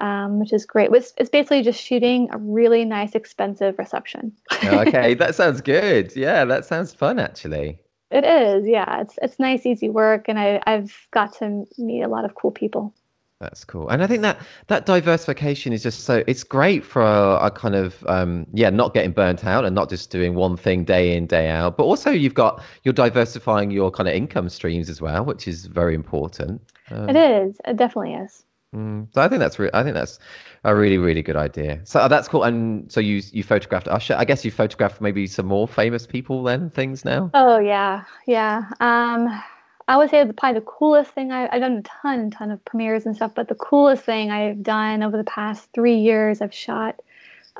um, 0.00 0.38
which 0.38 0.52
is 0.52 0.64
great. 0.64 0.90
It's, 0.92 1.12
it's 1.18 1.30
basically 1.30 1.62
just 1.62 1.80
shooting 1.80 2.28
a 2.32 2.38
really 2.38 2.84
nice 2.84 3.14
expensive 3.14 3.78
reception. 3.78 4.32
Okay, 4.64 5.14
that 5.22 5.34
sounds 5.34 5.60
good. 5.60 6.14
Yeah, 6.16 6.44
that 6.44 6.64
sounds 6.64 6.94
fun 6.94 7.18
actually. 7.18 7.78
it 8.10 8.24
is 8.24 8.66
yeah. 8.66 9.00
It's, 9.02 9.18
it's 9.22 9.38
nice 9.38 9.66
easy 9.66 9.88
work 9.88 10.28
and 10.28 10.38
I, 10.38 10.60
i've 10.66 11.06
got 11.12 11.34
to 11.38 11.64
meet 11.78 12.02
a 12.02 12.08
lot 12.08 12.24
of 12.24 12.34
cool 12.34 12.50
people. 12.50 12.94
That's 13.40 13.64
cool, 13.64 13.88
and 13.88 14.04
I 14.04 14.06
think 14.06 14.22
that 14.22 14.38
that 14.68 14.86
diversification 14.86 15.72
is 15.72 15.82
just 15.82 16.04
so 16.04 16.22
it's 16.28 16.44
great 16.44 16.84
for 16.84 17.02
a, 17.02 17.46
a 17.46 17.50
kind 17.50 17.74
of 17.74 18.06
um, 18.06 18.46
yeah, 18.54 18.70
not 18.70 18.94
getting 18.94 19.10
burnt 19.10 19.44
out 19.44 19.64
and 19.64 19.74
not 19.74 19.88
just 19.88 20.10
doing 20.10 20.36
one 20.36 20.56
thing 20.56 20.84
day 20.84 21.16
in 21.16 21.26
day 21.26 21.48
out, 21.48 21.76
but 21.76 21.82
also 21.82 22.10
you've 22.10 22.34
got 22.34 22.62
you're 22.84 22.94
diversifying 22.94 23.72
your 23.72 23.90
kind 23.90 24.08
of 24.08 24.14
income 24.14 24.48
streams 24.48 24.88
as 24.88 25.00
well, 25.00 25.24
which 25.24 25.48
is 25.48 25.66
very 25.66 25.92
important. 25.92 26.62
Um, 26.92 27.08
it 27.08 27.16
is. 27.16 27.56
It 27.66 27.76
definitely 27.76 28.14
is 28.14 28.44
mm, 28.74 29.06
so 29.12 29.20
I 29.20 29.28
think 29.28 29.40
that's 29.40 29.58
re- 29.58 29.70
I 29.74 29.82
think 29.82 29.94
that's 29.94 30.18
a 30.64 30.74
really 30.74 30.98
really 30.98 31.22
good 31.22 31.36
idea. 31.36 31.80
So 31.84 32.00
uh, 32.00 32.08
that's 32.08 32.28
cool. 32.28 32.44
And 32.44 32.90
so 32.90 33.00
you 33.00 33.22
you 33.32 33.42
photographed 33.42 33.88
Usher. 33.88 34.14
I 34.16 34.24
guess 34.24 34.44
you 34.44 34.50
photographed 34.50 35.00
maybe 35.00 35.26
some 35.26 35.46
more 35.46 35.68
famous 35.68 36.06
people 36.06 36.42
then 36.42 36.70
things 36.70 37.04
now. 37.04 37.30
Oh 37.34 37.58
yeah, 37.58 38.04
yeah. 38.26 38.64
Um, 38.80 39.42
I 39.88 39.96
would 39.96 40.10
say 40.10 40.24
the, 40.24 40.32
probably 40.32 40.60
the 40.60 40.66
coolest 40.66 41.10
thing 41.10 41.32
I, 41.32 41.48
I've 41.52 41.60
done 41.60 41.78
a 41.78 41.82
ton, 41.82 42.30
ton 42.30 42.50
of 42.50 42.64
premieres 42.64 43.04
and 43.04 43.16
stuff, 43.16 43.32
but 43.34 43.48
the 43.48 43.56
coolest 43.56 44.04
thing 44.04 44.30
I've 44.30 44.62
done 44.62 45.02
over 45.02 45.16
the 45.16 45.24
past 45.24 45.68
three 45.74 45.96
years, 45.96 46.40
I've 46.40 46.54
shot 46.54 47.00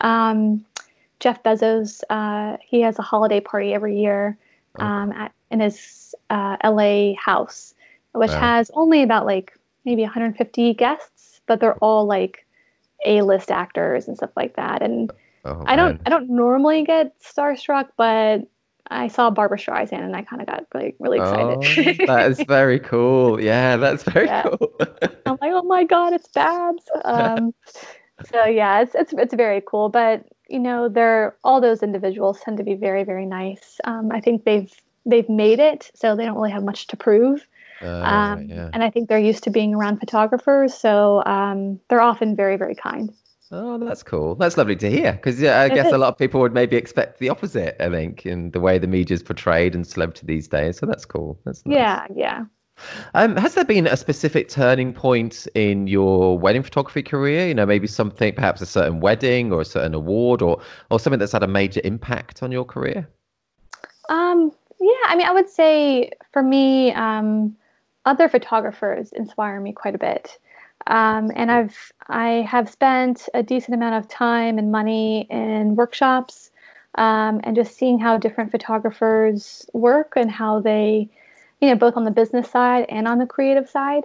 um, 0.01 0.65
Jeff 1.21 1.43
Bezos, 1.43 2.03
uh, 2.11 2.57
he 2.61 2.81
has 2.81 2.99
a 2.99 3.03
holiday 3.03 3.41
party 3.41 3.75
every 3.75 3.99
year 4.01 4.37
oh. 4.79 4.85
um, 4.85 5.13
at, 5.13 5.33
in 5.51 5.61
his 5.61 6.15
uh, 6.31 6.57
LA 6.65 7.15
house, 7.17 7.75
which 8.13 8.31
wow. 8.31 8.41
has 8.41 8.71
only 8.75 9.03
about 9.03 9.27
like 9.27 9.57
maybe 9.85 10.03
150 10.03 10.75
guests, 10.75 11.41
but 11.47 11.61
they're 11.61 11.77
all 11.79 12.07
like 12.07 12.47
A-list 13.05 13.51
actors 13.51 14.09
and 14.09 14.17
stuff 14.17 14.31
like 14.37 14.57
that. 14.57 14.83
And 14.83 15.11
oh, 15.45 15.63
I 15.67 15.77
don't, 15.77 16.01
I 16.07 16.11
don't 16.11 16.31
normally 16.31 16.85
get 16.85 17.15
starstruck, 17.21 17.89
but 17.97 18.43
I 18.91 19.09
saw 19.09 19.31
Barbra 19.31 19.59
Streisand 19.59 20.03
and 20.05 20.15
I 20.15 20.23
kind 20.23 20.43
of 20.43 20.49
got 20.49 20.67
like 20.75 20.97
really 20.99 21.19
excited. 21.19 22.01
Oh, 22.01 22.07
that 22.07 22.31
is 22.31 22.45
very 22.47 22.79
cool. 22.79 23.41
Yeah, 23.41 23.77
that's 23.77 24.03
very 24.05 24.27
yeah. 24.27 24.43
cool. 24.43 24.77
I'm 25.27 25.39
like, 25.41 25.53
oh 25.53 25.63
my 25.63 25.85
god, 25.85 26.13
it's 26.13 26.29
Babs. 26.29 26.85
Um, 27.05 27.55
so 28.31 28.45
yeah, 28.45 28.83
it's 28.83 28.95
it's 28.95 29.13
it's 29.15 29.35
very 29.35 29.63
cool. 29.67 29.89
But 29.89 30.27
you 30.49 30.59
know, 30.59 30.89
they're 30.89 31.37
all 31.45 31.61
those 31.61 31.83
individuals 31.83 32.41
tend 32.41 32.59
to 32.59 32.65
be 32.65 32.75
very 32.75 33.05
very 33.05 33.27
nice. 33.27 33.81
Um, 33.85 34.11
I 34.13 34.21
think 34.21 34.45
they've 34.45 34.73
they've 35.07 35.29
made 35.29 35.59
it, 35.59 35.91
so 35.95 36.15
they 36.15 36.25
don't 36.25 36.37
really 36.37 36.51
have 36.51 36.65
much 36.65 36.87
to 36.89 36.97
prove. 36.97 37.47
Uh, 37.83 38.03
um, 38.05 38.45
yeah. 38.45 38.71
And 38.73 38.83
I 38.83 38.91
think 38.91 39.09
they're 39.09 39.19
used 39.19 39.45
to 39.45 39.51
being 39.51 39.75
around 39.75 39.99
photographers, 39.99 40.75
so 40.75 41.23
um, 41.27 41.81
they're 41.89 42.01
often 42.01 42.37
very 42.37 42.57
very 42.57 42.75
kind. 42.75 43.13
Oh, 43.55 43.77
that's 43.77 44.03
cool. 44.03 44.35
That's 44.35 44.57
lovely 44.57 44.77
to 44.77 44.91
hear. 44.91 45.13
Because 45.13 45.39
yeah, 45.39 45.61
I 45.61 45.69
guess 45.69 45.93
a 45.93 45.99
lot 45.99 46.09
of 46.09 46.17
people 46.17 46.41
would 46.41 46.55
maybe 46.55 46.77
expect 46.77 47.19
the 47.19 47.29
opposite. 47.29 47.77
I 47.81 47.91
think 47.91 48.25
in 48.25 48.51
the 48.53 48.61
way 48.61 48.79
the 48.79 48.87
media 48.87 49.15
is 49.15 49.23
portrayed 49.23 49.75
and 49.75 49.87
celebrity 49.87 50.25
these 50.27 50.49
days. 50.49 50.79
So 50.79 50.87
that's 50.87 51.05
cool. 51.05 51.39
That's 51.45 51.65
nice. 51.67 51.77
yeah, 51.77 52.07
yeah. 52.15 52.45
Um, 53.13 53.37
has 53.37 53.55
there 53.55 53.65
been 53.67 53.87
a 53.87 53.97
specific 53.97 54.49
turning 54.49 54.95
point 54.95 55.47
in 55.55 55.87
your 55.87 56.39
wedding 56.39 56.63
photography 56.63 57.03
career? 57.03 57.47
You 57.47 57.55
know, 57.55 57.67
maybe 57.67 57.87
something, 57.87 58.35
perhaps 58.35 58.63
a 58.63 58.67
certain 58.67 59.01
wedding 59.01 59.53
or 59.53 59.61
a 59.61 59.67
certain 59.67 59.93
award, 59.93 60.41
or 60.41 60.61
or 60.91 60.99
something 60.99 61.21
that's 61.21 61.33
had 61.33 61.43
a 61.43 61.49
major 61.49 61.83
impact 61.85 62.43
on 62.43 62.53
your 62.53 62.65
career. 62.65 63.07
Um, 64.09 64.51
yeah, 64.81 65.05
I 65.09 65.15
mean, 65.17 65.27
I 65.27 65.33
would 65.33 65.51
say 65.51 66.11
for 66.33 66.43
me, 66.43 66.93
um, 66.93 67.55
other 68.05 68.29
photographers 68.29 69.13
inspire 69.13 69.61
me 69.61 69.73
quite 69.73 69.95
a 69.95 69.99
bit. 69.99 70.39
Um, 70.89 71.31
and 71.37 71.51
I've 71.51 71.93
I 72.09 72.47
have 72.49 72.69
spent 72.69 73.29
a 73.35 73.43
decent 73.43 73.75
amount 73.75 73.95
of 73.95 74.09
time 74.09 74.59
and 74.59 74.73
money 74.73 75.27
in 75.31 75.77
workshops 75.77 76.51
um, 76.97 77.41
and 77.45 77.55
just 77.55 77.77
seeing 77.77 77.99
how 77.99 78.19
different 78.19 78.51
photographers 78.51 79.65
work 79.73 80.15
and 80.17 80.31
how 80.31 80.61
they, 80.61 81.09
you 81.61 81.69
know, 81.69 81.77
both 81.77 81.97
on 81.97 82.05
the 82.05 82.11
business 82.11 82.51
side 82.51 82.87
and 82.89 83.07
on 83.07 83.19
the 83.19 83.27
creative 83.27 83.69
side. 83.69 84.05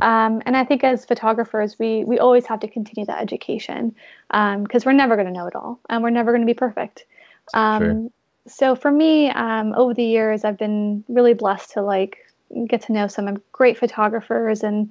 Um, 0.00 0.40
and 0.46 0.56
I 0.56 0.64
think 0.64 0.84
as 0.84 1.04
photographers, 1.04 1.78
we 1.78 2.04
we 2.04 2.18
always 2.18 2.46
have 2.46 2.60
to 2.60 2.68
continue 2.68 3.04
that 3.06 3.20
education 3.20 3.94
because 4.28 4.86
um, 4.86 4.86
we're 4.86 4.92
never 4.92 5.16
going 5.16 5.26
to 5.26 5.32
know 5.32 5.46
it 5.46 5.54
all 5.54 5.80
and 5.90 6.02
we're 6.02 6.10
never 6.10 6.30
going 6.30 6.40
to 6.42 6.46
be 6.46 6.54
perfect. 6.54 7.04
Um, 7.52 8.10
so 8.46 8.74
for 8.74 8.90
me, 8.90 9.30
um, 9.30 9.74
over 9.74 9.92
the 9.92 10.04
years, 10.04 10.44
I've 10.44 10.58
been 10.58 11.04
really 11.08 11.34
blessed 11.34 11.72
to 11.72 11.82
like 11.82 12.18
get 12.66 12.82
to 12.82 12.92
know 12.92 13.06
some 13.06 13.40
great 13.52 13.78
photographers 13.78 14.62
and 14.62 14.90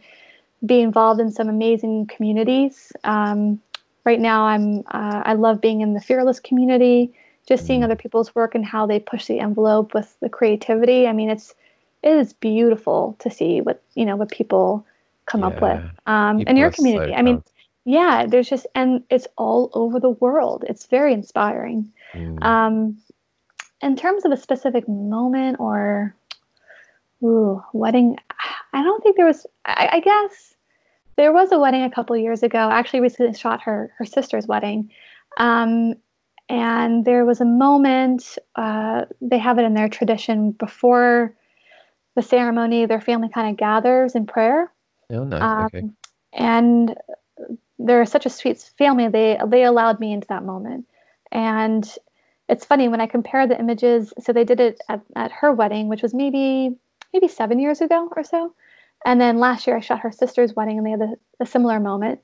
be 0.66 0.82
involved 0.82 1.20
in 1.20 1.32
some 1.32 1.50
amazing 1.50 2.08
communities. 2.08 2.92
Um, 3.04 3.60
right 4.06 4.20
now, 4.20 4.46
I'm 4.46 4.80
uh, 4.92 5.24
I 5.26 5.34
love 5.34 5.62
being 5.62 5.82
in 5.82 5.94
the 5.94 6.02
fearless 6.02 6.40
community, 6.40 7.14
just 7.48 7.66
seeing 7.66 7.82
mm. 7.82 7.86
other 7.86 7.96
people's 7.96 8.34
work 8.36 8.56
and 8.56 8.66
how 8.66 8.86
they 8.86 9.00
push 9.00 9.26
the 9.26 9.40
envelope 9.40 9.94
with 9.94 10.16
the 10.20 10.30
creativity. 10.30 11.08
I 11.08 11.14
mean, 11.14 11.30
it's 11.30 11.56
it 12.04 12.14
is 12.14 12.34
beautiful 12.34 13.16
to 13.20 13.30
see 13.30 13.62
what 13.62 13.82
you 13.96 14.06
know 14.06 14.16
what 14.16 14.32
people 14.32 14.86
come 15.26 15.42
yeah. 15.42 15.48
up 15.48 15.62
with. 15.62 15.84
Um, 16.08 16.42
in 16.42 16.58
your 16.58 16.72
community, 16.72 17.12
so 17.12 17.18
I 17.18 17.22
mean, 17.22 17.44
yeah, 17.86 18.26
there's 18.28 18.50
just 18.50 18.68
and 18.76 19.04
it's 19.10 19.28
all 19.38 19.72
over 19.74 20.00
the 20.00 20.10
world. 20.10 20.66
It's 20.68 20.86
very 20.86 21.14
inspiring. 21.14 21.92
Mm. 22.14 22.44
Um, 22.44 22.98
in 23.82 23.96
terms 23.96 24.26
of 24.26 24.32
a 24.32 24.38
specific 24.38 24.88
moment 24.88 25.60
or 25.60 26.16
ooh, 27.24 27.62
wedding, 27.74 28.18
I 28.74 28.84
don't 28.84 29.02
think 29.04 29.18
there 29.18 29.26
was. 29.26 29.46
I, 29.66 29.90
I 29.94 30.00
guess 30.00 30.56
there 31.16 31.34
was 31.34 31.52
a 31.52 31.60
wedding 31.60 31.84
a 31.84 31.92
couple 31.92 32.16
years 32.18 32.44
ago. 32.44 32.60
I 32.60 32.80
actually 32.80 33.02
recently 33.02 33.34
shot 33.34 33.62
her 33.62 33.94
her 33.98 34.06
sister's 34.06 34.48
wedding, 34.48 34.92
um, 35.38 35.96
and 36.50 37.06
there 37.06 37.26
was 37.26 37.42
a 37.42 37.46
moment. 37.46 38.38
Uh, 38.56 39.06
they 39.22 39.38
have 39.38 39.58
it 39.60 39.64
in 39.64 39.74
their 39.74 39.90
tradition 39.90 40.52
before 40.52 41.36
the 42.16 42.22
ceremony. 42.22 42.86
Their 42.86 43.02
family 43.02 43.30
kind 43.30 43.50
of 43.50 43.58
gathers 43.58 44.16
in 44.16 44.26
prayer. 44.26 44.72
Oh, 45.10 45.24
nice. 45.24 45.42
Um, 45.42 45.66
okay. 45.66 45.90
And 46.34 46.96
they're 47.80 48.06
such 48.06 48.26
a 48.26 48.30
sweet 48.30 48.60
family. 48.78 49.08
They 49.08 49.38
they 49.48 49.64
allowed 49.64 50.00
me 50.00 50.14
into 50.14 50.28
that 50.28 50.44
moment, 50.44 50.86
and 51.32 51.90
it's 52.50 52.66
funny 52.66 52.88
when 52.88 53.02
I 53.02 53.08
compare 53.08 53.48
the 53.48 53.60
images. 53.60 54.14
So 54.20 54.34
they 54.34 54.44
did 54.44 54.60
it 54.60 54.82
at, 54.90 55.02
at 55.16 55.32
her 55.32 55.52
wedding, 55.52 55.88
which 55.88 56.02
was 56.02 56.14
maybe 56.14 56.78
maybe 57.14 57.28
seven 57.28 57.60
years 57.60 57.82
ago 57.82 58.10
or 58.16 58.24
so. 58.24 58.54
And 59.06 59.20
then 59.20 59.40
last 59.40 59.66
year 59.66 59.78
I 59.78 59.80
shot 59.80 60.00
her 60.00 60.12
sister's 60.12 60.54
wedding, 60.56 60.78
and 60.78 60.86
they 60.86 60.92
had 60.92 61.02
a, 61.02 61.14
a 61.40 61.46
similar 61.46 61.80
moment. 61.80 62.22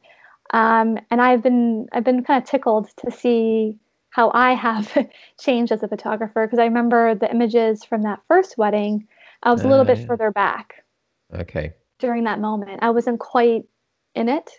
Um, 0.51 0.99
and 1.11 1.21
I've 1.21 1.41
been 1.41 1.87
I've 1.91 2.03
been 2.03 2.23
kind 2.23 2.41
of 2.41 2.49
tickled 2.49 2.89
to 2.97 3.11
see 3.11 3.77
how 4.09 4.31
I 4.33 4.53
have 4.53 4.95
changed 5.39 5.71
as 5.71 5.83
a 5.83 5.87
photographer 5.87 6.45
because 6.45 6.59
I 6.59 6.65
remember 6.65 7.15
the 7.15 7.29
images 7.29 7.83
from 7.83 8.03
that 8.03 8.19
first 8.27 8.57
wedding. 8.57 9.07
I 9.43 9.51
was 9.51 9.63
a 9.63 9.67
little 9.67 9.81
uh, 9.81 9.95
bit 9.95 10.07
further 10.07 10.31
back. 10.31 10.83
Okay. 11.33 11.73
During 11.99 12.23
that 12.23 12.39
moment, 12.39 12.79
I 12.81 12.89
wasn't 12.89 13.19
quite 13.19 13.65
in 14.15 14.29
it. 14.29 14.49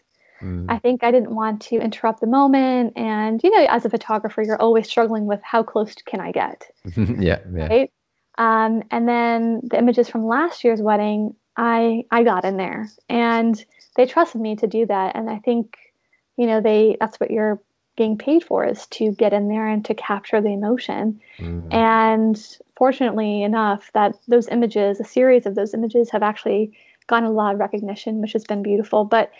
Mm. 0.40 0.66
I 0.68 0.78
think 0.78 1.02
I 1.02 1.10
didn't 1.10 1.34
want 1.34 1.60
to 1.62 1.76
interrupt 1.76 2.20
the 2.20 2.28
moment, 2.28 2.92
and 2.96 3.42
you 3.42 3.50
know, 3.50 3.66
as 3.68 3.84
a 3.84 3.90
photographer, 3.90 4.42
you're 4.42 4.60
always 4.60 4.88
struggling 4.88 5.26
with 5.26 5.40
how 5.42 5.64
close 5.64 5.94
can 5.94 6.20
I 6.20 6.30
get. 6.30 6.70
yeah, 6.96 7.40
yeah. 7.52 7.66
Right. 7.66 7.90
Um, 8.38 8.84
and 8.90 9.08
then 9.08 9.60
the 9.64 9.78
images 9.78 10.08
from 10.08 10.26
last 10.26 10.64
year's 10.64 10.80
wedding, 10.80 11.34
I 11.56 12.04
I 12.10 12.22
got 12.22 12.44
in 12.44 12.56
there. 12.56 12.88
And 13.08 13.62
they 13.96 14.06
trusted 14.06 14.40
me 14.40 14.56
to 14.56 14.66
do 14.66 14.86
that. 14.86 15.16
And 15.16 15.28
I 15.28 15.38
think 15.38 15.76
you 16.36 16.46
know 16.46 16.60
they 16.60 16.96
that's 17.00 17.20
what 17.20 17.30
you're 17.30 17.60
being 17.96 18.16
paid 18.16 18.44
for 18.44 18.64
is 18.64 18.86
to 18.86 19.10
get 19.12 19.32
in 19.32 19.48
there 19.48 19.66
and 19.66 19.84
to 19.84 19.92
capture 19.92 20.40
the 20.40 20.52
emotion. 20.52 21.20
Mm. 21.38 21.74
and 21.74 22.58
fortunately 22.76 23.42
enough 23.42 23.90
that 23.92 24.14
those 24.28 24.48
images 24.48 25.00
a 25.00 25.04
series 25.04 25.46
of 25.46 25.56
those 25.56 25.74
images 25.74 26.08
have 26.10 26.22
actually 26.22 26.72
gotten 27.08 27.28
a 27.28 27.32
lot 27.32 27.54
of 27.54 27.60
recognition 27.60 28.20
which 28.20 28.32
has 28.32 28.44
been 28.44 28.62
beautiful. 28.62 29.04
But 29.04 29.32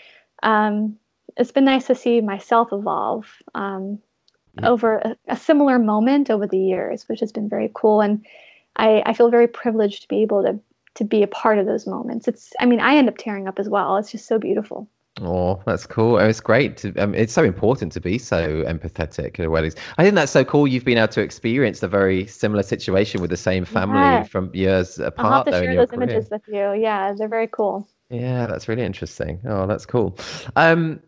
um, 0.43 0.97
it's 1.37 1.51
been 1.51 1.65
nice 1.65 1.87
to 1.87 1.95
see 1.95 2.19
myself 2.19 2.69
evolve 2.73 3.27
um, 3.55 3.99
mm. 4.57 4.67
over 4.67 4.97
a, 4.97 5.17
a, 5.29 5.37
similar 5.37 5.79
moment 5.79 6.29
over 6.29 6.45
the 6.47 6.57
years 6.57 7.07
which 7.07 7.21
has 7.21 7.31
been 7.31 7.47
very 7.47 7.71
cool. 7.73 8.01
And 8.01 8.25
I, 8.75 9.03
I 9.05 9.13
feel 9.13 9.29
very 9.29 9.47
privileged 9.47 10.03
to 10.03 10.07
be 10.07 10.21
able 10.21 10.43
to 10.43 10.59
to 10.95 11.05
be 11.05 11.23
a 11.23 11.27
part 11.27 11.59
of 11.59 11.65
those 11.65 11.87
moments. 11.87 12.27
It's, 12.27 12.51
I 12.59 12.65
mean, 12.65 12.79
I 12.79 12.95
end 12.95 13.07
up 13.07 13.17
tearing 13.17 13.47
up 13.47 13.59
as 13.59 13.69
well. 13.69 13.95
It's 13.97 14.11
just 14.11 14.27
so 14.27 14.39
beautiful. 14.39 14.89
Oh, 15.21 15.61
that's 15.65 15.85
cool. 15.85 16.17
It's 16.17 16.39
great. 16.39 16.77
To, 16.77 16.95
um, 16.97 17.13
it's 17.13 17.33
so 17.33 17.43
important 17.43 17.91
to 17.93 18.01
be 18.01 18.17
so 18.17 18.63
empathetic 18.63 19.39
at 19.39 19.51
weddings. 19.51 19.75
I 19.97 20.03
think 20.03 20.15
that's 20.15 20.31
so 20.31 20.43
cool. 20.43 20.67
You've 20.67 20.85
been 20.85 20.97
able 20.97 21.09
to 21.09 21.21
experience 21.21 21.83
a 21.83 21.87
very 21.87 22.25
similar 22.25 22.63
situation 22.63 23.21
with 23.21 23.29
the 23.29 23.37
same 23.37 23.65
family 23.65 23.99
yeah. 23.99 24.23
from 24.23 24.53
years 24.53 24.97
apart. 24.97 25.25
I'll 25.25 25.33
have 25.43 25.45
to 25.45 25.51
share 25.51 25.75
those 25.75 25.89
career. 25.89 26.03
images 26.03 26.29
with 26.29 26.41
you. 26.47 26.73
Yeah, 26.73 27.13
they're 27.13 27.27
very 27.27 27.47
cool. 27.47 27.87
Yeah, 28.09 28.47
that's 28.47 28.67
really 28.67 28.83
interesting. 28.83 29.39
Oh, 29.45 29.67
that's 29.67 29.85
cool. 29.85 30.17
Um, 30.55 31.01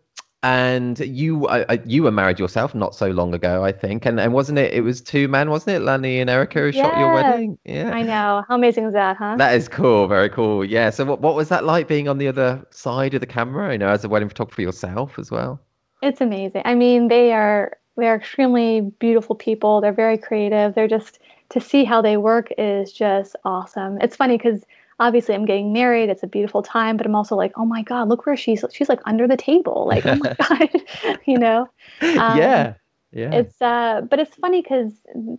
and 0.44 1.00
you 1.00 1.46
uh, 1.48 1.78
you 1.86 2.04
were 2.04 2.12
married 2.12 2.40
yourself 2.40 2.74
not 2.74 2.96
so 2.96 3.10
long 3.10 3.34
ago 3.34 3.64
i 3.64 3.72
think. 3.72 4.06
And 4.06 4.20
and 4.20 4.34
wasn't 4.34 4.58
it 4.58 4.74
it 4.74 4.82
was 4.82 5.02
two 5.02 5.28
men 5.28 5.50
wasn't 5.50 5.76
it? 5.76 5.82
Lanny 5.82 6.20
and 6.20 6.30
erica 6.30 6.60
who 6.60 6.70
yeah. 6.70 6.90
shot 6.90 7.00
your 7.00 7.14
wedding? 7.14 7.58
Yeah. 7.66 7.92
I 7.92 8.02
know. 8.02 8.44
How 8.48 8.56
amazing 8.56 8.86
is 8.86 8.94
that 8.94 9.18
huh? 9.18 9.36
That 9.38 9.54
is 9.56 9.68
cool. 9.68 10.08
Very 10.08 10.30
cool. 10.30 10.66
Yeah. 10.66 10.90
So 10.90 11.06
what, 11.06 11.22
what 11.22 11.36
was 11.36 11.50
that 11.50 11.64
like 11.64 11.88
being 11.88 12.08
on 12.08 12.18
the 12.18 12.28
other 12.28 12.66
side 12.72 13.14
of 13.14 13.22
the 13.22 13.28
camera 13.28 13.72
you 13.72 13.78
know 13.78 13.90
as 13.90 14.04
a 14.04 14.10
wedding 14.10 14.30
photographer 14.30 14.62
yourself 14.62 15.20
as 15.20 15.30
well? 15.30 15.60
It's 16.02 16.22
amazing. 16.22 16.64
I 16.66 16.74
mean 16.76 17.08
they 17.08 17.34
are 17.34 17.78
they're 17.98 18.16
extremely 18.16 18.82
beautiful 19.00 19.36
people. 19.36 19.82
They're 19.82 19.94
very 19.94 20.18
creative. 20.18 20.74
They're 20.74 20.88
just 20.88 21.20
to 21.50 21.62
see 21.62 21.84
how 21.84 22.02
they 22.02 22.18
work 22.18 22.50
is 22.58 22.92
just 22.92 23.36
awesome. 23.44 24.00
It's 24.02 24.16
funny 24.16 24.38
because 24.38 24.64
obviously 25.02 25.34
I'm 25.34 25.46
getting 25.46 25.74
married. 25.74 26.10
It's 26.10 26.24
a 26.24 26.28
beautiful 26.28 26.62
time, 26.62 26.96
but 26.96 27.06
I'm 27.06 27.16
also 27.16 27.36
like, 27.36 27.52
oh 27.58 27.66
my 27.66 27.82
God, 27.82 28.08
look 28.08 28.26
where 28.26 28.38
she's, 28.38 28.64
she's 28.72 28.88
like 28.88 29.02
under 29.06 29.28
the 29.28 29.36
table. 29.36 29.86
Like, 29.92 30.06
oh 30.06 30.16
my 30.16 30.36
God, 30.48 31.20
you 31.26 31.38
know? 31.38 31.68
Um, 32.02 32.38
yeah. 32.38 32.76
Yeah. 33.12 33.32
It's, 33.34 33.62
uh, 33.62 34.02
but 34.10 34.20
it's 34.20 34.36
funny 34.36 34.62
because 34.62 34.94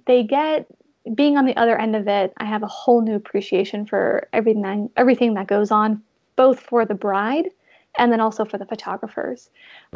they 0.07 0.24
get, 0.24 0.66
being 1.14 1.39
on 1.39 1.47
the 1.47 1.57
other 1.57 1.80
end 1.80 1.97
of 1.97 2.07
it, 2.07 2.34
I 2.36 2.45
have 2.45 2.62
a 2.62 2.66
whole 2.66 3.01
new 3.01 3.14
appreciation 3.14 3.86
for 3.86 4.28
everything, 4.32 4.91
everything 4.97 5.34
that 5.34 5.47
goes 5.47 5.70
on, 5.70 6.03
both 6.36 6.61
for 6.61 6.84
the 6.84 6.95
bride 6.95 7.47
and 7.97 8.12
then 8.12 8.20
also 8.20 8.45
for 8.45 8.59
the 8.59 8.66
photographers. 8.66 9.49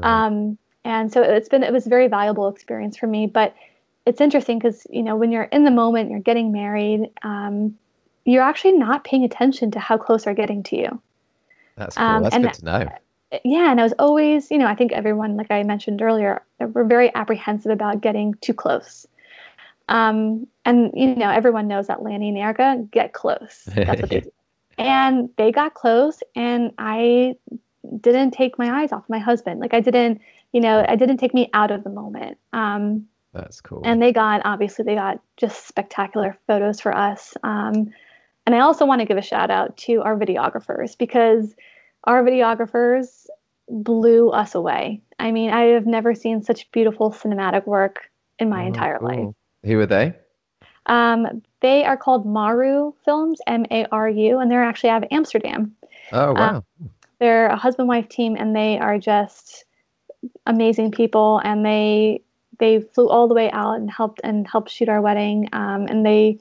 Um, 0.02 0.56
and 0.84 1.12
so 1.12 1.22
it's 1.22 1.48
been, 1.48 1.62
it 1.62 1.72
was 1.72 1.86
a 1.86 1.90
very 1.90 2.08
valuable 2.08 2.48
experience 2.48 2.96
for 2.96 3.08
me, 3.08 3.26
but 3.26 3.54
it's 4.06 4.20
interesting 4.20 4.58
because, 4.58 4.86
you 4.88 5.02
know, 5.02 5.16
when 5.16 5.32
you're 5.32 5.44
in 5.44 5.64
the 5.64 5.70
moment, 5.70 6.10
you're 6.10 6.20
getting 6.20 6.52
married, 6.52 7.10
um, 7.22 7.76
you're 8.26 8.42
actually 8.42 8.72
not 8.72 9.04
paying 9.04 9.24
attention 9.24 9.70
to 9.70 9.78
how 9.78 9.96
close 9.96 10.24
they're 10.24 10.34
getting 10.34 10.62
to 10.64 10.76
you. 10.76 11.00
That's 11.76 11.96
cool. 11.96 12.06
Um, 12.06 12.22
That's 12.24 12.36
good 12.36 12.54
to 12.54 12.64
know. 12.64 12.88
yeah, 13.44 13.70
and 13.70 13.80
I 13.80 13.84
was 13.84 13.94
always, 13.98 14.50
you 14.50 14.58
know, 14.58 14.66
I 14.66 14.74
think 14.74 14.92
everyone, 14.92 15.36
like 15.36 15.50
I 15.50 15.62
mentioned 15.62 16.02
earlier, 16.02 16.42
we're 16.58 16.84
very 16.84 17.14
apprehensive 17.14 17.70
about 17.70 18.00
getting 18.00 18.34
too 18.34 18.52
close. 18.52 19.06
Um, 19.88 20.48
and 20.64 20.90
you 20.94 21.14
know, 21.14 21.30
everyone 21.30 21.68
knows 21.68 21.86
that 21.86 22.02
Lanny 22.02 22.28
and 22.28 22.38
Erica 22.38 22.84
get 22.90 23.12
close. 23.12 23.68
That's 23.74 24.00
what 24.02 24.10
they 24.10 24.20
do. 24.20 24.32
And 24.78 25.30
they 25.36 25.52
got 25.52 25.74
close, 25.74 26.22
and 26.34 26.72
I 26.78 27.36
didn't 28.00 28.32
take 28.32 28.58
my 28.58 28.82
eyes 28.82 28.92
off 28.92 29.04
my 29.08 29.18
husband. 29.18 29.60
Like 29.60 29.72
I 29.72 29.80
didn't, 29.80 30.20
you 30.52 30.60
know, 30.60 30.84
I 30.88 30.96
didn't 30.96 31.18
take 31.18 31.32
me 31.32 31.48
out 31.54 31.70
of 31.70 31.84
the 31.84 31.90
moment. 31.90 32.36
Um, 32.52 33.06
That's 33.32 33.60
cool. 33.60 33.82
and 33.84 34.02
they 34.02 34.12
got 34.12 34.42
obviously 34.44 34.84
they 34.84 34.96
got 34.96 35.20
just 35.36 35.68
spectacular 35.68 36.36
photos 36.48 36.80
for 36.80 36.94
us. 36.94 37.34
Um, 37.44 37.92
and 38.46 38.54
I 38.54 38.60
also 38.60 38.86
want 38.86 39.00
to 39.00 39.04
give 39.04 39.16
a 39.16 39.22
shout 39.22 39.50
out 39.50 39.76
to 39.78 40.02
our 40.02 40.16
videographers 40.16 40.96
because 40.96 41.54
our 42.04 42.22
videographers 42.22 43.26
blew 43.68 44.30
us 44.30 44.54
away. 44.54 45.02
I 45.18 45.32
mean, 45.32 45.50
I 45.50 45.62
have 45.62 45.86
never 45.86 46.14
seen 46.14 46.42
such 46.42 46.70
beautiful 46.70 47.10
cinematic 47.10 47.66
work 47.66 48.10
in 48.38 48.48
my 48.48 48.64
Oh, 48.64 48.66
entire 48.66 49.00
life. 49.00 49.34
Who 49.64 49.80
are 49.80 49.86
they? 49.86 50.14
Um, 50.86 51.42
they 51.60 51.84
are 51.84 51.96
called 51.96 52.24
Maru 52.24 52.92
Films, 53.04 53.40
M 53.46 53.66
A 53.70 53.86
R 53.90 54.08
U, 54.08 54.38
and 54.38 54.50
they're 54.50 54.62
actually 54.62 54.90
out 54.90 55.02
of 55.02 55.08
Amsterdam. 55.10 55.74
Oh 56.12 56.32
wow. 56.32 56.64
They're 57.18 57.48
a 57.48 57.56
husband 57.56 57.88
wife 57.88 58.08
team, 58.08 58.36
and 58.38 58.54
they 58.54 58.78
are 58.78 58.98
just 58.98 59.64
amazing 60.46 60.92
people. 60.92 61.40
And 61.44 61.66
they 61.66 62.22
they 62.60 62.80
flew 62.80 63.08
all 63.08 63.26
the 63.26 63.34
way 63.34 63.50
out 63.50 63.74
and 63.74 63.90
helped 63.90 64.20
and 64.22 64.46
helped 64.46 64.70
shoot 64.70 64.88
our 64.88 65.00
wedding. 65.00 65.48
Um, 65.52 65.86
and 65.86 66.06
they 66.06 66.38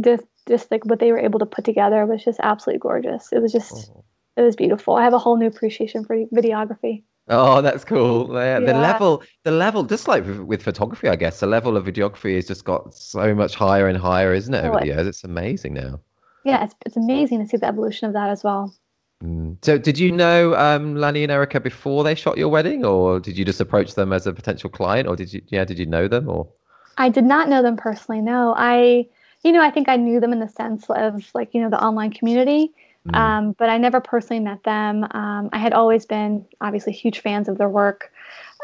just 0.00 0.24
just 0.48 0.70
like 0.70 0.84
what 0.86 0.98
they 0.98 1.12
were 1.12 1.18
able 1.18 1.38
to 1.38 1.46
put 1.46 1.64
together 1.64 2.04
was 2.06 2.24
just 2.24 2.40
absolutely 2.42 2.80
gorgeous. 2.80 3.32
It 3.32 3.40
was 3.40 3.52
just 3.52 3.90
Oh. 3.94 4.04
it 4.36 4.42
was 4.42 4.56
beautiful. 4.56 4.96
I 4.96 5.04
have 5.04 5.14
a 5.14 5.18
whole 5.18 5.36
new 5.36 5.46
appreciation 5.46 6.04
for 6.04 6.16
videography. 6.34 7.02
Oh, 7.30 7.60
that's 7.60 7.84
cool. 7.84 8.32
Yeah, 8.34 8.58
The 8.58 8.72
level, 8.72 9.22
the 9.44 9.50
level, 9.50 9.82
just 9.82 10.08
like 10.08 10.24
with, 10.24 10.40
with 10.40 10.62
photography, 10.62 11.08
I 11.08 11.16
guess, 11.16 11.40
the 11.40 11.46
level 11.46 11.76
of 11.76 11.84
videography 11.84 12.36
has 12.36 12.46
just 12.46 12.64
got 12.64 12.94
so 12.94 13.34
much 13.34 13.54
higher 13.54 13.86
and 13.86 13.98
higher, 13.98 14.32
isn't 14.32 14.54
it, 14.54 14.64
over 14.64 14.76
Oh, 14.76 14.80
the 14.80 14.86
years? 14.86 15.06
It's 15.06 15.24
amazing 15.24 15.74
now. 15.74 16.00
Yeah, 16.44 16.64
it's 16.64 16.74
it's 16.86 16.96
amazing 16.96 17.40
to 17.40 17.46
see 17.46 17.58
the 17.58 17.66
evolution 17.66 18.06
of 18.08 18.14
that 18.14 18.30
as 18.30 18.42
well. 18.42 18.74
Mm. 19.22 19.56
So, 19.62 19.76
did 19.76 19.98
you 19.98 20.10
know 20.12 20.54
um, 20.54 20.94
Lanny 20.96 21.22
and 21.22 21.30
Erica 21.32 21.60
before 21.60 22.02
they 22.04 22.14
shot 22.14 22.38
your 22.38 22.48
wedding, 22.48 22.84
or 22.84 23.20
did 23.20 23.36
you 23.36 23.44
just 23.44 23.60
approach 23.60 23.94
them 23.94 24.12
as 24.12 24.26
a 24.26 24.32
potential 24.32 24.70
client, 24.70 25.06
or 25.08 25.16
did 25.16 25.32
you, 25.34 25.42
yeah, 25.48 25.64
did 25.64 25.78
you 25.78 25.86
know 25.86 26.08
them, 26.08 26.28
or? 26.30 26.48
I 26.96 27.10
did 27.10 27.24
not 27.24 27.48
know 27.50 27.60
them 27.62 27.76
personally. 27.76 28.22
No, 28.22 28.54
I, 28.56 29.06
you 29.44 29.52
know, 29.52 29.62
I 29.62 29.70
think 29.70 29.88
I 29.88 29.96
knew 29.96 30.20
them 30.20 30.32
in 30.32 30.40
the 30.40 30.48
sense 30.48 30.86
of 30.90 31.28
like, 31.34 31.54
you 31.54 31.60
know, 31.62 31.70
the 31.70 31.82
online 31.82 32.10
community, 32.12 32.72
Mm. 33.06 33.16
um, 33.16 33.52
but 33.52 33.70
I 33.70 33.78
never 33.78 34.00
personally 34.00 34.40
met 34.42 34.64
them. 34.64 35.04
Um, 35.12 35.48
I 35.52 35.58
had 35.58 35.72
always 35.72 36.04
been 36.04 36.44
obviously 36.60 36.92
huge 36.92 37.20
fans 37.20 37.48
of 37.48 37.56
their 37.56 37.68
work, 37.68 38.12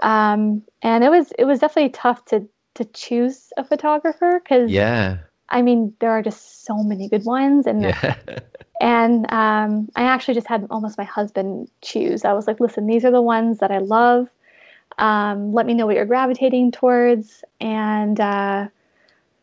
um, 0.03 0.63
and 0.83 1.05
it 1.05 1.09
was 1.11 1.33
it 1.39 1.45
was 1.45 1.61
definitely 1.61 1.91
tough 1.91 2.25
to 2.27 2.47
to 2.75 2.85
choose 2.87 3.53
a 3.57 3.65
photographer 3.65 4.41
because 4.43 4.71
Yeah, 4.71 5.19
I 5.49 5.63
mean 5.63 5.95
there 6.01 6.11
are 6.11 6.23
just 6.23 6.65
so 6.67 6.83
many 6.83 7.09
good 7.09 7.25
ones, 7.25 7.67
and 7.67 7.83
yeah, 7.83 8.17
and 8.81 9.31
um, 9.33 9.89
I 9.97 10.03
actually 10.03 10.35
just 10.35 10.49
had 10.49 10.67
almost 10.71 10.99
my 10.99 11.05
husband 11.05 11.71
choose. 11.81 12.25
I 12.25 12.33
was 12.33 12.47
like, 12.47 12.61
listen, 12.61 12.87
these 12.87 13.05
are 13.05 13.13
the 13.13 13.23
ones 13.23 13.59
that 13.59 13.71
I 13.71 13.79
love. 13.79 14.29
Um, 14.99 15.53
let 15.53 15.67
me 15.67 15.75
know 15.75 15.87
what 15.87 15.97
you're 15.97 16.05
gravitating 16.05 16.73
towards. 16.73 17.43
And 17.61 18.21
uh, 18.21 18.69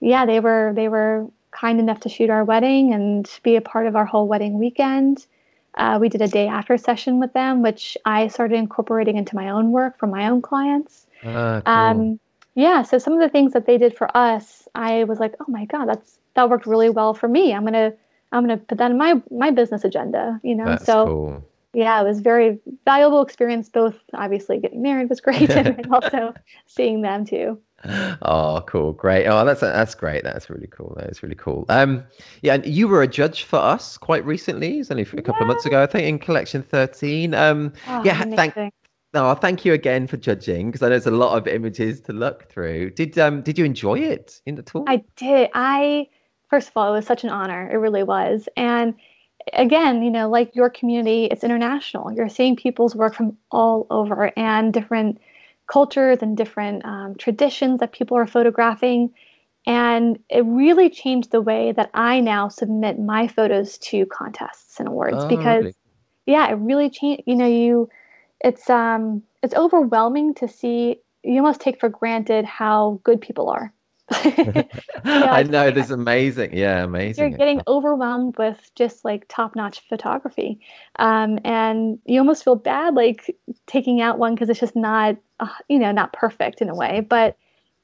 yeah, 0.02 0.26
they 0.26 0.40
were 0.40 0.74
they 0.76 0.90
were 0.90 1.28
kind 1.52 1.80
enough 1.80 2.00
to 2.02 2.10
shoot 2.10 2.30
our 2.30 2.44
wedding 2.44 2.94
and 2.94 3.30
be 3.44 3.56
a 3.56 3.62
part 3.62 3.88
of 3.88 3.96
our 3.96 4.06
whole 4.06 4.28
wedding 4.28 4.58
weekend. 4.58 5.28
Uh, 5.76 5.98
we 6.02 6.10
did 6.10 6.22
a 6.22 6.28
day 6.28 6.48
after 6.48 6.78
session 6.78 7.20
with 7.20 7.32
them, 7.34 7.62
which 7.62 7.98
I 8.06 8.28
started 8.28 8.56
incorporating 8.56 9.16
into 9.16 9.36
my 9.36 9.50
own 9.50 9.72
work 9.72 9.98
for 9.98 10.08
my 10.08 10.28
own 10.28 10.42
clients. 10.42 11.08
Ah, 11.24 11.62
cool. 11.64 11.74
Um, 11.74 12.20
yeah, 12.56 12.82
so 12.82 12.98
some 12.98 13.14
of 13.14 13.20
the 13.20 13.30
things 13.30 13.54
that 13.54 13.66
they 13.66 13.78
did 13.78 13.96
for 13.96 14.16
us, 14.16 14.68
I 14.76 15.06
was 15.06 15.20
like, 15.20 15.36
oh 15.40 15.46
my 15.48 15.66
god, 15.66 15.86
that's 15.86 16.20
that 16.34 16.50
worked 16.50 16.66
really 16.66 16.90
well 16.90 17.14
for 17.14 17.28
me. 17.28 17.54
I'm 17.54 17.64
gonna 17.64 17.94
I'm 18.32 18.44
gonna 18.44 18.58
put 18.58 18.78
that 18.80 18.92
in 18.92 18.98
my 18.98 19.22
my 19.30 19.52
business 19.52 19.84
agenda. 19.84 20.40
You 20.44 20.56
know, 20.56 20.66
That's 20.66 20.86
so 20.86 21.06
cool. 21.06 21.46
yeah, 21.74 22.02
it 22.02 22.04
was 22.04 22.20
very 22.20 22.60
valuable 22.86 23.22
experience. 23.22 23.70
Both 23.70 23.96
obviously 24.14 24.58
getting 24.60 24.82
married 24.82 25.10
was 25.10 25.22
great, 25.22 25.50
and 25.52 25.94
also 25.94 26.34
seeing 26.66 27.02
them 27.02 27.26
too. 27.26 27.60
Oh, 28.22 28.64
cool, 28.68 28.94
great. 28.94 29.26
Oh, 29.28 29.44
that's 29.46 29.62
that's 29.62 29.96
great. 29.96 30.24
That's 30.24 30.50
really 30.50 30.68
cool. 30.68 30.94
That 30.98 31.10
is 31.10 31.24
really 31.24 31.36
cool. 31.36 31.66
Um, 31.70 32.04
yeah, 32.42 32.56
and 32.56 32.66
you 32.66 32.88
were 32.88 33.02
a 33.02 33.08
judge 33.08 33.44
for 33.44 33.58
us 33.58 33.98
quite 33.98 34.24
recently. 34.26 34.80
It's 34.80 34.92
only 34.92 35.04
a 35.04 35.22
couple 35.22 35.42
of 35.42 35.48
months 35.48 35.66
ago, 35.66 35.82
I 35.82 35.88
think, 35.88 36.08
in 36.08 36.20
Collection 36.20 36.62
Thirteen. 36.62 37.34
Um, 37.34 37.74
Oh, 37.88 38.04
yeah, 38.04 38.24
thank 38.36 38.56
amazing. 38.56 38.72
Oh, 39.14 39.34
thank 39.36 39.66
you 39.66 39.74
again 39.74 40.08
for 40.08 40.18
judging 40.18 40.68
because 40.68 40.84
I 40.84 40.90
know 40.90 40.96
it's 40.96 41.06
a 41.06 41.12
lot 41.12 41.38
of 41.38 41.48
images 41.48 42.00
to 42.02 42.14
look 42.14 42.50
through. 42.50 42.92
Did 42.92 43.18
um 43.18 43.42
did 43.42 43.58
you 43.58 43.66
enjoy 43.66 44.00
it 44.00 44.42
in 44.46 44.56
the 44.56 44.64
tour? 44.64 44.86
I 44.88 45.04
did. 45.16 45.50
I 45.54 46.08
first 46.50 46.70
of 46.70 46.78
all, 46.78 46.94
it 46.94 46.98
was 46.98 47.06
such 47.06 47.24
an 47.24 47.30
honor. 47.30 47.70
It 47.70 47.76
really 47.76 48.04
was. 48.04 48.48
And 48.56 48.96
again, 49.54 50.02
you 50.02 50.12
know, 50.12 50.30
like 50.30 50.56
your 50.56 50.70
community, 50.70 51.26
it's 51.26 51.44
international. 51.44 52.12
You're 52.14 52.30
seeing 52.30 52.56
people's 52.56 52.96
work 52.96 53.14
from 53.14 53.38
all 53.52 53.88
over 53.90 54.32
and 54.38 54.74
different 54.74 55.20
cultures 55.72 56.20
and 56.22 56.36
different 56.38 56.84
um, 56.86 57.16
traditions 57.16 57.80
that 57.80 57.94
people 57.94 58.18
are 58.18 58.28
photographing. 58.28 59.14
And 59.66 60.20
it 60.30 60.46
really 60.46 60.90
changed 60.90 61.32
the 61.32 61.42
way 61.42 61.72
that 61.74 61.92
I 61.94 62.20
now 62.20 62.50
submit 62.50 63.00
my 63.00 63.28
photos 63.28 63.78
to 63.80 64.06
contests 64.08 64.80
and 64.80 64.90
awards 64.90 65.24
Oh, 65.24 65.28
because 65.30 65.62
really? 65.62 65.76
yeah, 66.26 66.50
it 66.52 66.56
really 66.56 66.90
changed. 66.90 67.24
You 67.26 67.36
know, 67.36 67.48
you 67.48 67.90
it's 68.44 68.70
um 68.70 69.24
it's 69.44 69.56
overwhelming 69.56 70.34
to 70.36 70.48
see. 70.48 70.98
You 71.24 71.38
almost 71.42 71.62
take 71.62 71.80
for 71.80 71.90
granted 71.90 72.46
how 72.46 73.00
good 73.04 73.22
people 73.22 73.50
are. 73.50 73.74
I 75.04 75.44
know 75.44 75.72
this 75.72 75.86
is 75.86 75.92
amazing. 75.92 76.56
Yeah, 76.56 76.84
amazing. 76.84 77.30
you're 77.30 77.38
getting 77.38 77.62
overwhelmed 77.68 78.38
with 78.38 78.72
just 78.76 79.06
like 79.06 79.26
top-notch 79.30 79.88
photography 79.88 80.60
um, 80.98 81.40
and 81.44 82.00
you 82.06 82.20
almost 82.20 82.44
feel 82.44 82.56
bad 82.56 82.94
like 82.96 83.36
taking 83.68 84.02
out 84.02 84.18
one 84.18 84.36
because 84.36 84.50
it's 84.50 84.60
just 84.60 84.76
not 84.76 85.16
uh, 85.40 85.48
you 85.70 85.80
know 85.80 85.92
not 85.92 86.14
perfect 86.14 86.62
in 86.62 86.70
a 86.70 86.76
way 86.76 87.00
but 87.02 87.38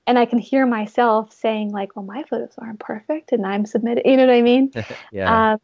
and 0.05 0.19
i 0.19 0.25
can 0.25 0.39
hear 0.39 0.65
myself 0.65 1.33
saying 1.33 1.71
like 1.71 1.95
well 1.95 2.05
my 2.05 2.23
photos 2.23 2.53
aren't 2.57 2.79
perfect 2.79 3.31
and 3.31 3.45
i'm 3.45 3.65
submitted 3.65 4.03
you 4.05 4.17
know 4.17 4.25
what 4.25 4.33
i 4.33 4.41
mean 4.41 4.71
yeah. 5.11 5.53
um, 5.53 5.59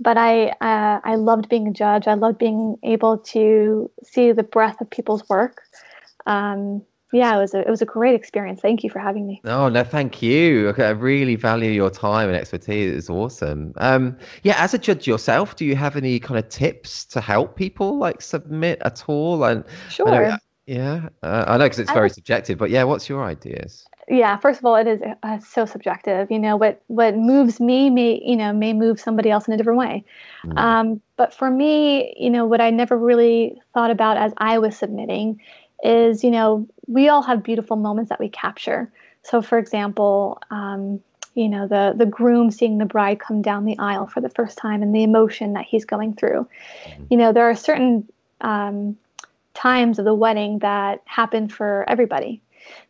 but 0.00 0.16
I 0.16 0.48
uh, 0.60 1.00
I 1.04 1.16
loved 1.16 1.48
being 1.48 1.68
a 1.68 1.72
judge. 1.72 2.06
I 2.06 2.14
loved 2.14 2.38
being 2.38 2.76
able 2.82 3.18
to 3.18 3.90
see 4.02 4.32
the 4.32 4.42
breadth 4.42 4.80
of 4.80 4.90
people's 4.90 5.28
work. 5.28 5.62
Um, 6.26 6.82
yeah, 7.12 7.36
it 7.36 7.40
was 7.40 7.54
a 7.54 7.60
it 7.60 7.70
was 7.70 7.82
a 7.82 7.86
great 7.86 8.14
experience. 8.14 8.60
Thank 8.60 8.84
you 8.84 8.90
for 8.90 8.98
having 8.98 9.26
me. 9.26 9.40
Oh 9.44 9.68
no, 9.68 9.82
thank 9.84 10.20
you. 10.22 10.68
Okay, 10.68 10.84
I 10.86 10.90
really 10.90 11.36
value 11.36 11.70
your 11.70 11.90
time 11.90 12.28
and 12.28 12.36
expertise. 12.36 12.92
It's 12.94 13.10
awesome. 13.10 13.72
Um, 13.78 14.16
yeah, 14.42 14.56
as 14.62 14.74
a 14.74 14.78
judge 14.78 15.06
yourself, 15.06 15.56
do 15.56 15.64
you 15.64 15.76
have 15.76 15.96
any 15.96 16.18
kind 16.20 16.38
of 16.38 16.48
tips 16.48 17.04
to 17.06 17.20
help 17.20 17.56
people 17.56 17.98
like 17.98 18.20
submit 18.22 18.80
at 18.84 19.04
all? 19.08 19.44
And 19.44 19.64
Sure. 19.88 20.08
I 20.08 20.28
know, 20.30 20.36
yeah, 20.66 21.08
uh, 21.22 21.44
I 21.48 21.56
know 21.56 21.64
because 21.64 21.78
it's 21.78 21.90
very 21.92 22.04
would- 22.06 22.14
subjective, 22.14 22.58
but 22.58 22.70
yeah, 22.70 22.84
what's 22.84 23.08
your 23.08 23.24
ideas? 23.24 23.84
yeah 24.10 24.38
first 24.38 24.58
of 24.58 24.64
all 24.64 24.74
it 24.74 24.86
is 24.86 25.02
uh, 25.22 25.38
so 25.38 25.66
subjective 25.66 26.30
you 26.30 26.38
know 26.38 26.56
what 26.56 26.80
what 26.86 27.14
moves 27.14 27.60
me 27.60 27.90
may 27.90 28.18
you 28.24 28.36
know 28.36 28.54
may 28.54 28.72
move 28.72 28.98
somebody 28.98 29.30
else 29.30 29.46
in 29.46 29.52
a 29.52 29.56
different 29.58 29.78
way 29.78 30.02
Mm. 30.46 30.58
um, 30.58 31.00
but 31.16 31.34
for 31.34 31.50
me 31.50 32.14
you 32.18 32.30
know 32.30 32.46
what 32.46 32.58
i 32.62 32.70
never 32.70 32.96
really 32.96 33.60
thought 33.74 33.90
about 33.90 34.16
as 34.16 34.32
i 34.38 34.56
was 34.56 34.74
submitting 34.78 35.38
is 35.82 36.24
you 36.24 36.30
know 36.30 36.66
we 36.86 37.08
all 37.08 37.22
have 37.22 37.42
beautiful 37.42 37.76
moments 37.76 38.08
that 38.08 38.18
we 38.20 38.28
capture 38.28 38.90
so 39.22 39.40
for 39.42 39.58
example 39.58 40.40
um, 40.50 41.00
you 41.34 41.48
know 41.48 41.68
the 41.68 41.94
the 41.96 42.06
groom 42.06 42.50
seeing 42.50 42.78
the 42.78 42.84
bride 42.84 43.20
come 43.20 43.40
down 43.42 43.64
the 43.64 43.78
aisle 43.78 44.06
for 44.06 44.20
the 44.20 44.30
first 44.30 44.58
time 44.58 44.82
and 44.82 44.94
the 44.94 45.02
emotion 45.02 45.52
that 45.52 45.64
he's 45.64 45.84
going 45.84 46.12
through 46.14 46.46
Mhm. 46.86 47.06
you 47.10 47.16
know 47.16 47.32
there 47.32 47.48
are 47.48 47.54
certain 47.54 48.08
um, 48.40 48.96
times 49.54 49.98
of 49.98 50.04
the 50.04 50.14
wedding 50.14 50.58
that 50.60 51.00
happen 51.04 51.48
for 51.48 51.84
everybody 51.88 52.40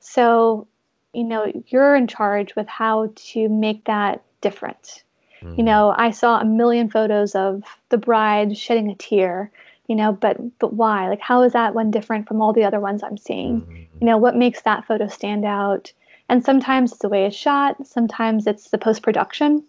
so 0.01 0.66
you 1.12 1.24
know 1.24 1.51
you're 1.68 1.95
in 1.95 2.07
charge 2.07 2.55
with 2.57 2.68
how 2.68 3.11
to 3.16 3.49
make 3.49 3.84
that 3.84 4.22
different 4.41 5.05
you 5.43 5.62
Mm. 5.62 5.64
know 5.64 5.95
i 5.97 6.11
saw 6.11 6.41
a 6.41 6.45
million 6.45 6.89
photos 6.91 7.34
of 7.34 7.62
the 7.91 7.99
bride 7.99 8.57
shedding 8.57 8.91
a 8.91 8.95
tear 8.95 9.51
you 9.89 9.97
know 9.97 10.12
but 10.12 10.36
but 10.59 10.74
why 10.74 11.09
like 11.09 11.20
how 11.20 11.43
is 11.43 11.53
that 11.53 11.74
one 11.74 11.91
different 11.91 12.28
from 12.28 12.41
all 12.41 12.53
the 12.53 12.64
other 12.64 12.80
ones 12.80 13.03
i'm 13.03 13.16
seeing 13.16 13.61
Mm. 13.62 13.86
you 14.01 14.07
know 14.07 14.16
what 14.18 14.36
makes 14.36 14.62
that 14.62 14.84
photo 14.86 15.07
stand 15.09 15.45
out 15.45 15.93
and 16.28 16.45
sometimes 16.45 16.93
it's 16.93 17.01
the 17.01 17.09
way 17.09 17.24
it's 17.26 17.36
shot 17.36 17.74
sometimes 17.86 18.47
it's 18.47 18.70
the 18.70 18.78
post 18.78 19.03
production 19.03 19.64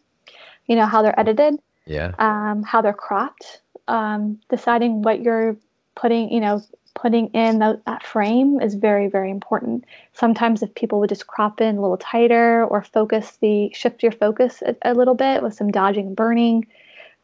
you 0.68 0.76
know 0.76 0.86
how 0.86 1.02
they're 1.02 1.20
edited 1.20 1.56
Yeah. 1.86 2.14
um, 2.20 2.62
how 2.64 2.82
they're 2.82 2.94
cropped, 2.94 3.62
um, 3.88 4.40
deciding 4.50 5.02
what 5.02 5.22
you're 5.24 5.58
putting, 5.96 6.32
you 6.32 6.40
know, 6.40 6.62
putting 6.94 7.28
in 7.30 7.60
the, 7.60 7.82
that 7.88 8.06
frame 8.06 8.60
is 8.62 8.76
very, 8.76 9.08
very 9.08 9.32
important. 9.32 9.86
Sometimes 10.14 10.62
if 10.62 10.74
people 10.76 11.00
would 11.00 11.10
just 11.10 11.26
crop 11.28 11.62
in 11.62 11.78
a 11.78 11.82
little 11.82 11.98
tighter 11.98 12.66
or 12.66 12.84
focus 12.84 13.38
the 13.42 13.72
shift 13.74 14.04
your 14.04 14.12
focus 14.12 14.62
a, 14.66 14.76
a 14.84 14.94
little 14.94 15.16
bit 15.16 15.42
with 15.42 15.54
some 15.56 15.72
dodging 15.72 16.08
and 16.08 16.16
burning, 16.16 16.68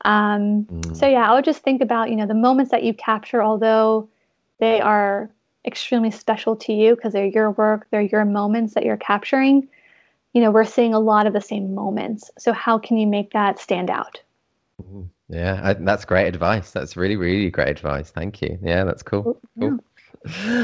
Um, 0.05 0.65
Mm. 0.65 0.95
So 0.95 1.07
yeah, 1.07 1.29
I 1.29 1.33
would 1.35 1.45
just 1.45 1.61
think 1.61 1.81
about 1.81 2.09
you 2.09 2.15
know 2.15 2.25
the 2.25 2.33
moments 2.33 2.71
that 2.71 2.83
you 2.83 2.93
capture, 2.93 3.43
although 3.43 4.07
they 4.59 4.79
are 4.79 5.29
extremely 5.65 6.11
special 6.11 6.55
to 6.55 6.71
you 6.71 6.95
because 6.95 7.13
they're 7.13 7.25
your 7.25 7.51
work, 7.51 7.87
they're 7.91 8.01
your 8.01 8.23
moments 8.23 8.73
that 8.75 8.85
you're 8.85 8.97
capturing. 8.97 9.67
You 10.33 10.41
know, 10.41 10.51
we're 10.51 10.65
seeing 10.65 10.93
a 10.93 10.99
lot 10.99 11.27
of 11.27 11.33
the 11.33 11.41
same 11.41 11.73
moments. 11.73 12.29
So 12.37 12.53
how 12.53 12.77
can 12.77 12.97
you 12.97 13.07
make 13.07 13.31
that 13.31 13.59
stand 13.59 13.89
out? 13.89 14.21
Mm. 14.81 15.09
Yeah, 15.27 15.59
I, 15.63 15.73
that's 15.73 16.05
great 16.05 16.27
advice. 16.27 16.71
That's 16.71 16.95
really, 16.95 17.15
really 17.15 17.49
great 17.49 17.69
advice. 17.69 18.11
Thank 18.11 18.41
you. 18.41 18.59
Yeah, 18.61 18.83
that's 18.83 19.01
cool. 19.01 19.41
Yeah. 19.55 19.69
Cool. 19.69 19.79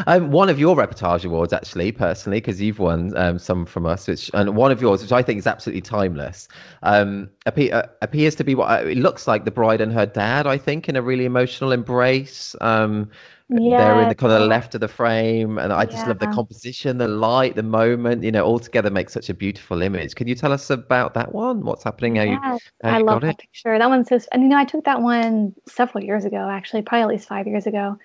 Um, 0.08 0.32
one 0.32 0.50
of 0.50 0.60
your 0.60 0.76
reportage 0.76 1.26
awards, 1.26 1.54
actually, 1.54 1.92
personally, 1.92 2.38
because 2.38 2.62
you've 2.62 2.80
won 2.80 3.16
um, 3.18 3.40
some 3.40 3.66
from 3.66 3.86
us, 3.86 4.08
which 4.08 4.32
and 4.34 4.56
one 4.56 4.72
of 4.72 4.82
yours, 4.82 5.02
which 5.02 5.12
I 5.12 5.22
think 5.22 5.40
is 5.40 5.48
absolutely 5.48 5.82
timeless, 5.82 6.48
um, 6.84 7.30
appe- 7.46 7.72
uh, 7.72 7.84
appears 8.02 8.36
to 8.36 8.44
be 8.44 8.56
what 8.56 8.72
uh, 8.72 8.86
it 8.86 8.98
looks 8.98 9.28
like 9.28 9.46
the 9.46 9.52
bride 9.52 9.82
and 9.82 9.92
her 9.94 10.06
dad. 10.06 10.48
I 10.48 10.58
think 10.58 10.90
in 10.90 10.96
a 10.96 11.02
really 11.02 11.26
emotional 11.26 11.72
embrace. 11.72 12.56
Um, 12.62 13.10
they're 13.54 14.02
in 14.02 14.08
the 14.08 14.16
kind 14.16 14.32
of 14.32 14.48
left 14.48 14.76
of 14.76 14.82
the 14.82 14.88
frame, 14.88 15.58
and 15.58 15.74
I 15.74 15.86
just 15.86 16.08
love 16.08 16.20
the 16.20 16.28
composition, 16.28 16.98
the 16.98 17.10
light, 17.10 17.56
the 17.56 17.64
moment. 17.64 18.24
You 18.24 18.32
know, 18.32 18.46
all 18.46 18.60
together 18.60 18.90
makes 18.90 19.12
such 19.12 19.30
a 19.30 19.34
beautiful 19.34 19.82
image. 19.82 20.16
Can 20.16 20.30
you 20.30 20.36
tell 20.36 20.54
us 20.54 20.70
about 20.70 21.14
that 21.16 21.34
one? 21.34 21.62
What's 21.66 21.84
happening? 21.84 22.16
How 22.16 22.24
you 22.24 22.38
how 22.42 22.60
I 22.82 23.00
you 23.00 23.04
love 23.04 23.22
that 23.22 23.32
it? 23.32 23.38
picture. 23.40 23.78
That 23.78 23.90
one's 23.90 24.08
just, 24.08 24.30
and 24.32 24.42
you 24.42 24.48
know, 24.48 24.58
I 24.58 24.64
took 24.64 24.86
that 24.86 25.02
one 25.02 25.54
several 25.68 26.02
years 26.02 26.24
ago, 26.24 26.50
actually, 26.50 26.84
probably 26.84 27.02
at 27.02 27.08
least 27.10 27.28
five 27.28 27.46
years 27.46 27.68
ago. 27.68 27.98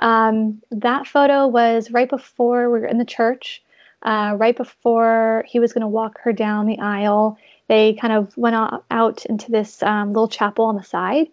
Um, 0.00 0.62
that 0.70 1.06
photo 1.06 1.46
was 1.46 1.90
right 1.90 2.08
before 2.08 2.70
we 2.70 2.80
were 2.80 2.86
in 2.86 2.98
the 2.98 3.04
church, 3.04 3.62
uh, 4.02 4.34
right 4.38 4.56
before 4.56 5.44
he 5.46 5.58
was 5.58 5.72
going 5.72 5.82
to 5.82 5.88
walk 5.88 6.18
her 6.22 6.32
down 6.32 6.66
the 6.66 6.78
aisle. 6.78 7.38
They 7.68 7.94
kind 7.94 8.12
of 8.12 8.36
went 8.36 8.56
out, 8.90 9.26
into 9.26 9.50
this 9.50 9.82
um, 9.82 10.12
little 10.12 10.28
chapel 10.28 10.64
on 10.64 10.76
the 10.76 10.82
side, 10.82 11.26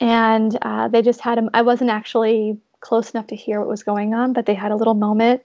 and 0.00 0.56
uh, 0.62 0.88
they 0.88 1.02
just 1.02 1.20
had 1.20 1.38
him. 1.38 1.50
I 1.54 1.62
wasn't 1.62 1.90
actually 1.90 2.58
close 2.80 3.10
enough 3.12 3.26
to 3.28 3.36
hear 3.36 3.60
what 3.60 3.68
was 3.68 3.82
going 3.82 4.14
on, 4.14 4.32
but 4.32 4.46
they 4.46 4.54
had 4.54 4.72
a 4.72 4.76
little 4.76 4.94
moment, 4.94 5.42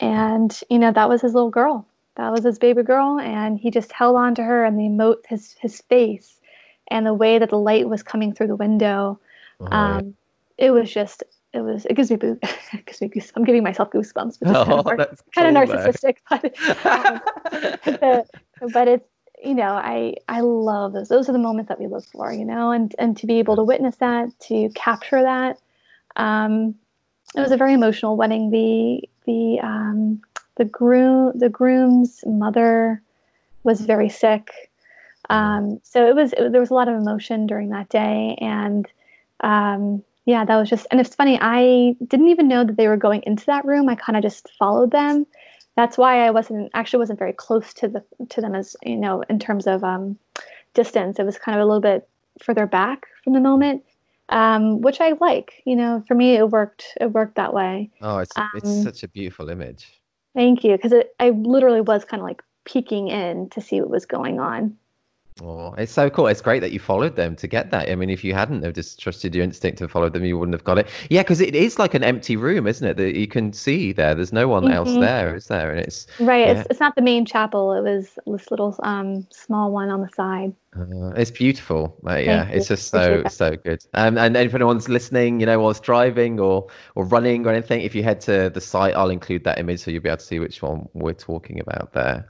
and 0.00 0.58
you 0.70 0.78
know 0.78 0.90
that 0.92 1.08
was 1.08 1.20
his 1.20 1.34
little 1.34 1.50
girl. 1.50 1.86
That 2.16 2.32
was 2.32 2.44
his 2.44 2.58
baby 2.58 2.82
girl, 2.82 3.20
and 3.20 3.58
he 3.60 3.70
just 3.70 3.92
held 3.92 4.16
on 4.16 4.34
to 4.36 4.42
her, 4.42 4.64
and 4.64 4.78
the 4.78 4.84
emote 4.84 5.26
his 5.28 5.54
his 5.60 5.80
face, 5.82 6.40
and 6.88 7.06
the 7.06 7.14
way 7.14 7.38
that 7.38 7.50
the 7.50 7.58
light 7.58 7.88
was 7.88 8.02
coming 8.02 8.32
through 8.32 8.48
the 8.48 8.56
window. 8.56 9.20
Um, 9.60 10.14
it 10.56 10.70
was 10.70 10.92
just 10.92 11.22
it 11.52 11.60
was 11.60 11.86
it 11.86 11.94
gives 11.94 12.10
me 12.10 12.16
boo- 12.16 12.38
it 12.72 12.86
gives 12.86 13.00
me 13.00 13.08
goose, 13.08 13.32
I'm 13.34 13.44
giving 13.44 13.62
myself 13.62 13.90
goosebumps, 13.90 14.40
which 14.40 14.50
is 14.50 14.56
kind 14.56 14.72
Oh, 14.72 14.78
of 14.80 14.86
kind 15.34 15.56
of 15.56 15.68
cool, 15.68 15.76
though. 15.76 15.90
narcissistic, 15.92 16.16
but 16.30 16.44
um, 16.86 17.20
the, 17.84 18.24
but 18.72 18.88
it's 18.88 19.08
you 19.44 19.54
know 19.54 19.72
I 19.72 20.14
I 20.28 20.40
love 20.40 20.92
those. 20.92 21.08
Those 21.08 21.28
are 21.28 21.32
the 21.32 21.38
moments 21.38 21.68
that 21.68 21.78
we 21.80 21.86
look 21.86 22.04
for, 22.06 22.32
you 22.32 22.44
know, 22.44 22.70
and 22.70 22.94
and 22.98 23.16
to 23.18 23.26
be 23.26 23.38
able 23.38 23.56
to 23.56 23.64
witness 23.64 23.96
that, 23.96 24.28
to 24.40 24.68
capture 24.74 25.22
that. 25.22 25.58
Um, 26.16 26.74
it 27.36 27.40
was 27.40 27.52
a 27.52 27.56
very 27.56 27.74
emotional 27.74 28.16
wedding. 28.16 28.50
The 28.50 29.08
the 29.26 29.60
um, 29.62 30.20
the 30.56 30.64
groom 30.64 31.32
the 31.38 31.48
groom's 31.48 32.24
mother 32.26 33.02
was 33.64 33.80
very 33.82 34.08
sick. 34.08 34.50
Um, 35.30 35.78
so 35.82 36.06
it 36.08 36.14
was, 36.16 36.32
it, 36.32 36.52
there 36.52 36.60
was 36.60 36.70
a 36.70 36.74
lot 36.74 36.88
of 36.88 36.94
emotion 36.94 37.46
during 37.46 37.68
that 37.68 37.90
day, 37.90 38.38
and 38.40 38.86
um, 39.40 40.02
yeah, 40.28 40.44
that 40.44 40.56
was 40.56 40.68
just. 40.68 40.86
And 40.90 41.00
it's 41.00 41.14
funny, 41.14 41.38
I 41.40 41.96
didn't 42.06 42.28
even 42.28 42.48
know 42.48 42.62
that 42.62 42.76
they 42.76 42.86
were 42.86 42.98
going 42.98 43.22
into 43.22 43.46
that 43.46 43.64
room. 43.64 43.88
I 43.88 43.94
kind 43.94 44.14
of 44.14 44.22
just 44.22 44.50
followed 44.58 44.90
them. 44.90 45.26
That's 45.74 45.96
why 45.96 46.26
I 46.26 46.30
wasn't 46.30 46.70
actually 46.74 46.98
wasn't 46.98 47.18
very 47.18 47.32
close 47.32 47.72
to 47.74 47.88
the 47.88 48.04
to 48.28 48.42
them 48.42 48.54
as 48.54 48.76
you 48.84 48.96
know 48.96 49.22
in 49.30 49.38
terms 49.38 49.66
of 49.66 49.82
um, 49.82 50.18
distance. 50.74 51.18
It 51.18 51.24
was 51.24 51.38
kind 51.38 51.56
of 51.56 51.62
a 51.62 51.66
little 51.66 51.80
bit 51.80 52.06
further 52.42 52.66
back 52.66 53.06
from 53.24 53.32
the 53.32 53.40
moment, 53.40 53.82
um, 54.28 54.82
which 54.82 55.00
I 55.00 55.12
like. 55.18 55.62
You 55.64 55.76
know, 55.76 56.04
for 56.06 56.14
me, 56.14 56.34
it 56.34 56.50
worked. 56.50 56.84
It 57.00 57.12
worked 57.12 57.36
that 57.36 57.54
way. 57.54 57.88
Oh, 58.02 58.18
it's 58.18 58.34
it's 58.54 58.68
Um, 58.68 58.82
such 58.82 59.02
a 59.04 59.08
beautiful 59.08 59.48
image. 59.48 59.86
Thank 60.34 60.62
you, 60.62 60.76
because 60.76 60.92
I 61.18 61.30
literally 61.30 61.80
was 61.80 62.04
kind 62.04 62.20
of 62.20 62.26
like 62.26 62.42
peeking 62.66 63.08
in 63.08 63.48
to 63.48 63.62
see 63.62 63.80
what 63.80 63.88
was 63.88 64.04
going 64.04 64.40
on. 64.40 64.76
Oh, 65.40 65.72
it's 65.74 65.92
so 65.92 66.10
cool. 66.10 66.26
It's 66.26 66.40
great 66.40 66.60
that 66.60 66.72
you 66.72 66.80
followed 66.80 67.14
them 67.14 67.36
to 67.36 67.46
get 67.46 67.70
that. 67.70 67.88
I 67.88 67.94
mean, 67.94 68.10
if 68.10 68.24
you 68.24 68.34
hadn't 68.34 68.64
have 68.64 68.74
just 68.74 68.98
trusted 68.98 69.34
your 69.36 69.44
instinct 69.44 69.78
to 69.78 69.86
follow 69.88 70.08
them, 70.08 70.24
you 70.24 70.36
wouldn't 70.36 70.54
have 70.54 70.64
got 70.64 70.78
it. 70.78 70.88
Yeah, 71.10 71.22
because 71.22 71.40
it 71.40 71.54
is 71.54 71.78
like 71.78 71.94
an 71.94 72.02
empty 72.02 72.34
room, 72.36 72.66
isn't 72.66 72.86
it? 72.86 72.96
That 72.96 73.16
you 73.16 73.28
can 73.28 73.52
see 73.52 73.92
there. 73.92 74.16
There's 74.16 74.32
no 74.32 74.48
one 74.48 74.68
else 74.68 74.96
Mhm. 74.96 75.00
there, 75.00 75.36
is 75.36 75.46
there? 75.46 75.70
And 75.70 75.78
it's 75.80 76.06
Right. 76.18 76.48
Yeah. 76.48 76.62
It's, 76.62 76.66
it's 76.70 76.80
not 76.80 76.96
the 76.96 77.02
main 77.02 77.24
chapel. 77.24 77.72
It 77.72 77.82
was 77.82 78.18
this 78.26 78.50
little 78.50 78.74
um, 78.82 79.26
small 79.30 79.70
one 79.70 79.90
on 79.90 80.00
the 80.00 80.08
side. 80.08 80.54
uh, 80.76 81.10
it's 81.16 81.30
beautiful. 81.30 81.96
Uh, 82.06 82.16
yeah, 82.16 82.44
Thank 82.44 82.56
it's 82.56 82.68
you. 82.70 82.76
just 82.76 82.90
so 82.90 83.22
so 83.28 83.56
good. 83.56 83.84
Um, 83.94 84.18
and 84.18 84.36
if 84.36 84.54
anyone's 84.54 84.88
listening, 84.88 85.40
you 85.40 85.46
know, 85.46 85.60
whilst 85.60 85.82
driving 85.84 86.40
or 86.40 86.66
or 86.96 87.04
running 87.04 87.46
or 87.46 87.50
anything, 87.50 87.82
if 87.82 87.94
you 87.94 88.02
head 88.02 88.20
to 88.22 88.50
the 88.50 88.60
site, 88.60 88.94
I'll 88.96 89.10
include 89.10 89.44
that 89.44 89.58
image 89.58 89.80
so 89.80 89.90
you'll 89.90 90.02
be 90.02 90.08
able 90.08 90.18
to 90.18 90.24
see 90.24 90.40
which 90.40 90.62
one 90.62 90.88
we're 90.94 91.12
talking 91.14 91.60
about 91.60 91.92
there. 91.92 92.28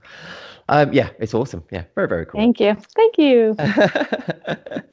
Um, 0.68 0.92
yeah, 0.92 1.10
it's 1.18 1.34
awesome. 1.34 1.64
Yeah, 1.70 1.84
very 1.94 2.08
very 2.08 2.26
cool. 2.26 2.40
Thank 2.40 2.60
you. 2.60 2.76
Thank 2.94 3.18
you. 3.18 3.56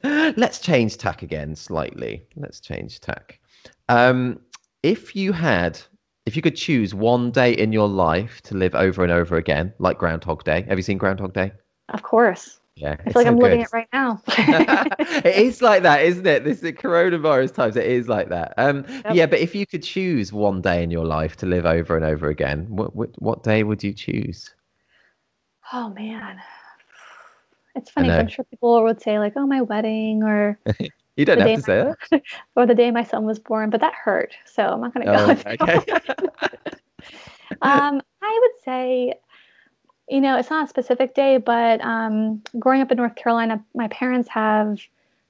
Let's 0.36 0.60
change 0.60 0.96
tack 0.96 1.22
again 1.22 1.54
slightly. 1.54 2.22
Let's 2.36 2.60
change 2.60 3.00
tack. 3.00 3.40
Um, 3.88 4.40
if 4.82 5.14
you 5.14 5.32
had, 5.32 5.78
if 6.24 6.36
you 6.36 6.42
could 6.42 6.56
choose 6.56 6.94
one 6.94 7.30
day 7.30 7.52
in 7.52 7.72
your 7.72 7.88
life 7.88 8.40
to 8.42 8.56
live 8.56 8.74
over 8.74 9.02
and 9.02 9.12
over 9.12 9.36
again, 9.36 9.72
like 9.78 9.98
Groundhog 9.98 10.44
Day. 10.44 10.64
Have 10.68 10.78
you 10.78 10.82
seen 10.82 10.98
Groundhog 10.98 11.32
Day? 11.34 11.52
Of 11.90 12.02
course. 12.02 12.60
Yeah, 12.76 12.90
I 12.90 13.02
it's 13.04 13.14
feel 13.14 13.22
like 13.22 13.26
so 13.26 13.32
I'm 13.32 13.38
living 13.38 13.60
it 13.60 13.68
right 13.72 13.88
now. 13.92 14.20
it 14.28 15.34
is 15.36 15.62
like 15.62 15.82
that, 15.82 16.02
isn't 16.02 16.26
it? 16.26 16.44
This 16.44 16.62
is 16.62 16.72
coronavirus 16.72 17.54
times. 17.54 17.76
It 17.76 17.86
is 17.86 18.06
like 18.06 18.28
that. 18.28 18.52
Um, 18.58 18.84
Yep. 18.88 19.14
yeah, 19.14 19.26
but 19.26 19.38
if 19.38 19.54
you 19.54 19.66
could 19.66 19.82
choose 19.82 20.30
one 20.30 20.60
day 20.60 20.82
in 20.82 20.90
your 20.90 21.06
life 21.06 21.36
to 21.36 21.46
live 21.46 21.64
over 21.64 21.96
and 21.96 22.04
over 22.04 22.28
again, 22.28 22.66
what 22.68 22.94
what, 22.94 23.10
what 23.20 23.42
day 23.42 23.62
would 23.62 23.82
you 23.82 23.94
choose? 23.94 24.54
Oh 25.72 25.90
man. 25.90 26.40
It's 27.74 27.90
funny. 27.90 28.10
I'm 28.10 28.28
sure 28.28 28.44
people 28.44 28.82
would 28.82 29.02
say 29.02 29.18
like, 29.18 29.34
"Oh, 29.36 29.46
my 29.46 29.60
wedding," 29.60 30.22
or 30.22 30.58
You 31.16 31.24
don't 31.24 31.40
have 31.40 31.56
to 31.56 31.62
say 31.62 31.94
that. 32.10 32.22
or 32.56 32.66
the 32.66 32.74
day 32.74 32.90
my 32.90 33.02
son 33.02 33.24
was 33.24 33.38
born, 33.38 33.70
but 33.70 33.80
that 33.80 33.94
hurt. 33.94 34.34
So 34.44 34.62
I'm 34.62 34.80
not 34.82 34.92
going 34.92 35.06
to 35.06 35.12
go. 35.12 35.18
Oh, 35.18 35.28
with 35.28 35.42
that 35.44 35.60
okay. 35.62 36.76
um, 37.62 38.02
I 38.22 38.38
would 38.42 38.64
say, 38.64 39.14
you 40.08 40.20
know, 40.20 40.36
it's 40.38 40.50
not 40.50 40.66
a 40.66 40.68
specific 40.68 41.14
day, 41.14 41.38
but 41.38 41.80
um, 41.82 42.42
growing 42.58 42.82
up 42.82 42.90
in 42.90 42.98
North 42.98 43.14
Carolina, 43.16 43.64
my 43.74 43.88
parents 43.88 44.28
have 44.28 44.78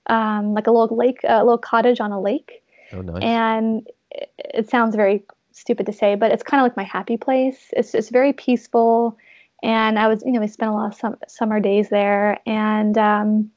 um, 0.08 0.54
like 0.54 0.66
a 0.66 0.72
little 0.72 0.96
lake, 0.96 1.20
a 1.22 1.44
little 1.44 1.56
cottage 1.56 2.00
on 2.00 2.10
a 2.10 2.20
lake, 2.20 2.64
oh, 2.92 3.00
nice. 3.00 3.22
and 3.22 3.88
it, 4.10 4.30
it 4.38 4.68
sounds 4.68 4.96
very 4.96 5.24
stupid 5.52 5.86
to 5.86 5.92
say, 5.92 6.16
but 6.16 6.32
it's 6.32 6.42
kind 6.42 6.60
of 6.60 6.64
like 6.64 6.76
my 6.76 6.82
happy 6.82 7.16
place. 7.16 7.68
It's 7.72 7.94
it's 7.94 8.10
very 8.10 8.32
peaceful, 8.32 9.16
and 9.66 9.98
I 9.98 10.06
was, 10.06 10.22
you 10.24 10.30
know, 10.30 10.40
we 10.40 10.46
spent 10.46 10.70
a 10.70 10.74
lot 10.74 10.92
of 10.92 10.94
sum- 10.94 11.18
summer 11.26 11.58
days 11.58 11.88
there, 11.88 12.38
and 12.46 12.96
um, 12.96 13.50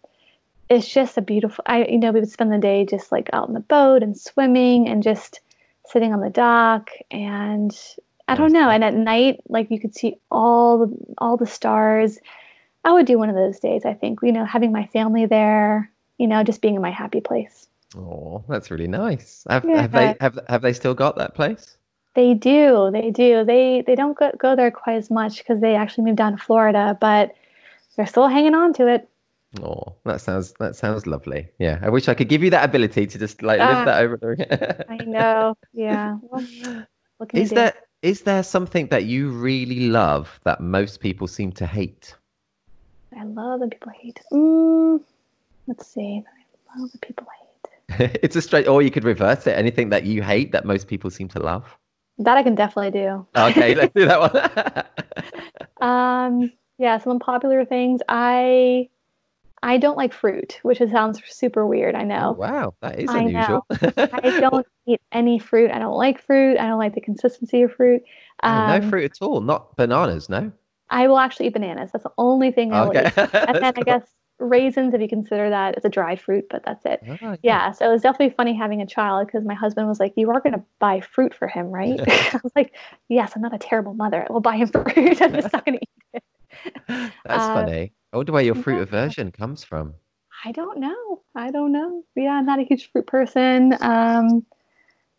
it's 0.68 0.92
just 0.92 1.18
a 1.18 1.22
beautiful. 1.22 1.64
I, 1.68 1.86
you 1.86 2.00
know, 2.00 2.12
we 2.12 2.20
would 2.20 2.32
spend 2.32 2.52
the 2.52 2.58
day 2.58 2.84
just 2.84 3.12
like 3.12 3.30
out 3.32 3.48
in 3.48 3.54
the 3.54 3.60
boat 3.60 4.02
and 4.02 4.18
swimming 4.18 4.90
and 4.90 5.04
just 5.04 5.40
sitting 5.86 6.12
on 6.12 6.20
the 6.20 6.30
dock 6.30 6.90
and 7.12 7.76
I 8.28 8.36
don't 8.36 8.54
know. 8.54 8.70
And 8.70 8.84
at 8.84 8.94
night, 8.94 9.40
like 9.50 9.72
you 9.72 9.80
could 9.80 9.96
see 9.96 10.18
all 10.30 10.80
the 10.80 10.98
all 11.18 11.38
the 11.38 11.48
stars. 11.48 12.20
I 12.86 12.92
would 12.92 13.06
do 13.06 13.18
one 13.18 13.30
of 13.30 13.36
those 13.36 13.60
days. 13.60 13.86
I 13.86 13.94
think 13.94 14.20
you 14.24 14.32
know, 14.32 14.46
having 14.46 14.72
my 14.72 14.86
family 14.88 15.26
there, 15.26 15.92
you 16.18 16.28
know, 16.28 16.44
just 16.44 16.62
being 16.62 16.76
in 16.76 16.82
my 16.82 16.92
happy 16.92 17.22
place. 17.22 17.68
Oh, 17.96 18.44
that's 18.48 18.72
really 18.72 18.88
nice. 18.88 19.46
Have 19.50 19.64
have 19.64 19.92
they 19.92 20.06
Yeah. 20.06 20.14
have 20.22 20.40
have 20.48 20.62
they 20.62 20.74
still 20.74 20.94
got 20.94 21.18
that 21.18 21.36
place? 21.36 21.78
They 22.16 22.34
do, 22.34 22.90
they 22.92 23.12
do. 23.12 23.44
They 23.46 23.84
they 23.86 23.96
don't 23.96 24.18
go, 24.18 24.32
go 24.38 24.56
there 24.56 24.72
quite 24.72 24.96
as 24.98 25.10
much 25.10 25.38
because 25.38 25.62
they 25.62 25.76
actually 25.76 26.06
moved 26.06 26.18
down 26.18 26.34
to 26.34 26.44
Florida, 26.44 26.98
but 27.00 27.34
they're 27.96 28.08
still 28.08 28.28
hanging 28.28 28.56
on 28.56 28.74
to 28.74 28.88
it. 28.88 29.10
Oh, 29.62 29.96
that 30.06 30.22
sounds 30.22 30.54
that 30.60 30.76
sounds 30.76 31.08
lovely. 31.08 31.50
Yeah, 31.60 31.80
I 31.82 31.90
wish 31.90 32.08
I 32.08 32.14
could 32.14 32.30
give 32.30 32.44
you 32.44 32.50
that 32.52 32.66
ability 32.66 33.08
to 33.08 33.18
just 33.18 33.42
like 33.42 33.60
Ah, 33.60 33.68
live 33.68 33.86
that 33.86 34.04
over 34.04 34.32
again. 34.32 34.84
I 34.90 34.98
know. 35.06 35.56
Yeah. 35.74 36.18
Well, 36.22 36.44
what 37.18 37.30
can 37.30 37.40
you 37.40 37.44
Is 37.46 37.50
there 37.52 37.74
is 38.02 38.22
there 38.22 38.44
something 38.44 38.88
that 38.88 39.06
you 39.06 39.30
really 39.30 39.90
love 39.90 40.40
that 40.46 40.62
most 40.62 41.00
people 41.00 41.28
seem 41.28 41.52
to 41.54 41.66
hate? 41.66 42.16
I 43.18 43.24
love 43.24 43.60
that 43.62 43.72
people 43.72 43.92
hate. 43.92 44.20
Mm, 44.32 45.04
let's 45.68 45.88
see. 45.88 46.24
I 46.76 46.80
love 46.80 46.92
that 46.92 47.02
people 47.02 47.28
hate. 47.40 48.18
it's 48.24 48.36
a 48.36 48.42
straight, 48.42 48.68
or 48.68 48.82
you 48.82 48.92
could 48.92 49.04
reverse 49.04 49.48
it. 49.48 49.58
Anything 49.58 49.90
that 49.90 50.06
you 50.06 50.22
hate 50.22 50.52
that 50.52 50.66
most 50.66 50.88
people 50.88 51.10
seem 51.10 51.28
to 51.30 51.40
love. 51.40 51.78
That 52.20 52.38
I 52.38 52.44
can 52.44 52.56
definitely 52.56 52.92
do. 52.92 53.26
Okay, 53.36 53.76
let's 53.76 53.94
do 53.94 54.06
that 54.06 54.20
one. 55.82 55.90
Um, 55.90 56.52
yeah, 56.78 56.98
some 56.98 57.14
unpopular 57.14 57.66
things. 57.66 58.02
I 58.10 58.90
I 59.64 59.78
don't 59.78 59.98
like 59.98 60.14
fruit, 60.14 60.60
which 60.64 60.80
sounds 60.80 61.22
super 61.26 61.66
weird. 61.68 61.96
I 61.96 62.04
Oh, 62.16 62.32
know. 62.32 62.34
wow, 62.34 62.76
that 62.82 63.00
is 63.00 63.14
I 63.14 63.20
unusual. 63.20 63.66
I 64.12 64.32
don't 64.40 64.68
eat 64.88 65.02
any 65.12 65.40
fruit. 65.40 65.72
I 65.72 65.80
don't 65.80 65.98
like 65.98 66.22
fruit. 66.22 66.58
I 66.60 66.68
don't 66.68 66.80
like 66.80 66.96
the 66.96 67.02
consistency 67.02 67.64
of 67.64 67.74
fruit. 67.74 68.04
Oh, 68.44 68.62
no 68.62 68.82
Um, 68.82 68.82
fruit 68.82 69.06
at 69.06 69.22
all. 69.26 69.42
Not 69.42 69.76
bananas. 69.76 70.30
No. 70.30 70.52
I 70.90 71.08
will 71.08 71.20
actually 71.20 71.48
eat 71.48 71.54
bananas. 71.54 71.92
That's 71.92 72.04
the 72.04 72.12
only 72.18 72.52
thing 72.52 72.74
I 72.74 72.82
will 72.84 72.94
Okay. 72.96 73.06
eat. 73.06 73.14
And 73.48 73.58
then 73.62 73.74
That's 73.74 73.78
I 73.78 73.82
guess 73.84 74.04
raisins, 74.40 74.94
if 74.94 75.02
you 75.02 75.08
consider 75.08 75.50
that. 75.50 75.76
It's 75.76 75.86
a 75.86 75.90
dried 75.90 76.20
fruit, 76.20 76.46
but 76.50 76.64
that's 76.66 76.86
it. 76.86 77.02
Oh, 77.08 77.18
yeah. 77.22 77.36
Yeah, 77.44 77.72
so 77.72 77.90
it 77.90 77.92
was 77.92 78.02
definitely 78.02 78.34
funny 78.36 78.56
having 78.56 78.82
a 78.82 78.86
child 78.86 79.28
because 79.28 79.46
my 79.46 79.54
husband 79.54 79.88
was 79.88 80.00
like, 80.00 80.14
"You 80.16 80.30
are 80.32 80.40
going 80.40 80.54
to 80.54 80.64
buy 80.80 81.02
fruit 81.02 81.34
for 81.34 81.48
him, 81.48 81.68
right?" 81.68 82.00
I 82.08 82.40
was 82.44 82.54
like, 82.56 82.74
"Yes, 83.10 83.34
I'm 83.36 83.42
not 83.42 83.54
a 83.54 83.58
terrible 83.60 83.94
mother. 83.94 84.26
We'll 84.30 84.40
buy 84.42 84.58
him 84.58 84.68
fruit. 84.72 85.22
I'm 85.22 85.34
just 85.34 85.54
not 85.54 85.66
going 85.66 85.80
to 85.80 85.84
eat 85.84 85.90
it." 86.14 86.24
That's 86.88 87.14
Uh, 87.26 87.54
funny. 87.54 87.94
I 88.14 88.18
wonder 88.18 88.32
where 88.32 88.42
your 88.44 88.56
fruit 88.56 88.78
yeah. 88.78 88.84
aversion 88.84 89.32
comes 89.32 89.64
from. 89.64 89.94
I 90.46 90.52
don't 90.52 90.80
know. 90.80 91.22
I 91.36 91.52
don't 91.52 91.72
know. 91.72 92.04
Yeah, 92.16 92.32
I'm 92.32 92.46
not 92.46 92.60
a 92.60 92.64
huge 92.64 92.92
fruit 92.92 93.06
person. 93.08 93.74
Um, 93.82 94.46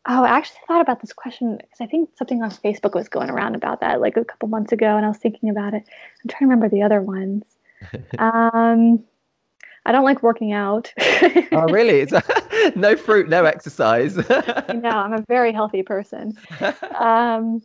oh, 0.09 0.25
I 0.25 0.31
actually 0.31 0.61
thought 0.66 0.81
about 0.81 1.01
this 1.01 1.12
question 1.12 1.57
because 1.59 1.81
I 1.81 1.87
think 1.87 2.11
something 2.16 2.43
on 2.43 2.51
Facebook 2.51 2.95
was 2.95 3.09
going 3.09 3.31
around 3.31 3.55
about 3.55 3.81
that 3.83 4.01
like 4.01 4.16
a 4.16 4.25
couple 4.25 4.49
months 4.49 4.73
ago, 4.73 4.97
and 4.97 5.05
I 5.05 5.09
was 5.09 5.18
thinking 5.18 5.51
about 5.51 5.75
it. 5.75 5.85
I'm 6.23 6.29
trying 6.29 6.41
to 6.41 6.45
remember 6.47 6.68
the 6.68 6.83
other 6.83 7.01
ones. 7.03 7.45
Um, 8.18 9.05
I 9.87 9.93
don't 9.93 10.05
like 10.05 10.22
working 10.22 10.53
out. 10.53 10.93
Oh, 11.53 11.64
really? 11.64 12.01
It's 12.01 12.12
no 12.76 12.97
fruit, 12.97 13.28
no 13.28 13.45
exercise. 13.45 14.16
no, 14.16 14.91
I'm 14.91 15.12
a 15.12 15.24
very 15.26 15.53
healthy 15.53 15.83
person. 15.83 16.33
Um, 16.99 17.61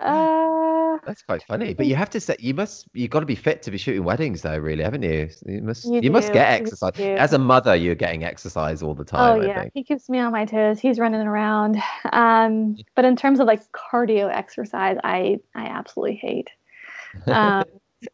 uh, 0.00 0.98
That's 1.04 1.22
quite 1.22 1.42
funny. 1.42 1.74
But 1.74 1.86
you 1.86 1.96
have 1.96 2.10
to 2.10 2.20
say 2.20 2.36
you 2.38 2.54
must 2.54 2.86
You've 2.92 3.10
got 3.10 3.20
to 3.20 3.26
be 3.26 3.34
fit 3.34 3.62
to 3.62 3.70
be 3.70 3.78
shooting 3.78 4.04
weddings 4.04 4.42
though, 4.42 4.56
really, 4.56 4.84
haven't 4.84 5.02
you? 5.02 5.28
You 5.44 5.62
must 5.62 5.84
You 5.86 6.00
you, 6.00 6.10
must 6.10 6.32
get 6.32 6.48
exercise. 6.48 6.92
As 6.98 7.32
a 7.32 7.38
mother, 7.38 7.74
you're 7.74 7.96
getting 7.96 8.22
exercise 8.22 8.82
all 8.82 8.94
the 8.94 9.02
oh 9.02 9.04
time, 9.04 9.40
I 9.40 9.46
yeah, 9.46 9.64
he 9.74 9.82
keeps 9.82 10.08
me 10.08 10.20
on 10.20 10.30
my 10.30 10.44
toes. 10.44 10.78
He's 10.78 11.00
running 11.00 11.20
around. 11.20 11.82
Um, 12.12 12.76
but 12.94 13.04
in 13.04 13.16
terms 13.16 13.40
of 13.40 13.46
like 13.46 13.62
cardio 13.72 14.32
exercise, 14.32 14.98
I 15.02 15.38
I 15.54 15.64
absolutely 15.66 16.16
hate. 16.16 16.50
Um, 17.26 17.64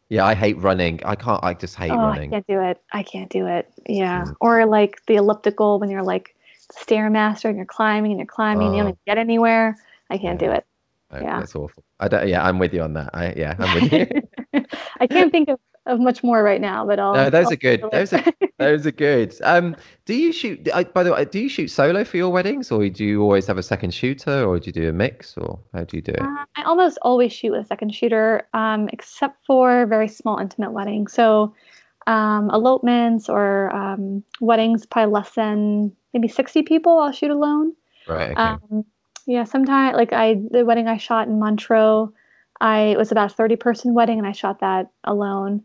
Yeah, 0.09 0.25
I 0.25 0.33
hate 0.33 0.57
running. 0.57 0.99
I 1.05 1.15
can't 1.15 1.43
I 1.43 1.53
just 1.53 1.75
hate 1.75 1.91
oh, 1.91 1.99
I 1.99 2.27
can't 2.27 2.47
do 2.47 2.61
it. 2.61 2.81
I 2.91 3.03
can't 3.03 3.29
do 3.29 3.45
it. 3.47 3.71
Yeah. 3.87 4.23
Mm. 4.23 4.35
Or 4.39 4.65
like 4.65 5.05
the 5.05 5.15
elliptical 5.15 5.79
when 5.79 5.89
you're 5.89 6.03
like 6.03 6.35
stairmaster 6.73 7.45
and 7.45 7.57
you're 7.57 7.65
climbing 7.65 8.11
and 8.11 8.19
you're 8.19 8.25
climbing 8.25 8.67
and 8.67 8.75
you 8.75 8.81
Oh. 8.81 8.85
don't 8.87 9.05
get 9.05 9.17
anywhere. 9.17 9.77
I 10.09 10.17
can't 10.17 10.39
do 10.39 10.51
it. 10.51 10.65
Oh, 11.11 11.19
yeah. 11.21 11.39
That's 11.39 11.55
awful. 11.55 11.83
I 11.99 12.07
don't 12.07 12.27
yeah, 12.27 12.43
I'm 12.45 12.59
with 12.59 12.73
you 12.73 12.81
on 12.81 12.93
that. 12.93 13.11
I 13.13 13.33
yeah, 13.37 13.55
I'm 13.59 13.81
with 13.81 13.93
you. 13.93 14.63
I 14.99 15.07
can't 15.07 15.31
think 15.31 15.49
of, 15.49 15.59
of 15.85 15.99
much 15.99 16.23
more 16.23 16.43
right 16.43 16.61
now, 16.61 16.85
but 16.85 16.99
I'll. 16.99 17.13
No, 17.13 17.29
those 17.29 17.47
I'll 17.47 17.53
are 17.53 17.57
good. 17.57 17.83
Those 17.91 18.13
are 18.13 18.23
those 18.57 18.87
are 18.87 18.91
good. 18.91 19.35
Um, 19.43 19.75
do 20.05 20.15
you 20.15 20.31
shoot? 20.31 20.67
I, 20.73 20.83
by 20.83 21.03
the 21.03 21.13
way, 21.13 21.25
do 21.25 21.39
you 21.39 21.49
shoot 21.49 21.69
solo 21.69 22.03
for 22.03 22.17
your 22.17 22.29
weddings, 22.29 22.71
or 22.71 22.87
do 22.89 23.05
you 23.05 23.21
always 23.21 23.47
have 23.47 23.57
a 23.57 23.63
second 23.63 23.93
shooter, 23.93 24.45
or 24.45 24.59
do 24.59 24.67
you 24.67 24.73
do 24.73 24.89
a 24.89 24.93
mix, 24.93 25.37
or 25.37 25.59
how 25.73 25.83
do 25.83 25.97
you 25.97 26.01
do 26.01 26.11
it? 26.11 26.21
Uh, 26.21 26.45
I 26.55 26.63
almost 26.63 26.97
always 27.01 27.31
shoot 27.31 27.51
with 27.51 27.61
a 27.61 27.65
second 27.65 27.93
shooter, 27.93 28.47
um, 28.53 28.89
except 28.91 29.45
for 29.45 29.85
very 29.85 30.07
small, 30.07 30.39
intimate 30.39 30.71
weddings. 30.71 31.13
So, 31.13 31.53
um, 32.07 32.49
elopements 32.51 33.29
or 33.29 33.73
um, 33.75 34.23
weddings, 34.41 34.85
probably 34.85 35.13
less 35.13 35.31
than 35.31 35.91
maybe 36.13 36.27
60 36.27 36.63
people, 36.63 36.99
I'll 36.99 37.11
shoot 37.11 37.31
alone. 37.31 37.73
Right. 38.07 38.31
Okay. 38.31 38.35
Um, 38.35 38.85
yeah, 39.27 39.43
sometimes, 39.43 39.95
like 39.95 40.13
I, 40.13 40.35
the 40.51 40.65
wedding 40.65 40.87
I 40.87 40.97
shot 40.97 41.27
in 41.27 41.39
Montreux, 41.39 42.11
I 42.61 42.79
it 42.81 42.97
was 42.97 43.11
about 43.11 43.31
a 43.31 43.35
30 43.35 43.55
person 43.55 43.93
wedding, 43.93 44.17
and 44.17 44.27
I 44.27 44.31
shot 44.31 44.59
that 44.59 44.91
alone. 45.03 45.63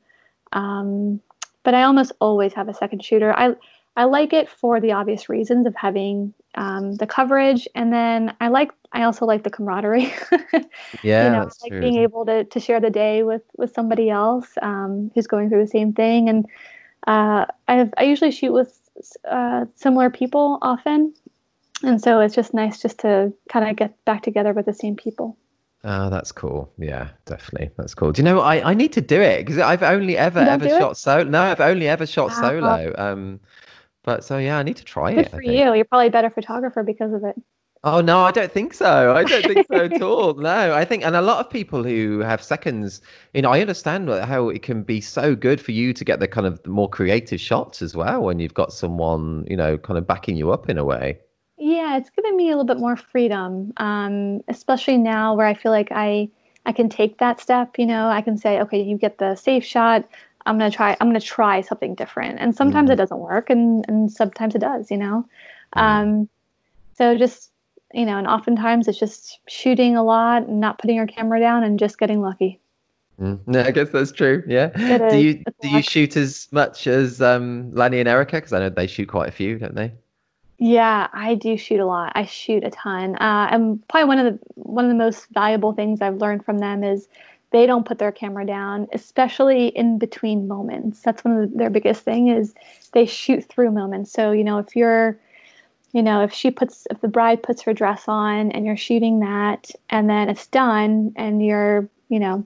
Um, 0.53 1.21
but 1.63 1.75
I 1.75 1.83
almost 1.83 2.13
always 2.21 2.53
have 2.55 2.69
a 2.69 2.75
second 2.75 3.05
shooter. 3.05 3.33
I 3.37 3.55
I 3.97 4.05
like 4.05 4.33
it 4.33 4.49
for 4.49 4.81
the 4.81 4.93
obvious 4.93 5.29
reasons 5.29 5.67
of 5.67 5.75
having 5.75 6.33
um, 6.55 6.95
the 6.95 7.07
coverage, 7.07 7.69
and 7.75 7.93
then 7.93 8.35
I 8.41 8.49
like 8.49 8.73
I 8.93 9.03
also 9.03 9.27
like 9.27 9.43
the 9.43 9.51
camaraderie. 9.51 10.13
yeah, 11.03 11.25
you 11.25 11.31
know, 11.31 11.49
like 11.63 11.73
true. 11.73 11.81
being 11.81 11.97
able 11.97 12.25
to 12.27 12.45
to 12.45 12.61
share 12.61 12.81
the 12.81 12.91
day 12.91 13.23
with 13.23 13.43
with 13.57 13.73
somebody 13.75 14.09
else 14.11 14.49
um, 14.63 15.11
who's 15.15 15.27
going 15.27 15.49
through 15.49 15.65
the 15.65 15.71
same 15.71 15.93
thing. 15.93 16.29
And 16.29 16.47
uh, 17.07 17.47
I 17.69 17.75
have 17.75 17.93
I 17.99 18.05
usually 18.05 18.31
shoot 18.31 18.53
with 18.53 18.79
uh, 19.29 19.67
similar 19.75 20.09
people 20.09 20.59
often, 20.63 21.13
and 21.83 22.01
so 22.01 22.21
it's 22.21 22.35
just 22.35 22.55
nice 22.55 22.81
just 22.81 22.99
to 23.01 23.33
kind 23.49 23.69
of 23.69 23.77
get 23.77 24.05
back 24.05 24.23
together 24.23 24.53
with 24.53 24.67
the 24.67 24.75
same 24.75 24.97
people. 24.97 25.37
Oh, 25.83 26.11
that's 26.11 26.31
cool. 26.31 26.71
Yeah, 26.79 27.09
definitely. 27.25 27.71
That's 27.77 27.95
cool. 27.95 28.13
Do 28.13 28.21
you 28.21 28.25
know? 28.25 28.41
I, 28.41 28.71
I 28.71 28.75
need 28.75 28.93
to 28.93 29.01
do 29.01 29.21
it 29.21 29.47
because 29.47 29.59
I've 29.59 29.83
only 29.83 30.17
ever 30.17 30.41
ever 30.41 30.69
shot 30.69 30.97
solo. 30.97 31.25
No, 31.25 31.43
I've 31.43 31.61
only 31.61 31.89
ever 31.89 32.07
shot 32.07 32.31
Ah. 32.33 32.41
solo. 32.43 32.95
Um, 32.99 33.41
but 34.03 34.25
so 34.25 34.39
yeah, 34.39 34.59
I 34.59 34.63
need 34.63 34.77
to 34.77 34.85
try 34.85 35.15
Good 35.15 35.27
it. 35.27 35.31
For 35.31 35.43
you. 35.43 35.75
You're 35.75 35.85
probably 35.85 36.09
a 36.09 36.11
better 36.11 36.31
photographer 36.31 36.83
because 36.83 37.13
of 37.13 37.25
it. 37.25 37.35
Oh 37.83 38.03
no, 38.03 38.21
I 38.21 38.31
don't 38.31 38.53
think 38.53 38.75
so. 38.75 39.15
I 39.17 39.25
don't 39.25 39.43
think 39.43 39.67
so 39.69 39.85
at 39.87 40.03
all. 40.03 40.35
No, 40.35 40.75
I 40.75 40.85
think, 40.85 41.03
and 41.03 41.17
a 41.17 41.23
lot 41.23 41.45
of 41.45 41.51
people 41.51 41.83
who 41.83 42.19
have 42.19 42.43
seconds, 42.43 43.01
you 43.33 43.41
know, 43.41 43.51
I 43.51 43.63
understand 43.63 44.11
how 44.11 44.51
it 44.51 44.63
can 44.63 44.83
be 44.83 45.01
so 45.01 45.35
good 45.35 45.63
for 45.63 45.73
you 45.73 45.95
to 45.95 46.05
get 46.05 46.21
the 46.21 46.29
kind 46.29 46.47
of 46.47 46.65
more 46.67 46.91
creative 46.91 47.41
shots 47.41 47.81
as 47.81 47.97
well 47.97 48.21
when 48.23 48.39
you've 48.39 48.53
got 48.53 48.75
someone, 48.75 49.47
you 49.49 49.57
know, 49.57 49.79
kind 49.79 49.97
of 49.97 50.07
backing 50.07 50.37
you 50.37 50.51
up 50.53 50.69
in 50.69 50.77
a 50.77 50.85
way. 50.85 51.21
Yeah, 51.61 51.99
it's 51.99 52.09
given 52.11 52.37
me 52.37 52.47
a 52.49 52.51
little 52.57 52.65
bit 52.65 52.79
more 52.79 52.97
freedom, 52.97 53.73
um, 53.77 54.41
especially 54.49 54.97
now 54.97 55.35
where 55.35 55.47
I 55.47 55.53
feel 55.55 55.73
like 55.73 55.89
I 55.93 56.31
I 56.67 56.73
can 56.73 56.89
take 56.89 57.19
that 57.19 57.39
step. 57.41 57.79
You 57.79 57.87
know, 57.87 58.09
I 58.09 58.23
can 58.23 58.37
say, 58.39 58.61
okay, 58.63 58.81
you 58.83 58.97
get 58.97 59.19
the 59.19 59.35
safe 59.35 59.63
shot. 59.65 60.09
I'm 60.47 60.57
gonna 60.59 60.71
try. 60.71 60.97
I'm 61.01 61.09
gonna 61.09 61.21
try 61.21 61.61
something 61.61 61.95
different, 61.95 62.39
and 62.41 62.55
sometimes 62.57 62.89
Mhm. 62.89 62.95
it 62.95 62.97
doesn't 62.97 63.19
work, 63.19 63.51
and 63.51 63.85
and 63.89 64.11
sometimes 64.11 64.55
it 64.55 64.61
does. 64.61 64.91
You 64.91 64.97
know, 64.97 65.27
Mhm. 65.77 65.83
um, 65.83 66.29
so 66.95 67.17
just 67.17 67.53
you 67.93 68.07
know, 68.07 68.17
and 68.19 68.27
oftentimes 68.27 68.89
it's 68.89 68.99
just 68.99 69.41
shooting 69.49 69.97
a 69.97 70.03
lot 70.05 70.45
and 70.45 70.61
not 70.61 70.79
putting 70.79 70.97
your 70.97 71.07
camera 71.07 71.41
down 71.41 71.63
and 71.65 71.79
just 71.79 71.99
getting 71.99 72.23
lucky. 72.23 72.61
Mm, 73.21 73.41
No, 73.47 73.61
I 73.67 73.71
guess 73.73 73.91
that's 73.91 74.13
true. 74.13 74.43
Yeah. 74.47 74.69
Do 75.11 75.19
you 75.19 75.45
do 75.61 75.69
you 75.69 75.83
shoot 75.83 76.17
as 76.17 76.49
much 76.53 76.87
as 76.87 77.21
um 77.21 77.71
Lanny 77.73 78.01
and 78.01 78.09
Erica? 78.09 78.37
Because 78.37 78.53
I 78.55 78.61
know 78.61 78.71
they 78.71 78.87
shoot 78.87 79.09
quite 79.09 79.29
a 79.29 79.33
few, 79.33 79.59
don't 79.59 79.75
they? 79.75 79.93
Yeah, 80.63 81.09
I 81.15 81.37
do 81.37 81.57
shoot 81.57 81.81
a 81.81 81.87
lot. 81.87 82.13
I 82.15 82.27
shoot 82.27 82.65
a 82.65 82.71
ton. 82.71 83.17
Uh, 83.17 83.49
and 83.51 83.89
probably 83.89 84.09
one 84.09 84.19
of 84.19 84.35
the 84.35 84.39
one 84.57 84.85
of 84.85 84.91
the 84.91 84.95
most 84.97 85.27
valuable 85.33 85.73
things 85.73 86.03
I've 86.03 86.19
learned 86.19 86.45
from 86.45 86.59
them 86.59 86.85
is 86.85 87.09
they 87.51 87.65
don't 87.67 87.87
put 87.87 87.99
their 87.99 88.13
camera 88.13 88.45
down, 88.47 88.87
especially 88.93 89.69
in 89.69 89.99
between 89.99 90.47
moments. 90.47 91.01
That's 91.01 91.25
one 91.25 91.39
of 91.41 91.51
the, 91.51 91.57
their 91.57 91.71
biggest 91.71 92.03
thing 92.03 92.29
is 92.29 92.55
they 92.93 93.07
shoot 93.07 93.45
through 93.47 93.71
moments. 93.71 94.13
So 94.13 94.33
you 94.33 94.45
know, 94.45 94.59
if 94.59 94.77
you're, 94.77 95.19
you 95.95 96.03
know, 96.03 96.23
if 96.23 96.33
she 96.33 96.51
puts 96.51 96.87
if 96.91 97.01
the 97.01 97.09
bride 97.09 97.43
puts 97.43 97.63
her 97.63 97.73
dress 97.73 98.05
on 98.07 98.53
and 98.53 98.67
you're 98.67 98.77
shooting 98.77 99.21
that, 99.21 99.71
and 99.89 100.11
then 100.11 100.29
it's 100.29 100.47
done, 100.49 101.15
and 101.17 101.43
you're, 101.45 101.89
you 102.11 102.21
know, 102.21 102.45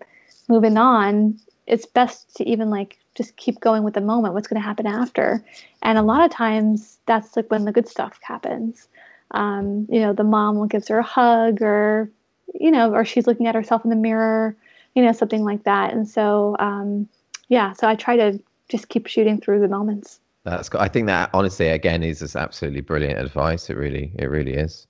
moving 0.48 0.76
on, 0.76 1.36
it's 1.66 1.86
best 1.86 2.34
to 2.36 2.48
even 2.48 2.70
like 2.70 2.98
just 3.14 3.36
keep 3.36 3.60
going 3.60 3.82
with 3.82 3.94
the 3.94 4.00
moment. 4.00 4.34
What's 4.34 4.48
going 4.48 4.60
to 4.60 4.66
happen 4.66 4.86
after? 4.86 5.44
And 5.82 5.98
a 5.98 6.02
lot 6.02 6.24
of 6.24 6.30
times 6.30 6.98
that's 7.06 7.36
like 7.36 7.50
when 7.50 7.64
the 7.64 7.72
good 7.72 7.88
stuff 7.88 8.18
happens. 8.22 8.88
Um, 9.30 9.86
you 9.90 10.00
know, 10.00 10.12
the 10.12 10.24
mom 10.24 10.66
gives 10.68 10.88
her 10.88 10.98
a 10.98 11.02
hug 11.02 11.62
or, 11.62 12.10
you 12.54 12.70
know, 12.70 12.92
or 12.92 13.04
she's 13.04 13.26
looking 13.26 13.46
at 13.46 13.54
herself 13.54 13.84
in 13.84 13.90
the 13.90 13.96
mirror, 13.96 14.56
you 14.94 15.02
know, 15.02 15.12
something 15.12 15.44
like 15.44 15.64
that. 15.64 15.92
And 15.92 16.08
so, 16.08 16.56
um, 16.58 17.08
yeah, 17.48 17.72
so 17.72 17.88
I 17.88 17.94
try 17.94 18.16
to 18.16 18.38
just 18.68 18.88
keep 18.88 19.06
shooting 19.06 19.40
through 19.40 19.60
the 19.60 19.68
moments. 19.68 20.20
That's 20.44 20.68
good. 20.68 20.80
I 20.80 20.88
think 20.88 21.06
that 21.06 21.30
honestly, 21.32 21.68
again, 21.68 22.02
is 22.02 22.20
just 22.20 22.36
absolutely 22.36 22.82
brilliant 22.82 23.18
advice. 23.18 23.70
It 23.70 23.76
really, 23.76 24.12
it 24.16 24.26
really 24.26 24.54
is. 24.54 24.86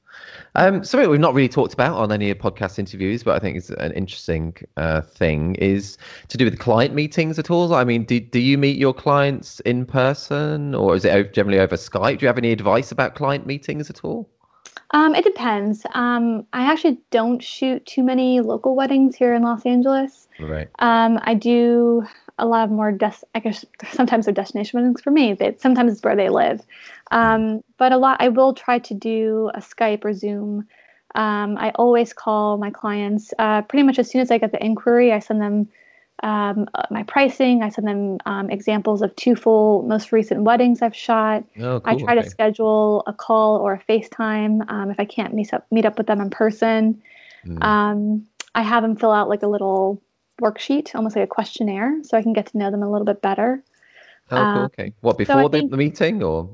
Um, 0.56 0.84
something 0.84 1.10
we've 1.10 1.18
not 1.18 1.34
really 1.34 1.48
talked 1.48 1.74
about 1.74 1.96
on 1.96 2.12
any 2.12 2.30
of 2.30 2.38
podcast 2.38 2.78
interviews, 2.78 3.24
but 3.24 3.34
I 3.34 3.38
think 3.40 3.56
is 3.56 3.70
an 3.70 3.92
interesting 3.92 4.54
uh, 4.76 5.00
thing 5.00 5.56
is 5.56 5.98
to 6.28 6.38
do 6.38 6.44
with 6.44 6.58
client 6.58 6.94
meetings 6.94 7.38
at 7.38 7.50
all. 7.50 7.74
I 7.74 7.84
mean, 7.84 8.04
do 8.04 8.20
do 8.20 8.38
you 8.38 8.56
meet 8.56 8.76
your 8.76 8.94
clients 8.94 9.60
in 9.60 9.84
person, 9.84 10.74
or 10.74 10.94
is 10.94 11.04
it 11.04 11.34
generally 11.34 11.58
over 11.58 11.76
Skype? 11.76 12.18
Do 12.18 12.24
you 12.24 12.28
have 12.28 12.38
any 12.38 12.52
advice 12.52 12.92
about 12.92 13.14
client 13.14 13.46
meetings 13.46 13.90
at 13.90 14.04
all? 14.04 14.28
Um, 14.90 15.16
it 15.16 15.24
depends. 15.24 15.84
Um, 15.94 16.46
I 16.52 16.70
actually 16.70 16.98
don't 17.10 17.42
shoot 17.42 17.84
too 17.84 18.04
many 18.04 18.40
local 18.40 18.76
weddings 18.76 19.16
here 19.16 19.34
in 19.34 19.42
Los 19.42 19.66
Angeles. 19.66 20.28
Right. 20.38 20.68
Um, 20.78 21.18
I 21.22 21.34
do 21.34 22.06
a 22.38 22.46
lot 22.46 22.64
of 22.64 22.70
more 22.70 22.92
des- 22.92 23.24
I 23.34 23.38
guess 23.38 23.64
sometimes 23.92 24.26
they're 24.26 24.34
destination 24.34 24.80
weddings 24.80 25.00
for 25.00 25.10
me. 25.10 25.34
But 25.34 25.60
sometimes 25.60 25.92
it's 25.92 26.02
where 26.02 26.16
they 26.16 26.28
live. 26.28 26.60
Um, 27.10 27.62
but 27.78 27.92
a 27.92 27.96
lot 27.96 28.16
I 28.20 28.28
will 28.28 28.54
try 28.54 28.78
to 28.78 28.94
do 28.94 29.50
a 29.54 29.60
Skype 29.60 30.04
or 30.04 30.12
Zoom. 30.12 30.66
Um, 31.14 31.56
I 31.58 31.70
always 31.76 32.12
call 32.12 32.58
my 32.58 32.70
clients 32.70 33.32
uh, 33.38 33.62
pretty 33.62 33.84
much 33.84 33.98
as 33.98 34.10
soon 34.10 34.20
as 34.20 34.30
I 34.30 34.38
get 34.38 34.52
the 34.52 34.64
inquiry. 34.64 35.12
I 35.12 35.20
send 35.20 35.40
them 35.40 35.68
um, 36.22 36.68
uh, 36.74 36.82
my 36.90 37.02
pricing. 37.04 37.62
I 37.62 37.68
send 37.68 37.86
them 37.86 38.18
um, 38.26 38.50
examples 38.50 39.02
of 39.02 39.14
two 39.16 39.36
full 39.36 39.82
most 39.82 40.10
recent 40.12 40.42
weddings 40.42 40.82
I've 40.82 40.94
shot. 40.94 41.44
Oh, 41.58 41.80
cool. 41.80 41.82
I 41.84 41.96
try 41.96 42.14
okay. 42.14 42.22
to 42.22 42.30
schedule 42.30 43.02
a 43.06 43.12
call 43.12 43.56
or 43.56 43.74
a 43.74 43.92
FaceTime 43.92 44.68
um, 44.70 44.90
if 44.90 44.98
I 44.98 45.04
can't 45.04 45.34
meet 45.34 45.52
up 45.52 45.66
meet 45.70 45.84
up 45.84 45.98
with 45.98 46.06
them 46.06 46.20
in 46.20 46.30
person. 46.30 47.00
Mm. 47.46 47.62
Um, 47.62 48.26
I 48.54 48.62
have 48.62 48.82
them 48.82 48.96
fill 48.96 49.10
out 49.10 49.28
like 49.28 49.42
a 49.42 49.48
little 49.48 50.00
worksheet, 50.42 50.94
almost 50.94 51.16
like 51.16 51.24
a 51.24 51.28
questionnaire, 51.28 51.98
so 52.02 52.16
I 52.16 52.22
can 52.22 52.32
get 52.32 52.46
to 52.46 52.58
know 52.58 52.70
them 52.70 52.82
a 52.82 52.90
little 52.90 53.04
bit 53.04 53.22
better 53.22 53.62
oh, 54.30 54.36
cool. 54.36 54.38
uh, 54.38 54.64
Okay. 54.66 54.92
What 55.00 55.18
before 55.18 55.48
the, 55.48 55.58
think- 55.58 55.70
the 55.70 55.76
meeting 55.76 56.22
or? 56.22 56.48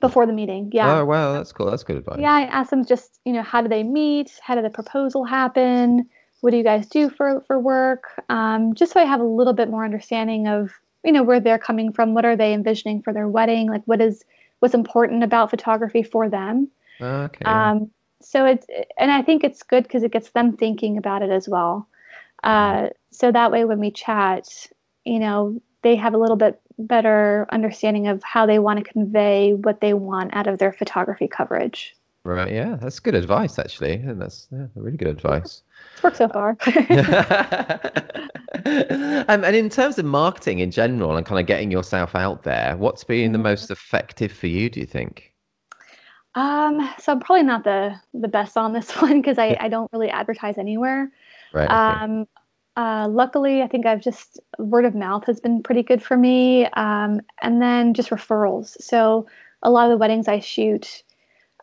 before 0.00 0.26
the 0.26 0.32
meeting. 0.32 0.70
Yeah, 0.74 0.98
Oh, 0.98 1.04
wow. 1.06 1.32
That's 1.32 1.52
cool. 1.52 1.70
That's 1.70 1.82
good 1.82 1.96
advice. 1.96 2.18
yeah. 2.20 2.32
I 2.32 2.42
ask 2.42 2.68
them 2.70 2.84
just 2.84 3.18
you 3.24 3.32
know 3.32 3.42
how 3.42 3.62
do 3.62 3.68
they 3.68 3.82
meet? 3.82 4.38
How 4.42 4.54
did 4.54 4.64
the 4.64 4.70
proposal 4.70 5.24
happen? 5.24 6.08
What 6.42 6.50
do 6.50 6.58
you 6.58 6.64
guys 6.64 6.86
do 6.86 7.08
for 7.08 7.42
for 7.46 7.58
work? 7.58 8.04
Um, 8.28 8.74
just 8.74 8.92
so 8.92 9.00
I 9.00 9.04
have 9.04 9.20
a 9.20 9.24
little 9.24 9.54
bit 9.54 9.70
more 9.70 9.84
understanding 9.86 10.48
of 10.48 10.70
you 11.02 11.12
know 11.12 11.22
where 11.22 11.40
they're 11.40 11.58
coming 11.58 11.92
from 11.92 12.12
what 12.14 12.24
are 12.26 12.36
they 12.36 12.52
envisioning 12.52 13.00
for 13.00 13.12
their 13.12 13.28
wedding 13.28 13.70
like 13.70 13.82
what 13.86 14.00
is 14.00 14.24
what's 14.58 14.74
important 14.74 15.22
about 15.22 15.50
photography 15.50 16.02
for 16.02 16.28
them 16.28 16.68
Okay. 17.00 17.44
um, 17.44 17.90
so 18.20 18.44
it's 18.44 18.66
and 18.98 19.12
i 19.12 19.22
think 19.22 19.44
it's 19.44 19.62
good 19.62 19.84
because 19.84 20.02
it 20.02 20.10
gets 20.10 20.30
them 20.30 20.56
thinking 20.56 20.96
about 20.98 21.22
it 21.22 21.30
as 21.30 21.48
well 21.48 21.86
uh, 22.44 22.88
so 23.10 23.32
that 23.32 23.50
way 23.52 23.64
when 23.64 23.78
we 23.78 23.90
chat 23.90 24.48
you 25.04 25.18
know 25.18 25.60
they 25.82 25.96
have 25.96 26.14
a 26.14 26.18
little 26.18 26.36
bit 26.36 26.60
better 26.78 27.46
understanding 27.50 28.06
of 28.08 28.22
how 28.22 28.44
they 28.46 28.58
want 28.58 28.78
to 28.78 28.92
convey 28.92 29.54
what 29.54 29.80
they 29.80 29.94
want 29.94 30.34
out 30.34 30.46
of 30.46 30.58
their 30.58 30.72
photography 30.72 31.28
coverage 31.28 31.96
right. 32.24 32.52
Yeah, 32.52 32.76
that's 32.80 32.98
good 33.00 33.14
advice, 33.14 33.58
actually. 33.58 33.94
And 33.94 34.20
that's 34.20 34.48
yeah, 34.52 34.66
really 34.74 34.96
good 34.96 35.08
advice. 35.08 35.62
it's 35.94 36.02
worked 36.02 36.16
so 36.16 36.28
far 36.28 36.56
um, 39.28 39.44
and 39.44 39.56
in 39.56 39.68
terms 39.70 39.98
of 39.98 40.04
marketing 40.04 40.58
in 40.60 40.70
general 40.70 41.16
and 41.16 41.26
kind 41.26 41.40
of 41.40 41.46
getting 41.46 41.70
yourself 41.70 42.14
out 42.14 42.42
there, 42.42 42.76
what's 42.76 43.04
been 43.04 43.32
the 43.32 43.38
Mhm. 43.38 43.42
most 43.42 43.70
effective 43.70 44.32
for 44.32 44.46
you, 44.46 44.70
do 44.70 44.80
you 44.80 44.86
think? 44.86 45.32
um, 46.34 46.88
so 46.98 47.12
i'm 47.12 47.20
probably 47.20 47.42
not 47.42 47.64
the 47.64 47.94
the 48.14 48.28
best 48.28 48.56
on 48.56 48.72
this 48.72 48.90
one 49.02 49.20
because 49.20 49.38
I, 49.38 49.56
I 49.60 49.68
don't 49.68 49.90
really 49.92 50.10
advertise 50.10 50.58
anywhere 50.58 51.10
Right. 51.56 51.70
okay. 51.70 52.04
Um, 52.04 52.28
uh, 52.76 53.08
luckily, 53.08 53.62
I 53.62 53.68
think 53.68 53.86
I've 53.86 54.02
just 54.02 54.38
word 54.58 54.84
of 54.84 54.94
mouth 54.94 55.24
has 55.26 55.40
been 55.40 55.62
pretty 55.62 55.82
good 55.82 56.02
for 56.02 56.16
me, 56.16 56.66
um, 56.74 57.22
and 57.40 57.62
then 57.62 57.94
just 57.94 58.10
referrals. 58.10 58.80
So 58.82 59.26
a 59.62 59.70
lot 59.70 59.86
of 59.86 59.90
the 59.90 59.96
weddings 59.96 60.28
I 60.28 60.40
shoot, 60.40 61.02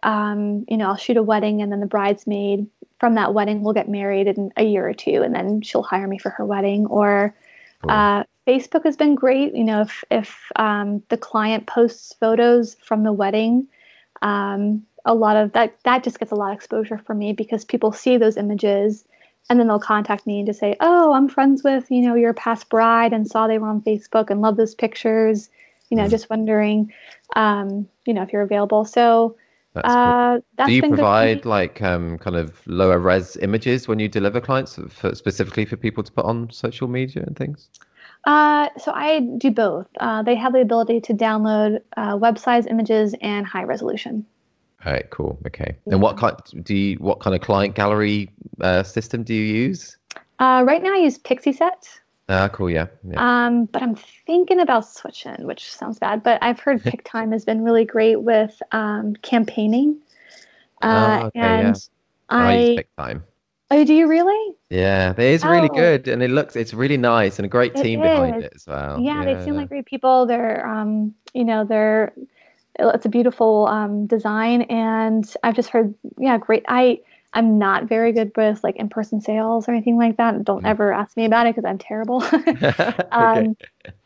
um, 0.02 0.66
you 0.68 0.76
know, 0.76 0.88
I'll 0.88 0.96
shoot 0.96 1.18
a 1.18 1.24
wedding, 1.24 1.62
and 1.62 1.72
then 1.72 1.80
the 1.80 1.86
bridesmaid 1.86 2.66
from 3.00 3.14
that 3.16 3.36
wedding 3.36 3.62
will 3.62 3.74
get 3.74 3.88
married 3.88 4.28
in 4.28 4.52
a 4.58 4.64
year 4.64 4.88
or 4.88 4.94
two, 4.94 5.22
and 5.22 5.36
then 5.36 5.62
she'll 5.62 5.84
hire 5.84 6.08
me 6.08 6.18
for 6.18 6.32
her 6.32 6.46
wedding. 6.46 6.88
Or 6.88 7.36
Cool. 7.84 7.92
uh, 7.92 8.24
Facebook 8.48 8.84
has 8.86 8.98
been 8.98 9.14
great. 9.14 9.54
You 9.56 9.64
know, 9.64 9.82
if 9.82 10.04
if 10.10 10.52
um, 10.56 11.04
the 11.10 11.18
client 11.18 11.68
posts 11.68 12.16
photos 12.20 12.76
from 12.84 13.04
the 13.04 13.14
wedding, 13.14 13.68
um, 14.24 14.84
a 15.06 15.14
lot 15.14 15.38
of 15.38 15.52
that 15.52 15.78
that 15.84 16.04
just 16.04 16.18
gets 16.18 16.32
a 16.32 16.36
lot 16.36 16.50
of 16.50 16.56
exposure 16.56 16.98
for 16.98 17.14
me 17.14 17.34
because 17.34 17.64
people 17.64 17.92
see 17.92 18.18
those 18.18 18.38
images 18.38 19.06
and 19.50 19.60
then 19.60 19.68
they'll 19.68 19.80
contact 19.80 20.26
me 20.26 20.40
and 20.40 20.48
just 20.48 20.60
say, 20.60 20.76
"Oh, 20.80 21.14
I'm 21.14 21.28
friends 21.28 21.64
with 21.64 21.90
you 21.92 22.02
know 22.02 22.16
your 22.16 22.34
past 22.34 22.70
bride 22.70 23.14
and 23.14 23.28
saw 23.28 23.48
they 23.48 23.58
were 23.58 23.68
on 23.68 23.82
Facebook 23.82 24.30
and 24.30 24.42
love 24.42 24.58
those 24.58 24.76
pictures." 24.76 25.50
You 25.90 25.98
know, 25.98 26.06
Mm. 26.06 26.10
just 26.12 26.30
wondering, 26.30 26.92
um, 27.36 27.88
you 28.06 28.14
know, 28.14 28.24
if 28.24 28.34
you're 28.34 28.42
available. 28.42 28.86
So 28.86 29.36
That's 29.74 29.94
cool. 29.94 30.14
uh, 30.14 30.40
that's 30.58 30.68
Do 30.70 30.74
you 30.76 30.82
provide 30.82 31.46
like 31.58 31.82
um, 31.82 32.18
kind 32.20 32.36
of 32.36 32.62
lower 32.68 33.00
res 33.00 33.38
images 33.38 33.88
when 33.88 34.00
you 34.00 34.08
deliver 34.08 34.40
clients 34.42 34.80
for, 34.90 35.14
specifically 35.16 35.66
for 35.66 35.78
people 35.78 36.04
to 36.04 36.12
put 36.12 36.26
on 36.26 36.50
social 36.52 36.88
media 36.88 37.24
and 37.26 37.36
things? 37.36 37.70
Uh, 38.26 38.70
so 38.78 38.92
I 38.94 39.20
do 39.38 39.52
both. 39.52 39.88
Uh, 40.00 40.24
they 40.24 40.36
have 40.36 40.54
the 40.54 40.62
ability 40.62 41.02
to 41.02 41.14
download 41.14 41.82
uh, 41.98 42.18
web 42.20 42.40
size 42.40 42.66
images 42.68 43.14
and 43.22 43.46
high 43.46 43.64
resolution. 43.64 44.26
All 44.86 44.92
right, 44.92 45.10
cool. 45.12 45.40
Okay. 45.48 45.76
And 45.88 46.02
what 46.02 46.18
kind 46.18 46.36
do 46.64 46.76
you 46.76 46.98
what 46.98 47.20
kind 47.22 47.36
of 47.36 47.42
client 47.42 47.76
gallery 47.76 48.30
uh, 48.62 48.84
system 48.84 49.24
do 49.24 49.34
you 49.34 49.42
use? 49.44 49.98
Uh, 50.40 50.64
right 50.68 50.84
now, 50.84 50.94
I 50.94 50.98
use 50.98 51.18
Pixieset. 51.18 52.00
Ah, 52.30 52.50
cool. 52.50 52.70
Yeah. 52.70 52.88
yeah. 53.10 53.46
Um, 53.46 53.66
but 53.66 53.82
I'm 53.82 53.96
thinking 53.96 54.60
about 54.60 54.88
switching, 54.88 55.46
which 55.46 55.72
sounds 55.74 56.00
bad. 56.00 56.24
But 56.24 56.42
I've 56.42 56.60
heard 56.60 56.84
Pic-Time 56.84 57.32
has 57.32 57.46
been 57.46 57.64
really 57.64 57.86
great 57.86 58.22
with 58.22 58.62
um, 58.72 59.16
campaigning. 59.18 60.00
Uh, 60.82 61.20
Oh, 61.22 61.26
okay, 61.28 61.40
yeah. 61.40 61.60
and 61.68 61.68
I 62.30 62.56
use 62.56 62.70
I, 62.70 62.76
Pic-Time. 62.78 63.24
oh, 63.72 63.84
do 63.86 63.94
you 63.94 64.08
really? 64.08 64.56
Yeah, 64.70 65.12
it 65.12 65.20
is 65.20 65.46
really 65.46 65.70
Oh. 65.72 65.76
good, 65.76 66.08
and 66.08 66.22
it 66.24 66.32
looks 66.32 66.56
it's 66.56 66.74
really 66.74 66.98
nice 66.98 67.40
and 67.40 67.46
a 67.46 67.50
great 67.50 67.76
It 67.76 67.84
team 67.84 68.02
behind 68.02 68.44
it 68.44 68.54
as 68.56 68.66
well. 68.68 69.00
yeah, 69.00 69.24
they 69.24 69.44
seem 69.46 69.56
like 69.56 69.70
great 69.70 69.86
people. 69.86 70.26
They're, 70.26 70.66
um, 70.68 71.14
you 71.34 71.46
know, 71.46 71.64
they're. 71.64 72.14
It's 72.80 73.06
a 73.06 73.10
beautiful 73.10 73.68
um, 73.68 74.08
design, 74.08 74.64
and 74.64 75.32
I've 75.44 75.56
just 75.56 75.70
heard, 75.70 75.94
yeah, 76.18 76.38
great. 76.38 76.64
I 76.68 77.00
I'm 77.36 77.58
not 77.58 77.86
very 77.86 78.12
good 78.12 78.32
with 78.36 78.64
like 78.64 78.76
in-person 78.76 79.22
sales 79.22 79.68
or 79.68 79.72
anything 79.72 79.98
like 79.98 80.18
that. 80.18 80.44
Don't 80.44 80.64
Mhm. 80.64 80.68
ever 80.68 80.94
ask 80.94 81.18
me 81.18 81.26
about 81.26 81.48
it 81.48 81.56
because 81.56 81.68
I'm 81.68 81.80
terrible. 81.80 82.22
okay. 82.32 83.02
um, 83.12 83.58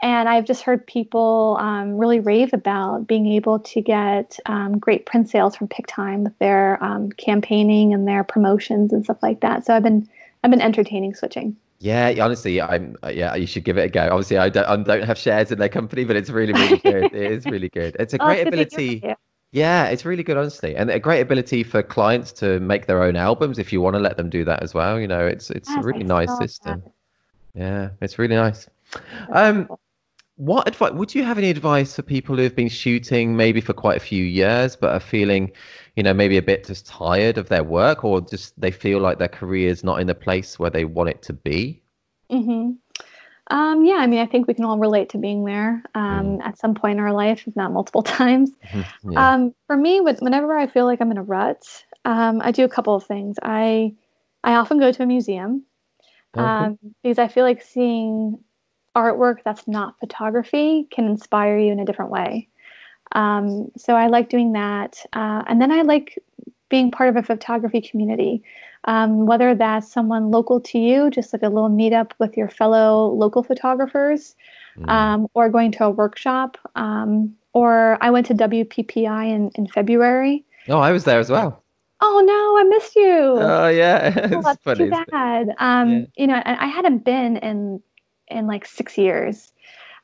and 0.02 0.30
I've 0.30 0.46
just 0.46 0.64
heard 0.64 0.86
people 0.88 1.58
um, 1.60 1.98
really 1.98 2.20
rave 2.20 2.54
about 2.54 3.08
being 3.08 3.28
able 3.28 3.60
to 3.60 3.82
get 3.82 4.40
um, 4.46 4.78
great 4.80 5.06
print 5.06 5.30
sales 5.30 5.56
from 5.56 5.68
Pic-Time 5.68 6.24
with 6.24 6.38
their 6.40 6.82
um, 6.84 7.12
campaigning 7.14 7.94
and 7.94 8.08
their 8.08 8.24
promotions 8.24 8.94
and 8.94 9.04
stuff 9.04 9.18
like 9.22 9.42
that. 9.42 9.66
So 9.66 9.76
I've 9.76 9.84
been 9.84 10.08
I've 10.44 10.52
been 10.52 10.62
entertaining 10.62 11.16
switching. 11.16 11.56
Yeah, 11.80 12.14
honestly, 12.22 12.60
I'm. 12.62 12.96
uh, 13.04 13.10
Yeah, 13.10 13.36
you 13.36 13.46
should 13.46 13.64
give 13.64 13.78
it 13.78 13.84
a 13.86 13.90
go. 13.90 14.10
Obviously, 14.12 14.38
I 14.38 14.50
don't. 14.50 14.66
I 14.66 14.76
don't 14.78 15.04
have 15.04 15.18
shares 15.18 15.52
in 15.52 15.60
their 15.60 15.70
company, 15.70 16.06
but 16.06 16.16
it's 16.16 16.30
really, 16.30 16.54
really 16.54 16.80
good. 16.80 17.06
it 17.14 17.32
is 17.32 17.46
really 17.46 17.70
good. 17.70 17.96
It's 18.00 18.14
a 18.14 18.18
Oh, 18.22 18.26
great 18.26 18.48
it's 18.48 18.56
good 18.56 18.70
to 18.72 18.76
hear 18.78 18.90
ability. 18.90 19.16
Yeah, 19.52 19.86
it's 19.86 20.04
really 20.04 20.24
good, 20.24 20.38
honestly, 20.38 20.76
and 20.76 20.90
a 20.90 21.00
great 21.00 21.22
ability 21.22 21.64
for 21.64 21.82
clients 21.82 22.32
to 22.34 22.60
make 22.60 22.86
their 22.88 23.02
own 23.02 23.16
albums 23.16 23.60
if 23.60 23.72
you 23.72 23.80
want 23.80 23.96
to 23.96 24.00
let 24.00 24.18
them 24.18 24.30
do 24.30 24.44
that 24.44 24.62
as 24.62 24.74
well. 24.74 25.00
You 25.00 25.08
know, 25.08 25.26
it's 25.26 25.50
it's 25.52 25.70
a 25.70 25.82
really 25.82 26.04
nice 26.04 26.28
that. 26.28 26.50
system. 26.50 26.84
Yeah, 27.54 27.90
it's 28.02 28.20
really 28.20 28.36
nice. 28.36 28.68
Um. 29.32 29.70
What 30.38 30.68
advice 30.70 30.94
would 30.94 31.14
you 31.16 31.24
have 31.26 31.38
any 31.38 31.50
advice 31.50 31.96
for 31.98 32.02
people 32.02 32.38
who 32.38 32.44
have 32.44 32.56
been 32.56 32.70
shooting 32.70 33.36
maybe 33.36 33.60
for 33.60 33.74
quite 33.74 33.98
a 33.98 34.00
few 34.00 34.24
years 34.24 34.76
but 34.78 34.94
are 34.94 35.00
feeling, 35.02 35.52
you 35.98 36.04
know, 36.04 36.14
maybe 36.14 36.38
a 36.38 36.42
bit 36.42 36.66
just 36.66 36.86
tired 36.86 37.38
of 37.38 37.50
their 37.50 37.64
work 37.64 38.06
or 38.06 38.22
just 38.22 38.58
they 38.60 38.72
feel 38.72 39.00
like 39.02 39.18
their 39.20 39.28
career 39.28 39.70
is 39.70 39.84
not 39.84 40.00
in 40.00 40.08
the 40.08 40.16
place 40.16 40.58
where 40.60 40.70
they 40.70 40.86
want 40.86 41.10
it 41.10 41.22
to 41.24 41.34
be? 41.34 41.82
hmm 42.30 42.72
Um, 43.52 43.86
yeah, 43.86 43.96
I 43.96 44.08
mean, 44.08 44.20
I 44.20 44.28
think 44.28 44.48
we 44.48 44.56
can 44.56 44.66
all 44.66 44.80
relate 44.80 45.10
to 45.12 45.20
being 45.20 45.46
there 45.46 45.84
um, 45.96 46.42
at 46.42 46.58
some 46.60 46.76
point 46.76 47.00
in 47.00 47.06
our 47.06 47.14
life, 47.14 47.48
if 47.48 47.56
not 47.56 47.74
multiple 47.74 48.04
times. 48.20 48.52
Yeah. 49.04 49.30
Um, 49.30 49.54
for 49.68 49.78
me, 49.78 50.02
whenever 50.02 50.58
I 50.58 50.68
feel 50.68 50.86
like 50.86 51.02
I'm 51.02 51.12
in 51.12 51.18
a 51.20 51.24
rut, 51.24 51.64
um, 52.06 52.42
I 52.44 52.52
do 52.52 52.66
a 52.66 52.70
couple 52.70 52.96
of 52.96 53.06
things. 53.06 53.38
I 53.44 53.96
I 54.44 54.56
often 54.56 54.80
go 54.80 54.92
to 54.92 55.04
a 55.04 55.08
museum 55.08 55.66
um, 56.38 56.80
because 57.04 57.20
I 57.20 57.28
feel 57.30 57.46
like 57.46 57.62
seeing 57.64 58.40
artwork 58.98 59.38
that's 59.46 59.68
not 59.68 60.00
photography 60.00 60.88
can 60.92 61.06
inspire 61.06 61.58
you 61.60 61.72
in 61.72 61.80
a 61.80 61.86
different 61.86 62.12
way. 62.12 62.48
Um, 63.14 63.72
so 63.78 63.94
I 63.96 64.08
like 64.08 64.30
doing 64.30 64.52
that, 64.54 65.06
uh, 65.14 65.44
and 65.48 65.62
then 65.62 65.72
I 65.72 65.82
like 65.84 66.20
being 66.70 66.92
part 66.92 67.08
of 67.10 67.16
a 67.16 67.24
photography 67.24 67.80
community, 67.80 68.44
um, 68.84 69.26
whether 69.26 69.56
that's 69.56 69.90
someone 69.92 70.32
local 70.32 70.60
to 70.62 70.78
you, 70.78 71.10
just 71.10 71.32
like 71.32 71.44
a 71.44 71.48
little 71.50 71.70
meetup 71.70 72.12
with 72.20 72.36
your 72.36 72.50
fellow 72.50 73.08
local 73.14 73.44
photographers, 73.44 74.36
Mm. 74.78 74.90
um, 74.90 75.28
or 75.34 75.50
going 75.50 75.72
to 75.72 75.86
a 75.86 75.90
workshop. 75.90 76.58
Um, 76.76 77.36
or 77.54 77.98
I 78.02 78.12
went 78.12 78.28
to 78.28 78.36
WPPI 78.36 79.26
in, 79.36 79.50
in 79.56 79.66
February. 79.68 80.46
oh, 80.70 80.80
I 80.80 80.92
was 80.92 81.04
there 81.06 81.20
as 81.20 81.32
well. 81.32 81.64
Oh 82.00 82.22
no, 82.24 82.58
I 82.60 82.64
missed 82.76 82.96
you. 82.96 83.12
Oh 83.40 83.70
yeah, 83.70 84.14
Oh, 84.32 84.42
that's 84.44 84.62
funny. 84.62 84.84
too 84.86 84.92
bad. 85.10 85.56
Um, 85.58 85.90
Yeah. 85.90 86.06
you 86.18 86.28
know, 86.28 86.42
I 86.46 86.68
hadn't 86.68 87.00
been 87.06 87.38
in 87.38 87.82
in 88.30 88.48
like 88.48 88.66
six 88.66 88.98
years. 88.98 89.52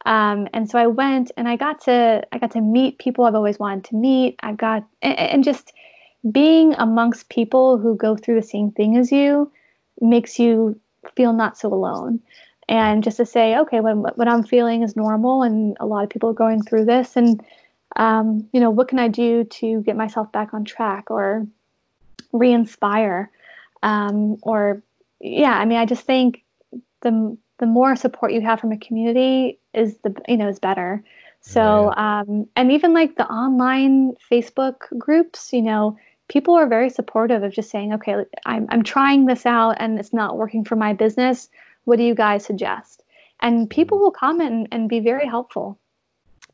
Um, 0.06 0.48
and 0.54 0.70
so 0.70 0.78
I 0.78 0.88
went 0.88 1.32
and 1.38 1.48
I 1.48 1.56
got 1.56 1.82
to 1.82 2.24
I 2.32 2.38
got 2.38 2.52
to 2.52 2.62
meet 2.62 3.00
people 3.00 3.24
I've 3.26 3.36
always 3.36 3.60
wanted 3.60 3.86
to 3.86 3.96
meet. 3.96 4.36
I 4.44 4.54
got 4.54 4.86
and, 5.02 5.18
and 5.18 5.44
just 5.44 5.74
being 6.32 6.74
amongst 6.76 7.30
people 7.30 7.78
who 7.78 7.96
go 7.96 8.16
through 8.16 8.36
the 8.36 8.48
same 8.48 8.72
thing 8.72 8.98
as 8.98 9.12
you 9.12 9.52
makes 10.02 10.40
you 10.40 10.80
feel 11.16 11.34
not 11.34 11.58
so 11.58 11.74
alone. 11.74 12.20
And 12.70 13.04
just 13.04 13.18
to 13.18 13.26
say, 13.26 13.58
okay, 13.58 13.82
when 13.82 13.98
what 13.98 14.28
I'm 14.28 14.44
feeling 14.44 14.84
is 14.84 14.96
normal, 14.96 15.44
and 15.44 15.76
a 15.80 15.86
lot 15.86 16.04
of 16.04 16.10
people 16.10 16.30
are 16.30 16.34
going 16.34 16.64
through 16.64 16.86
this, 16.86 17.18
and 17.18 17.44
um, 17.98 18.48
you 18.54 18.60
know, 18.60 18.70
what 18.70 18.88
can 18.88 19.00
I 19.00 19.10
do 19.10 19.44
to 19.44 19.82
get 19.82 19.98
myself 19.98 20.32
back 20.32 20.54
on 20.54 20.64
track 20.64 21.12
or 21.12 21.46
re-inspire? 22.32 23.30
Um, 23.84 24.38
or 24.44 24.82
yeah, 25.20 25.58
I 25.58 25.66
mean, 25.66 25.78
I 25.78 25.86
just 25.86 26.06
think 26.06 26.44
the 27.02 27.38
the 27.60 27.66
more 27.66 27.96
support 27.96 28.34
you 28.34 28.42
have 28.42 28.60
from 28.60 28.72
a 28.72 28.78
community 28.78 29.60
is 29.74 29.98
the 30.04 30.16
you 30.28 30.38
know 30.38 30.48
is 30.48 30.60
better. 30.60 31.04
So 31.46 31.94
um, 31.98 32.48
and 32.56 32.72
even 32.72 32.94
like 32.94 33.18
the 33.18 33.28
online 33.28 34.14
Facebook 34.32 34.98
groups, 34.98 35.52
you 35.52 35.62
know, 35.62 35.98
people 36.30 36.56
are 36.56 36.68
very 36.68 36.90
supportive 36.90 37.44
of 37.44 37.52
just 37.52 37.70
saying, 37.70 37.94
okay, 37.94 38.24
I'm 38.46 38.66
I'm 38.70 38.84
trying 38.84 39.26
this 39.26 39.46
out 39.46 39.76
and 39.80 40.00
it's 40.00 40.14
not 40.14 40.38
working 40.38 40.64
for 40.64 40.76
my 40.76 40.94
business. 40.94 41.50
What 41.84 41.98
do 41.98 42.04
you 42.04 42.16
guys 42.16 42.46
suggest? 42.46 43.04
And 43.42 43.70
people 43.70 44.00
will 44.00 44.12
comment 44.12 44.52
and, 44.52 44.68
and 44.72 44.90
be 44.90 45.02
very 45.02 45.28
helpful. 45.28 45.78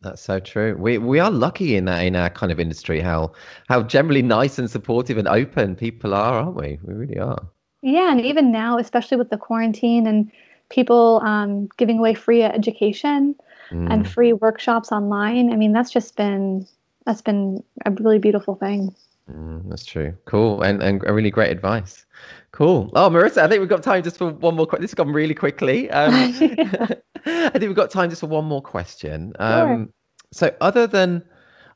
That's 0.01 0.21
so 0.21 0.39
true. 0.39 0.75
We 0.79 0.97
we 0.97 1.19
are 1.19 1.29
lucky 1.29 1.75
in 1.75 1.85
that 1.85 2.03
in 2.03 2.15
our 2.15 2.29
kind 2.29 2.51
of 2.51 2.59
industry 2.59 2.99
how 2.99 3.33
how 3.67 3.83
generally 3.83 4.21
nice 4.23 4.57
and 4.57 4.71
supportive 4.71 5.17
and 5.17 5.27
open 5.27 5.75
people 5.75 6.13
are, 6.15 6.39
aren't 6.39 6.55
we? 6.55 6.79
We 6.83 6.93
really 6.93 7.19
are. 7.19 7.45
Yeah, 7.81 8.11
and 8.11 8.21
even 8.21 8.51
now, 8.51 8.77
especially 8.77 9.17
with 9.17 9.29
the 9.29 9.37
quarantine 9.37 10.07
and 10.07 10.31
people 10.69 11.21
um, 11.23 11.67
giving 11.77 11.99
away 11.99 12.13
free 12.13 12.43
education 12.43 13.35
Mm. 13.71 13.87
and 13.93 14.09
free 14.09 14.33
workshops 14.33 14.91
online, 14.91 15.53
I 15.53 15.55
mean, 15.55 15.73
that's 15.73 15.91
just 15.91 16.15
been 16.15 16.65
that's 17.05 17.21
been 17.21 17.63
a 17.85 17.91
really 17.91 18.17
beautiful 18.17 18.55
thing. 18.55 18.95
Mm, 19.31 19.69
that's 19.69 19.85
true. 19.85 20.17
Cool. 20.25 20.63
And 20.63 20.81
and 20.81 21.03
a 21.05 21.13
really 21.13 21.29
great 21.29 21.51
advice. 21.51 22.03
Cool. 22.51 22.89
Oh, 22.95 23.11
Marissa, 23.11 23.43
I 23.43 23.47
think 23.47 23.59
we've 23.59 23.69
got 23.69 23.83
time 23.83 24.01
just 24.01 24.17
for 24.17 24.31
one 24.31 24.55
more. 24.55 24.65
que- 24.65 24.79
This 24.79 24.89
has 24.89 24.95
gone 24.95 25.13
really 25.13 25.35
quickly. 25.35 25.87
Um, 25.91 26.13
I 27.25 27.49
think 27.51 27.61
we've 27.61 27.75
got 27.75 27.91
time 27.91 28.09
just 28.09 28.21
for 28.21 28.27
one 28.27 28.45
more 28.45 28.61
question. 28.61 29.33
Um, 29.37 29.93
So, 30.31 30.51
other 30.61 30.87
than 30.87 31.23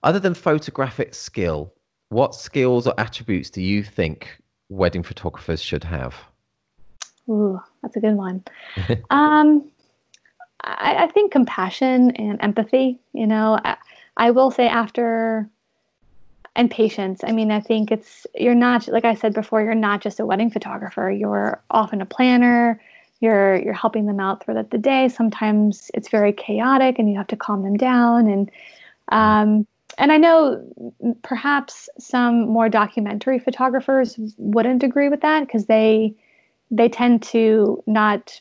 other 0.01 0.19
than 0.19 0.33
photographic 0.33 1.13
skill, 1.13 1.73
what 2.09 2.33
skills 2.33 2.87
or 2.87 2.95
attributes 2.97 3.51
do 3.51 3.61
you 3.61 3.83
think 3.83 4.35
wedding 4.69 5.03
photographers 5.03 5.61
should 5.61 5.83
have? 5.83 6.15
Ooh, 7.29 7.61
that's 7.81 7.95
a 7.95 7.99
good 7.99 8.15
one. 8.15 8.43
um, 9.09 9.69
I, 10.63 11.03
I, 11.03 11.07
think 11.07 11.31
compassion 11.31 12.11
and 12.11 12.41
empathy. 12.41 12.99
You 13.13 13.27
know, 13.27 13.59
I, 13.63 13.77
I 14.17 14.31
will 14.31 14.51
say 14.51 14.67
after 14.67 15.49
and 16.55 16.69
patience. 16.69 17.21
I 17.23 17.31
mean, 17.31 17.51
I 17.51 17.59
think 17.59 17.91
it's 17.91 18.27
you're 18.35 18.55
not 18.55 18.87
like 18.87 19.05
I 19.05 19.15
said 19.15 19.33
before. 19.33 19.61
You're 19.61 19.75
not 19.75 20.01
just 20.01 20.19
a 20.19 20.25
wedding 20.25 20.51
photographer. 20.51 21.09
You're 21.09 21.63
often 21.71 22.01
a 22.01 22.05
planner. 22.05 22.79
You're 23.19 23.55
you're 23.55 23.73
helping 23.73 24.05
them 24.05 24.19
out 24.19 24.43
throughout 24.43 24.69
the 24.69 24.77
day. 24.77 25.09
Sometimes 25.09 25.89
it's 25.93 26.09
very 26.09 26.33
chaotic, 26.33 26.99
and 26.99 27.09
you 27.09 27.17
have 27.17 27.27
to 27.27 27.35
calm 27.35 27.63
them 27.63 27.77
down. 27.77 28.27
And 28.27 28.51
um, 29.09 29.67
and 29.97 30.11
I 30.11 30.17
know 30.17 30.63
perhaps 31.23 31.89
some 31.99 32.47
more 32.47 32.69
documentary 32.69 33.39
photographers 33.39 34.15
wouldn't 34.37 34.83
agree 34.83 35.09
with 35.09 35.21
that 35.21 35.41
because 35.41 35.65
they 35.65 36.15
they 36.73 36.89
tend 36.89 37.21
to 37.21 37.81
not 37.85 38.39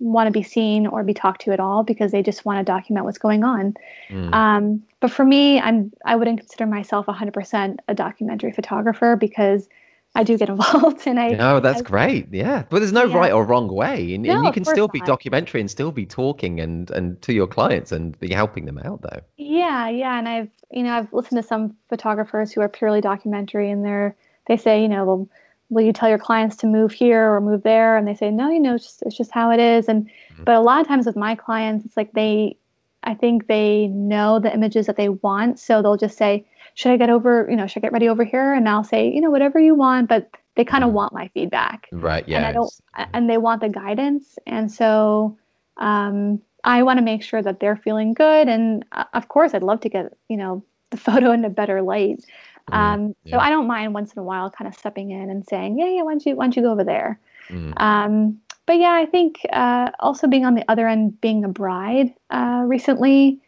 want 0.00 0.26
to 0.26 0.32
be 0.32 0.42
seen 0.42 0.86
or 0.86 1.04
be 1.04 1.14
talked 1.14 1.40
to 1.42 1.52
at 1.52 1.60
all 1.60 1.84
because 1.84 2.10
they 2.10 2.22
just 2.22 2.44
want 2.44 2.58
to 2.58 2.64
document 2.64 3.06
what's 3.06 3.18
going 3.18 3.44
on. 3.44 3.74
Mm. 4.10 4.34
Um, 4.34 4.82
but 5.00 5.10
for 5.10 5.24
me, 5.24 5.60
I'm 5.60 5.92
I 6.04 6.16
wouldn't 6.16 6.40
consider 6.40 6.66
myself 6.66 7.06
100% 7.06 7.76
a 7.86 7.94
documentary 7.94 8.52
photographer 8.52 9.14
because 9.16 9.68
I 10.16 10.24
do 10.24 10.36
get 10.36 10.48
involved 10.54 11.06
and 11.06 11.20
I. 11.20 11.28
No, 11.28 11.60
that's 11.60 11.80
I, 11.80 11.84
great. 11.84 12.26
Yeah, 12.32 12.64
but 12.68 12.80
there's 12.80 12.92
no 12.92 13.04
yeah. 13.04 13.16
right 13.16 13.32
or 13.32 13.44
wrong 13.44 13.68
way, 13.68 14.14
and, 14.14 14.24
no, 14.24 14.38
and 14.38 14.44
you 14.44 14.52
can 14.52 14.64
still 14.64 14.88
be 14.88 14.98
not. 14.98 15.06
documentary 15.06 15.60
and 15.60 15.70
still 15.70 15.92
be 15.92 16.04
talking 16.04 16.58
and 16.58 16.90
and 16.90 17.22
to 17.22 17.32
your 17.32 17.46
clients 17.46 17.92
and 17.92 18.18
be 18.18 18.32
helping 18.32 18.64
them 18.64 18.78
out 18.78 19.02
though. 19.02 19.20
Yeah, 19.36 19.88
yeah, 19.88 20.18
and 20.18 20.28
I've 20.28 20.50
you 20.72 20.82
know 20.82 20.94
I've 20.94 21.12
listened 21.12 21.40
to 21.40 21.46
some 21.46 21.76
photographers 21.88 22.52
who 22.52 22.60
are 22.60 22.68
purely 22.68 23.00
documentary, 23.00 23.70
and 23.70 23.84
they're 23.84 24.16
they 24.48 24.56
say 24.56 24.82
you 24.82 24.88
know 24.88 25.04
well 25.04 25.28
will 25.72 25.82
you 25.82 25.92
tell 25.92 26.08
your 26.08 26.18
clients 26.18 26.56
to 26.56 26.66
move 26.66 26.92
here 26.92 27.32
or 27.32 27.40
move 27.40 27.62
there? 27.62 27.96
And 27.96 28.06
they 28.06 28.14
say 28.14 28.30
no 28.30 28.50
you 28.50 28.60
know 28.60 28.74
it's 28.74 28.84
just, 28.84 29.02
it's 29.02 29.16
just 29.16 29.30
how 29.32 29.50
it 29.50 29.58
is. 29.60 29.88
And 29.88 30.06
mm-hmm. 30.06 30.44
but 30.44 30.54
a 30.54 30.60
lot 30.60 30.80
of 30.80 30.86
times 30.86 31.06
with 31.06 31.16
my 31.16 31.34
clients 31.34 31.84
it's 31.84 31.96
like 31.96 32.12
they 32.12 32.56
i 33.04 33.14
think 33.14 33.46
they 33.46 33.88
know 33.88 34.38
the 34.38 34.52
images 34.52 34.86
that 34.86 34.96
they 34.96 35.08
want. 35.08 35.58
So 35.58 35.82
they'll 35.82 35.96
just 35.96 36.18
say 36.18 36.44
should 36.74 36.92
i 36.92 36.96
get 36.96 37.10
over 37.10 37.46
you 37.50 37.56
know 37.56 37.66
should 37.66 37.80
i 37.80 37.86
get 37.86 37.92
ready 37.92 38.08
over 38.08 38.24
here? 38.24 38.52
And 38.52 38.68
i'll 38.68 38.84
say 38.84 39.10
you 39.12 39.20
know 39.20 39.30
whatever 39.30 39.58
you 39.58 39.74
want 39.74 40.08
but 40.08 40.30
they 40.54 40.64
kind 40.64 40.84
of 40.84 40.88
mm-hmm. 40.88 40.96
want 40.96 41.14
my 41.14 41.28
feedback. 41.28 41.88
Right 41.92 42.28
yeah 42.28 42.38
and 42.38 42.46
i 42.46 42.52
don't 42.52 42.72
and 43.14 43.28
they 43.28 43.38
want 43.38 43.62
the 43.62 43.68
guidance. 43.68 44.38
And 44.46 44.70
so 44.70 45.38
um, 45.78 46.40
i 46.64 46.82
want 46.82 46.98
to 46.98 47.04
make 47.04 47.22
sure 47.22 47.42
that 47.42 47.60
they're 47.60 47.76
feeling 47.76 48.12
good. 48.14 48.48
And 48.48 48.84
uh, 48.92 49.04
of 49.14 49.28
course 49.28 49.54
i'd 49.54 49.62
love 49.62 49.80
to 49.80 49.88
get 49.88 50.12
you 50.28 50.36
know 50.36 50.62
the 50.90 50.96
photo 51.08 51.32
in 51.32 51.44
a 51.44 51.50
better 51.50 51.82
light 51.82 52.24
um, 52.70 53.14
yeah. 53.24 53.36
So 53.36 53.38
I 53.38 53.50
don't 53.50 53.66
mind 53.66 53.94
once 53.94 54.12
in 54.12 54.20
a 54.20 54.22
while 54.22 54.50
kind 54.50 54.68
of 54.68 54.74
stepping 54.74 55.10
in 55.10 55.30
and 55.30 55.44
saying, 55.46 55.78
yeah, 55.78 55.88
yeah, 55.88 56.02
why 56.02 56.12
don't 56.12 56.26
you, 56.26 56.36
why 56.36 56.44
don't 56.44 56.56
you 56.56 56.62
go 56.62 56.72
over 56.72 56.84
there? 56.84 57.18
Mm. 57.48 57.80
Um, 57.80 58.40
but 58.66 58.78
yeah, 58.78 58.92
I 58.92 59.06
think 59.06 59.44
uh, 59.52 59.90
also 60.00 60.28
being 60.28 60.44
on 60.44 60.54
the 60.54 60.64
other 60.70 60.86
end, 60.86 61.20
being 61.20 61.44
a 61.44 61.48
bride 61.48 62.14
uh, 62.30 62.62
recently, 62.64 63.40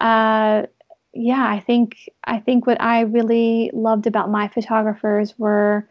uh, 0.00 0.62
yeah, 1.12 1.46
I 1.46 1.60
think 1.60 2.10
I 2.24 2.38
think 2.40 2.66
what 2.66 2.80
I 2.80 3.02
really 3.02 3.70
loved 3.72 4.06
about 4.06 4.30
my 4.30 4.48
photographers 4.48 5.38
were 5.38 5.88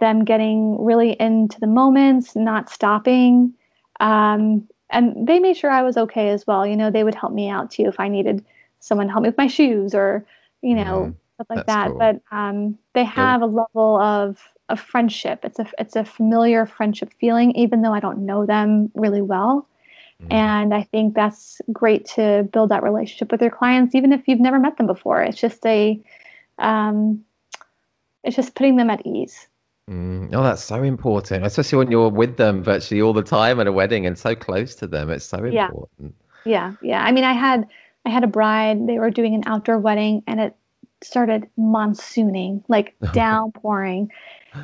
them 0.00 0.24
getting 0.24 0.82
really 0.84 1.12
into 1.12 1.58
the 1.60 1.66
moments, 1.66 2.36
not 2.36 2.68
stopping, 2.68 3.54
um, 4.00 4.68
and 4.90 5.26
they 5.26 5.38
made 5.38 5.56
sure 5.56 5.70
I 5.70 5.82
was 5.82 5.96
okay 5.96 6.28
as 6.28 6.46
well. 6.46 6.66
You 6.66 6.76
know, 6.76 6.90
they 6.90 7.04
would 7.04 7.14
help 7.14 7.32
me 7.32 7.48
out 7.48 7.70
too 7.70 7.84
if 7.84 7.98
I 7.98 8.08
needed 8.08 8.44
someone 8.80 9.06
to 9.06 9.12
help 9.12 9.22
me 9.22 9.28
with 9.28 9.38
my 9.38 9.46
shoes 9.46 9.94
or 9.94 10.26
you 10.62 10.74
know 10.74 11.06
mm 11.06 11.14
stuff 11.40 11.56
like 11.56 11.66
That's 11.66 11.76
that. 11.76 11.88
Cool. 11.88 11.98
But 11.98 12.36
um, 12.36 12.78
they 12.94 13.04
have 13.04 13.42
a 13.42 13.46
level 13.46 14.00
of 14.00 14.38
of 14.68 14.80
friendship. 14.80 15.40
It's 15.44 15.58
a 15.58 15.66
it's 15.78 15.96
a 15.96 16.04
familiar 16.04 16.66
friendship 16.66 17.12
feeling, 17.20 17.52
even 17.52 17.82
though 17.82 17.92
I 17.92 18.00
don't 18.00 18.24
know 18.24 18.46
them 18.46 18.90
really 18.94 19.22
well. 19.22 19.66
Mm. 20.22 20.32
And 20.32 20.74
I 20.74 20.82
think 20.82 21.14
that's 21.14 21.60
great 21.72 22.04
to 22.16 22.48
build 22.52 22.70
that 22.70 22.82
relationship 22.82 23.32
with 23.32 23.40
your 23.40 23.50
clients, 23.50 23.94
even 23.94 24.12
if 24.12 24.28
you've 24.28 24.40
never 24.40 24.58
met 24.58 24.76
them 24.76 24.86
before. 24.86 25.22
It's 25.22 25.40
just 25.40 25.64
a, 25.64 26.00
um, 26.58 27.24
it's 28.22 28.36
just 28.36 28.54
putting 28.54 28.76
them 28.76 28.90
at 28.90 29.04
ease. 29.06 29.48
Mm. 29.90 30.32
Oh, 30.34 30.42
that's 30.42 30.62
so 30.62 30.82
important, 30.82 31.44
especially 31.44 31.78
when 31.78 31.90
you're 31.90 32.10
with 32.10 32.36
them 32.36 32.62
virtually 32.62 33.00
all 33.00 33.14
the 33.14 33.22
time 33.22 33.58
at 33.60 33.66
a 33.66 33.72
wedding 33.72 34.06
and 34.06 34.16
so 34.16 34.34
close 34.36 34.74
to 34.76 34.86
them. 34.86 35.10
It's 35.10 35.24
so 35.24 35.38
important. 35.38 36.14
Yeah, 36.44 36.44
yeah. 36.44 36.72
yeah. 36.82 37.04
I 37.04 37.12
mean, 37.12 37.24
I 37.24 37.32
had 37.32 37.66
I 38.04 38.10
had 38.10 38.22
a 38.22 38.28
bride. 38.28 38.86
They 38.86 38.98
were 38.98 39.10
doing 39.10 39.34
an 39.34 39.42
outdoor 39.46 39.78
wedding, 39.78 40.22
and 40.26 40.38
it 40.38 40.54
started 41.02 41.48
monsooning, 41.58 42.62
like 42.68 42.94
downpouring. 43.12 44.10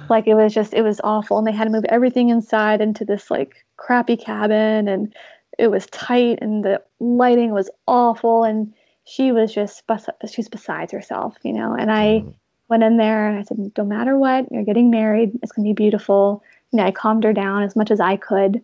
like 0.09 0.27
it 0.27 0.35
was 0.35 0.53
just 0.53 0.75
it 0.75 0.83
was 0.83 1.01
awful 1.05 1.39
and 1.39 1.47
they 1.47 1.53
had 1.53 1.65
to 1.65 1.71
move 1.71 1.85
everything 1.89 2.29
inside 2.29 2.81
into 2.81 3.05
this 3.05 3.31
like 3.31 3.65
crappy 3.77 4.17
cabin 4.17 4.89
and 4.89 5.15
it 5.59 5.69
was 5.69 5.87
tight 5.87 6.39
and 6.43 6.65
the 6.65 6.83
lighting 6.99 7.53
was 7.53 7.71
awful 7.87 8.43
and 8.43 8.75
she 9.05 9.31
was 9.31 9.55
just 9.55 9.85
she's 10.29 10.49
besides 10.49 10.93
herself, 10.93 11.37
you 11.43 11.53
know. 11.53 11.75
And 11.75 11.93
I 11.93 12.25
mm. 12.25 12.35
went 12.69 12.83
in 12.83 12.97
there 12.97 13.29
and 13.29 13.39
I 13.39 13.43
said, 13.43 13.73
"No 13.79 13.85
matter 13.85 14.19
what, 14.19 14.51
you're 14.51 14.65
getting 14.65 14.91
married. 14.91 15.31
It's 15.43 15.53
gonna 15.53 15.69
be 15.69 15.73
beautiful." 15.73 16.43
You 16.73 16.79
know, 16.79 16.85
I 16.85 16.91
calmed 16.91 17.23
her 17.23 17.33
down 17.33 17.63
as 17.63 17.77
much 17.77 17.91
as 17.91 18.01
I 18.01 18.17
could. 18.17 18.63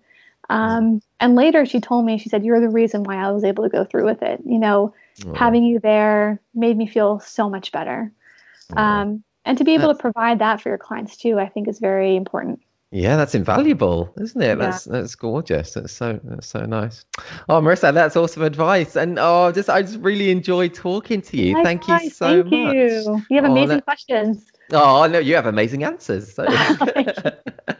Um, 0.50 1.00
and 1.20 1.34
later 1.34 1.64
she 1.64 1.80
told 1.80 2.04
me, 2.04 2.18
she 2.18 2.28
said, 2.28 2.44
You're 2.44 2.60
the 2.60 2.68
reason 2.68 3.04
why 3.04 3.16
I 3.16 3.30
was 3.30 3.44
able 3.44 3.64
to 3.64 3.70
go 3.70 3.84
through 3.84 4.04
with 4.04 4.22
it. 4.22 4.40
You 4.44 4.58
know, 4.58 4.92
oh. 5.26 5.34
having 5.34 5.64
you 5.64 5.80
there 5.80 6.40
made 6.54 6.76
me 6.76 6.86
feel 6.86 7.20
so 7.20 7.48
much 7.48 7.72
better. 7.72 8.12
Oh. 8.76 8.82
Um, 8.82 9.24
and 9.44 9.58
to 9.58 9.64
be 9.64 9.74
able 9.74 9.88
that's... 9.88 9.98
to 9.98 10.02
provide 10.02 10.38
that 10.38 10.60
for 10.60 10.68
your 10.68 10.78
clients 10.78 11.16
too, 11.16 11.38
I 11.38 11.48
think 11.48 11.68
is 11.68 11.78
very 11.78 12.16
important. 12.16 12.60
Yeah, 12.94 13.16
that's 13.16 13.34
invaluable, 13.34 14.12
isn't 14.20 14.40
it? 14.42 14.48
Yeah. 14.48 14.54
That's 14.56 14.84
that's 14.84 15.14
gorgeous. 15.14 15.72
That's 15.72 15.94
so 15.94 16.20
that's 16.24 16.46
so 16.46 16.66
nice. 16.66 17.06
Oh, 17.48 17.58
Marissa, 17.58 17.92
that's 17.92 18.16
awesome 18.16 18.42
advice. 18.42 18.96
And 18.96 19.18
oh, 19.18 19.50
just 19.50 19.70
I 19.70 19.80
just 19.80 19.98
really 20.00 20.30
enjoyed 20.30 20.74
talking 20.74 21.22
to 21.22 21.36
you. 21.38 21.54
thank 21.62 21.88
you 21.88 22.10
so 22.10 22.42
much. 22.42 22.50
thank 22.50 22.66
much. 22.66 22.74
You. 22.74 23.22
you 23.30 23.36
have 23.36 23.46
oh, 23.46 23.52
amazing 23.52 23.80
questions. 23.80 24.44
Oh 24.72 25.06
no, 25.06 25.18
you 25.18 25.34
have 25.34 25.46
amazing 25.46 25.84
answers. 25.84 26.34
So. 26.34 26.46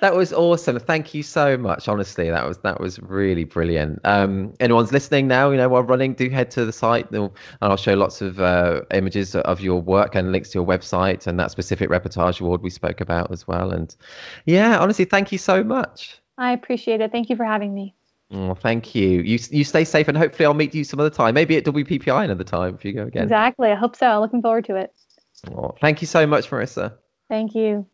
that 0.00 0.14
was 0.14 0.32
awesome. 0.32 0.78
Thank 0.78 1.14
you 1.14 1.22
so 1.22 1.56
much. 1.56 1.88
Honestly, 1.88 2.30
that 2.30 2.46
was 2.46 2.58
that 2.58 2.80
was 2.80 3.00
really 3.00 3.44
brilliant. 3.44 4.00
Um, 4.04 4.54
anyone's 4.60 4.92
listening 4.92 5.28
now, 5.28 5.50
you 5.50 5.56
know, 5.56 5.68
while 5.68 5.82
running, 5.82 6.14
do 6.14 6.28
head 6.28 6.50
to 6.52 6.64
the 6.64 6.72
site, 6.72 7.10
and 7.10 7.30
I'll 7.60 7.76
show 7.76 7.94
lots 7.94 8.20
of 8.20 8.40
uh, 8.40 8.82
images 8.92 9.34
of 9.34 9.60
your 9.60 9.80
work 9.80 10.14
and 10.14 10.32
links 10.32 10.50
to 10.50 10.58
your 10.58 10.66
website 10.66 11.26
and 11.26 11.38
that 11.38 11.50
specific 11.50 11.90
reportage 11.90 12.40
award 12.40 12.62
we 12.62 12.70
spoke 12.70 13.00
about 13.00 13.30
as 13.30 13.46
well. 13.46 13.70
And 13.70 13.94
yeah, 14.46 14.78
honestly, 14.78 15.04
thank 15.04 15.32
you 15.32 15.38
so 15.38 15.64
much. 15.64 16.20
I 16.38 16.52
appreciate 16.52 17.00
it. 17.00 17.12
Thank 17.12 17.30
you 17.30 17.36
for 17.36 17.44
having 17.44 17.74
me. 17.74 17.94
Oh, 18.32 18.54
thank 18.54 18.94
you. 18.94 19.20
You 19.20 19.38
you 19.50 19.64
stay 19.64 19.84
safe, 19.84 20.08
and 20.08 20.16
hopefully 20.16 20.46
I'll 20.46 20.54
meet 20.54 20.74
you 20.74 20.84
some 20.84 21.00
other 21.00 21.10
time. 21.10 21.34
Maybe 21.34 21.56
at 21.56 21.64
WPPI 21.64 22.24
another 22.24 22.44
time 22.44 22.74
if 22.74 22.84
you 22.84 22.92
go 22.92 23.02
again. 23.02 23.24
Exactly. 23.24 23.70
I 23.70 23.74
hope 23.74 23.94
so. 23.94 24.20
Looking 24.20 24.40
forward 24.40 24.64
to 24.66 24.76
it. 24.76 24.92
Oh, 25.54 25.74
thank 25.80 26.00
you 26.00 26.06
so 26.06 26.26
much, 26.26 26.48
Marissa. 26.50 26.94
Thank 27.28 27.54
you. 27.54 27.86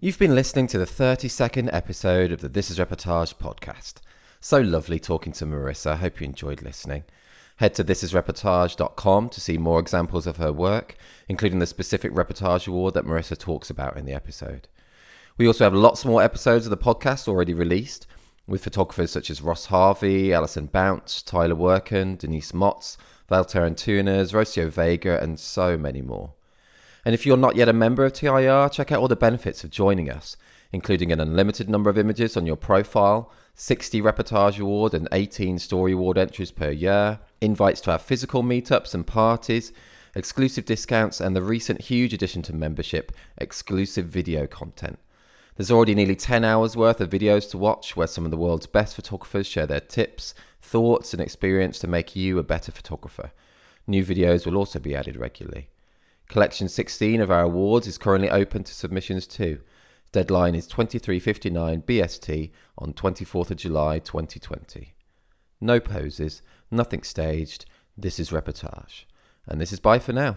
You've 0.00 0.18
been 0.20 0.36
listening 0.36 0.68
to 0.68 0.78
the 0.78 0.84
32nd 0.84 1.70
episode 1.72 2.30
of 2.30 2.40
the 2.40 2.48
This 2.48 2.70
Is 2.70 2.78
Reportage 2.78 3.34
podcast. 3.34 3.94
So 4.38 4.60
lovely 4.60 5.00
talking 5.00 5.32
to 5.32 5.44
Marissa. 5.44 5.90
I 5.90 5.96
hope 5.96 6.20
you 6.20 6.24
enjoyed 6.24 6.62
listening. 6.62 7.02
Head 7.56 7.74
to 7.74 7.82
thisisreportage.com 7.82 9.28
to 9.28 9.40
see 9.40 9.58
more 9.58 9.80
examples 9.80 10.28
of 10.28 10.36
her 10.36 10.52
work, 10.52 10.94
including 11.28 11.58
the 11.58 11.66
specific 11.66 12.12
reportage 12.12 12.68
award 12.68 12.94
that 12.94 13.06
Marissa 13.06 13.36
talks 13.36 13.70
about 13.70 13.96
in 13.96 14.04
the 14.04 14.12
episode. 14.12 14.68
We 15.36 15.48
also 15.48 15.64
have 15.64 15.74
lots 15.74 16.04
more 16.04 16.22
episodes 16.22 16.64
of 16.64 16.70
the 16.70 16.76
podcast 16.76 17.26
already 17.26 17.52
released 17.52 18.06
with 18.46 18.62
photographers 18.62 19.10
such 19.10 19.30
as 19.30 19.42
Ross 19.42 19.66
Harvey, 19.66 20.32
Alison 20.32 20.66
Bounce, 20.66 21.22
Tyler 21.22 21.56
Wirken, 21.56 22.16
Denise 22.16 22.52
Motz, 22.52 22.96
Valter 23.28 23.68
Antunes, 23.68 24.32
Rocio 24.32 24.68
Vega, 24.68 25.20
and 25.20 25.40
so 25.40 25.76
many 25.76 26.02
more. 26.02 26.34
And 27.08 27.14
if 27.14 27.24
you're 27.24 27.38
not 27.38 27.56
yet 27.56 27.70
a 27.70 27.72
member 27.72 28.04
of 28.04 28.12
TIR, 28.12 28.68
check 28.68 28.92
out 28.92 29.00
all 29.00 29.08
the 29.08 29.16
benefits 29.16 29.64
of 29.64 29.70
joining 29.70 30.10
us, 30.10 30.36
including 30.72 31.10
an 31.10 31.20
unlimited 31.20 31.66
number 31.66 31.88
of 31.88 31.96
images 31.96 32.36
on 32.36 32.44
your 32.44 32.54
profile, 32.54 33.32
60 33.54 34.02
reportage 34.02 34.60
award 34.60 34.92
and 34.92 35.08
18 35.10 35.58
story 35.58 35.92
award 35.92 36.18
entries 36.18 36.50
per 36.50 36.68
year, 36.70 37.20
invites 37.40 37.80
to 37.80 37.92
our 37.92 37.98
physical 37.98 38.42
meetups 38.42 38.92
and 38.92 39.06
parties, 39.06 39.72
exclusive 40.14 40.66
discounts, 40.66 41.18
and 41.18 41.34
the 41.34 41.40
recent 41.40 41.80
huge 41.80 42.12
addition 42.12 42.42
to 42.42 42.54
membership, 42.54 43.10
exclusive 43.38 44.04
video 44.04 44.46
content. 44.46 44.98
There's 45.56 45.70
already 45.70 45.94
nearly 45.94 46.14
10 46.14 46.44
hours 46.44 46.76
worth 46.76 47.00
of 47.00 47.08
videos 47.08 47.48
to 47.52 47.56
watch 47.56 47.96
where 47.96 48.06
some 48.06 48.26
of 48.26 48.30
the 48.30 48.36
world's 48.36 48.66
best 48.66 48.94
photographers 48.94 49.46
share 49.46 49.66
their 49.66 49.80
tips, 49.80 50.34
thoughts, 50.60 51.14
and 51.14 51.22
experience 51.22 51.78
to 51.78 51.86
make 51.86 52.14
you 52.14 52.38
a 52.38 52.42
better 52.42 52.70
photographer. 52.70 53.32
New 53.86 54.04
videos 54.04 54.44
will 54.44 54.58
also 54.58 54.78
be 54.78 54.94
added 54.94 55.16
regularly. 55.16 55.70
Collection 56.28 56.68
16 56.68 57.20
of 57.20 57.30
our 57.30 57.42
awards 57.42 57.86
is 57.86 57.98
currently 57.98 58.30
open 58.30 58.62
to 58.64 58.74
submissions 58.74 59.26
too, 59.26 59.60
Deadline 60.10 60.54
is 60.54 60.66
23:59 60.66 61.82
BST 61.82 62.50
on 62.78 62.94
24th 62.94 63.50
of 63.50 63.58
July 63.58 63.98
2020. 63.98 64.94
No 65.60 65.80
poses, 65.80 66.40
nothing 66.70 67.02
staged. 67.02 67.66
This 67.96 68.18
is 68.18 68.30
reportage. 68.30 69.04
And 69.46 69.60
this 69.60 69.72
is 69.72 69.80
bye 69.80 69.98
for 69.98 70.12
now. 70.12 70.36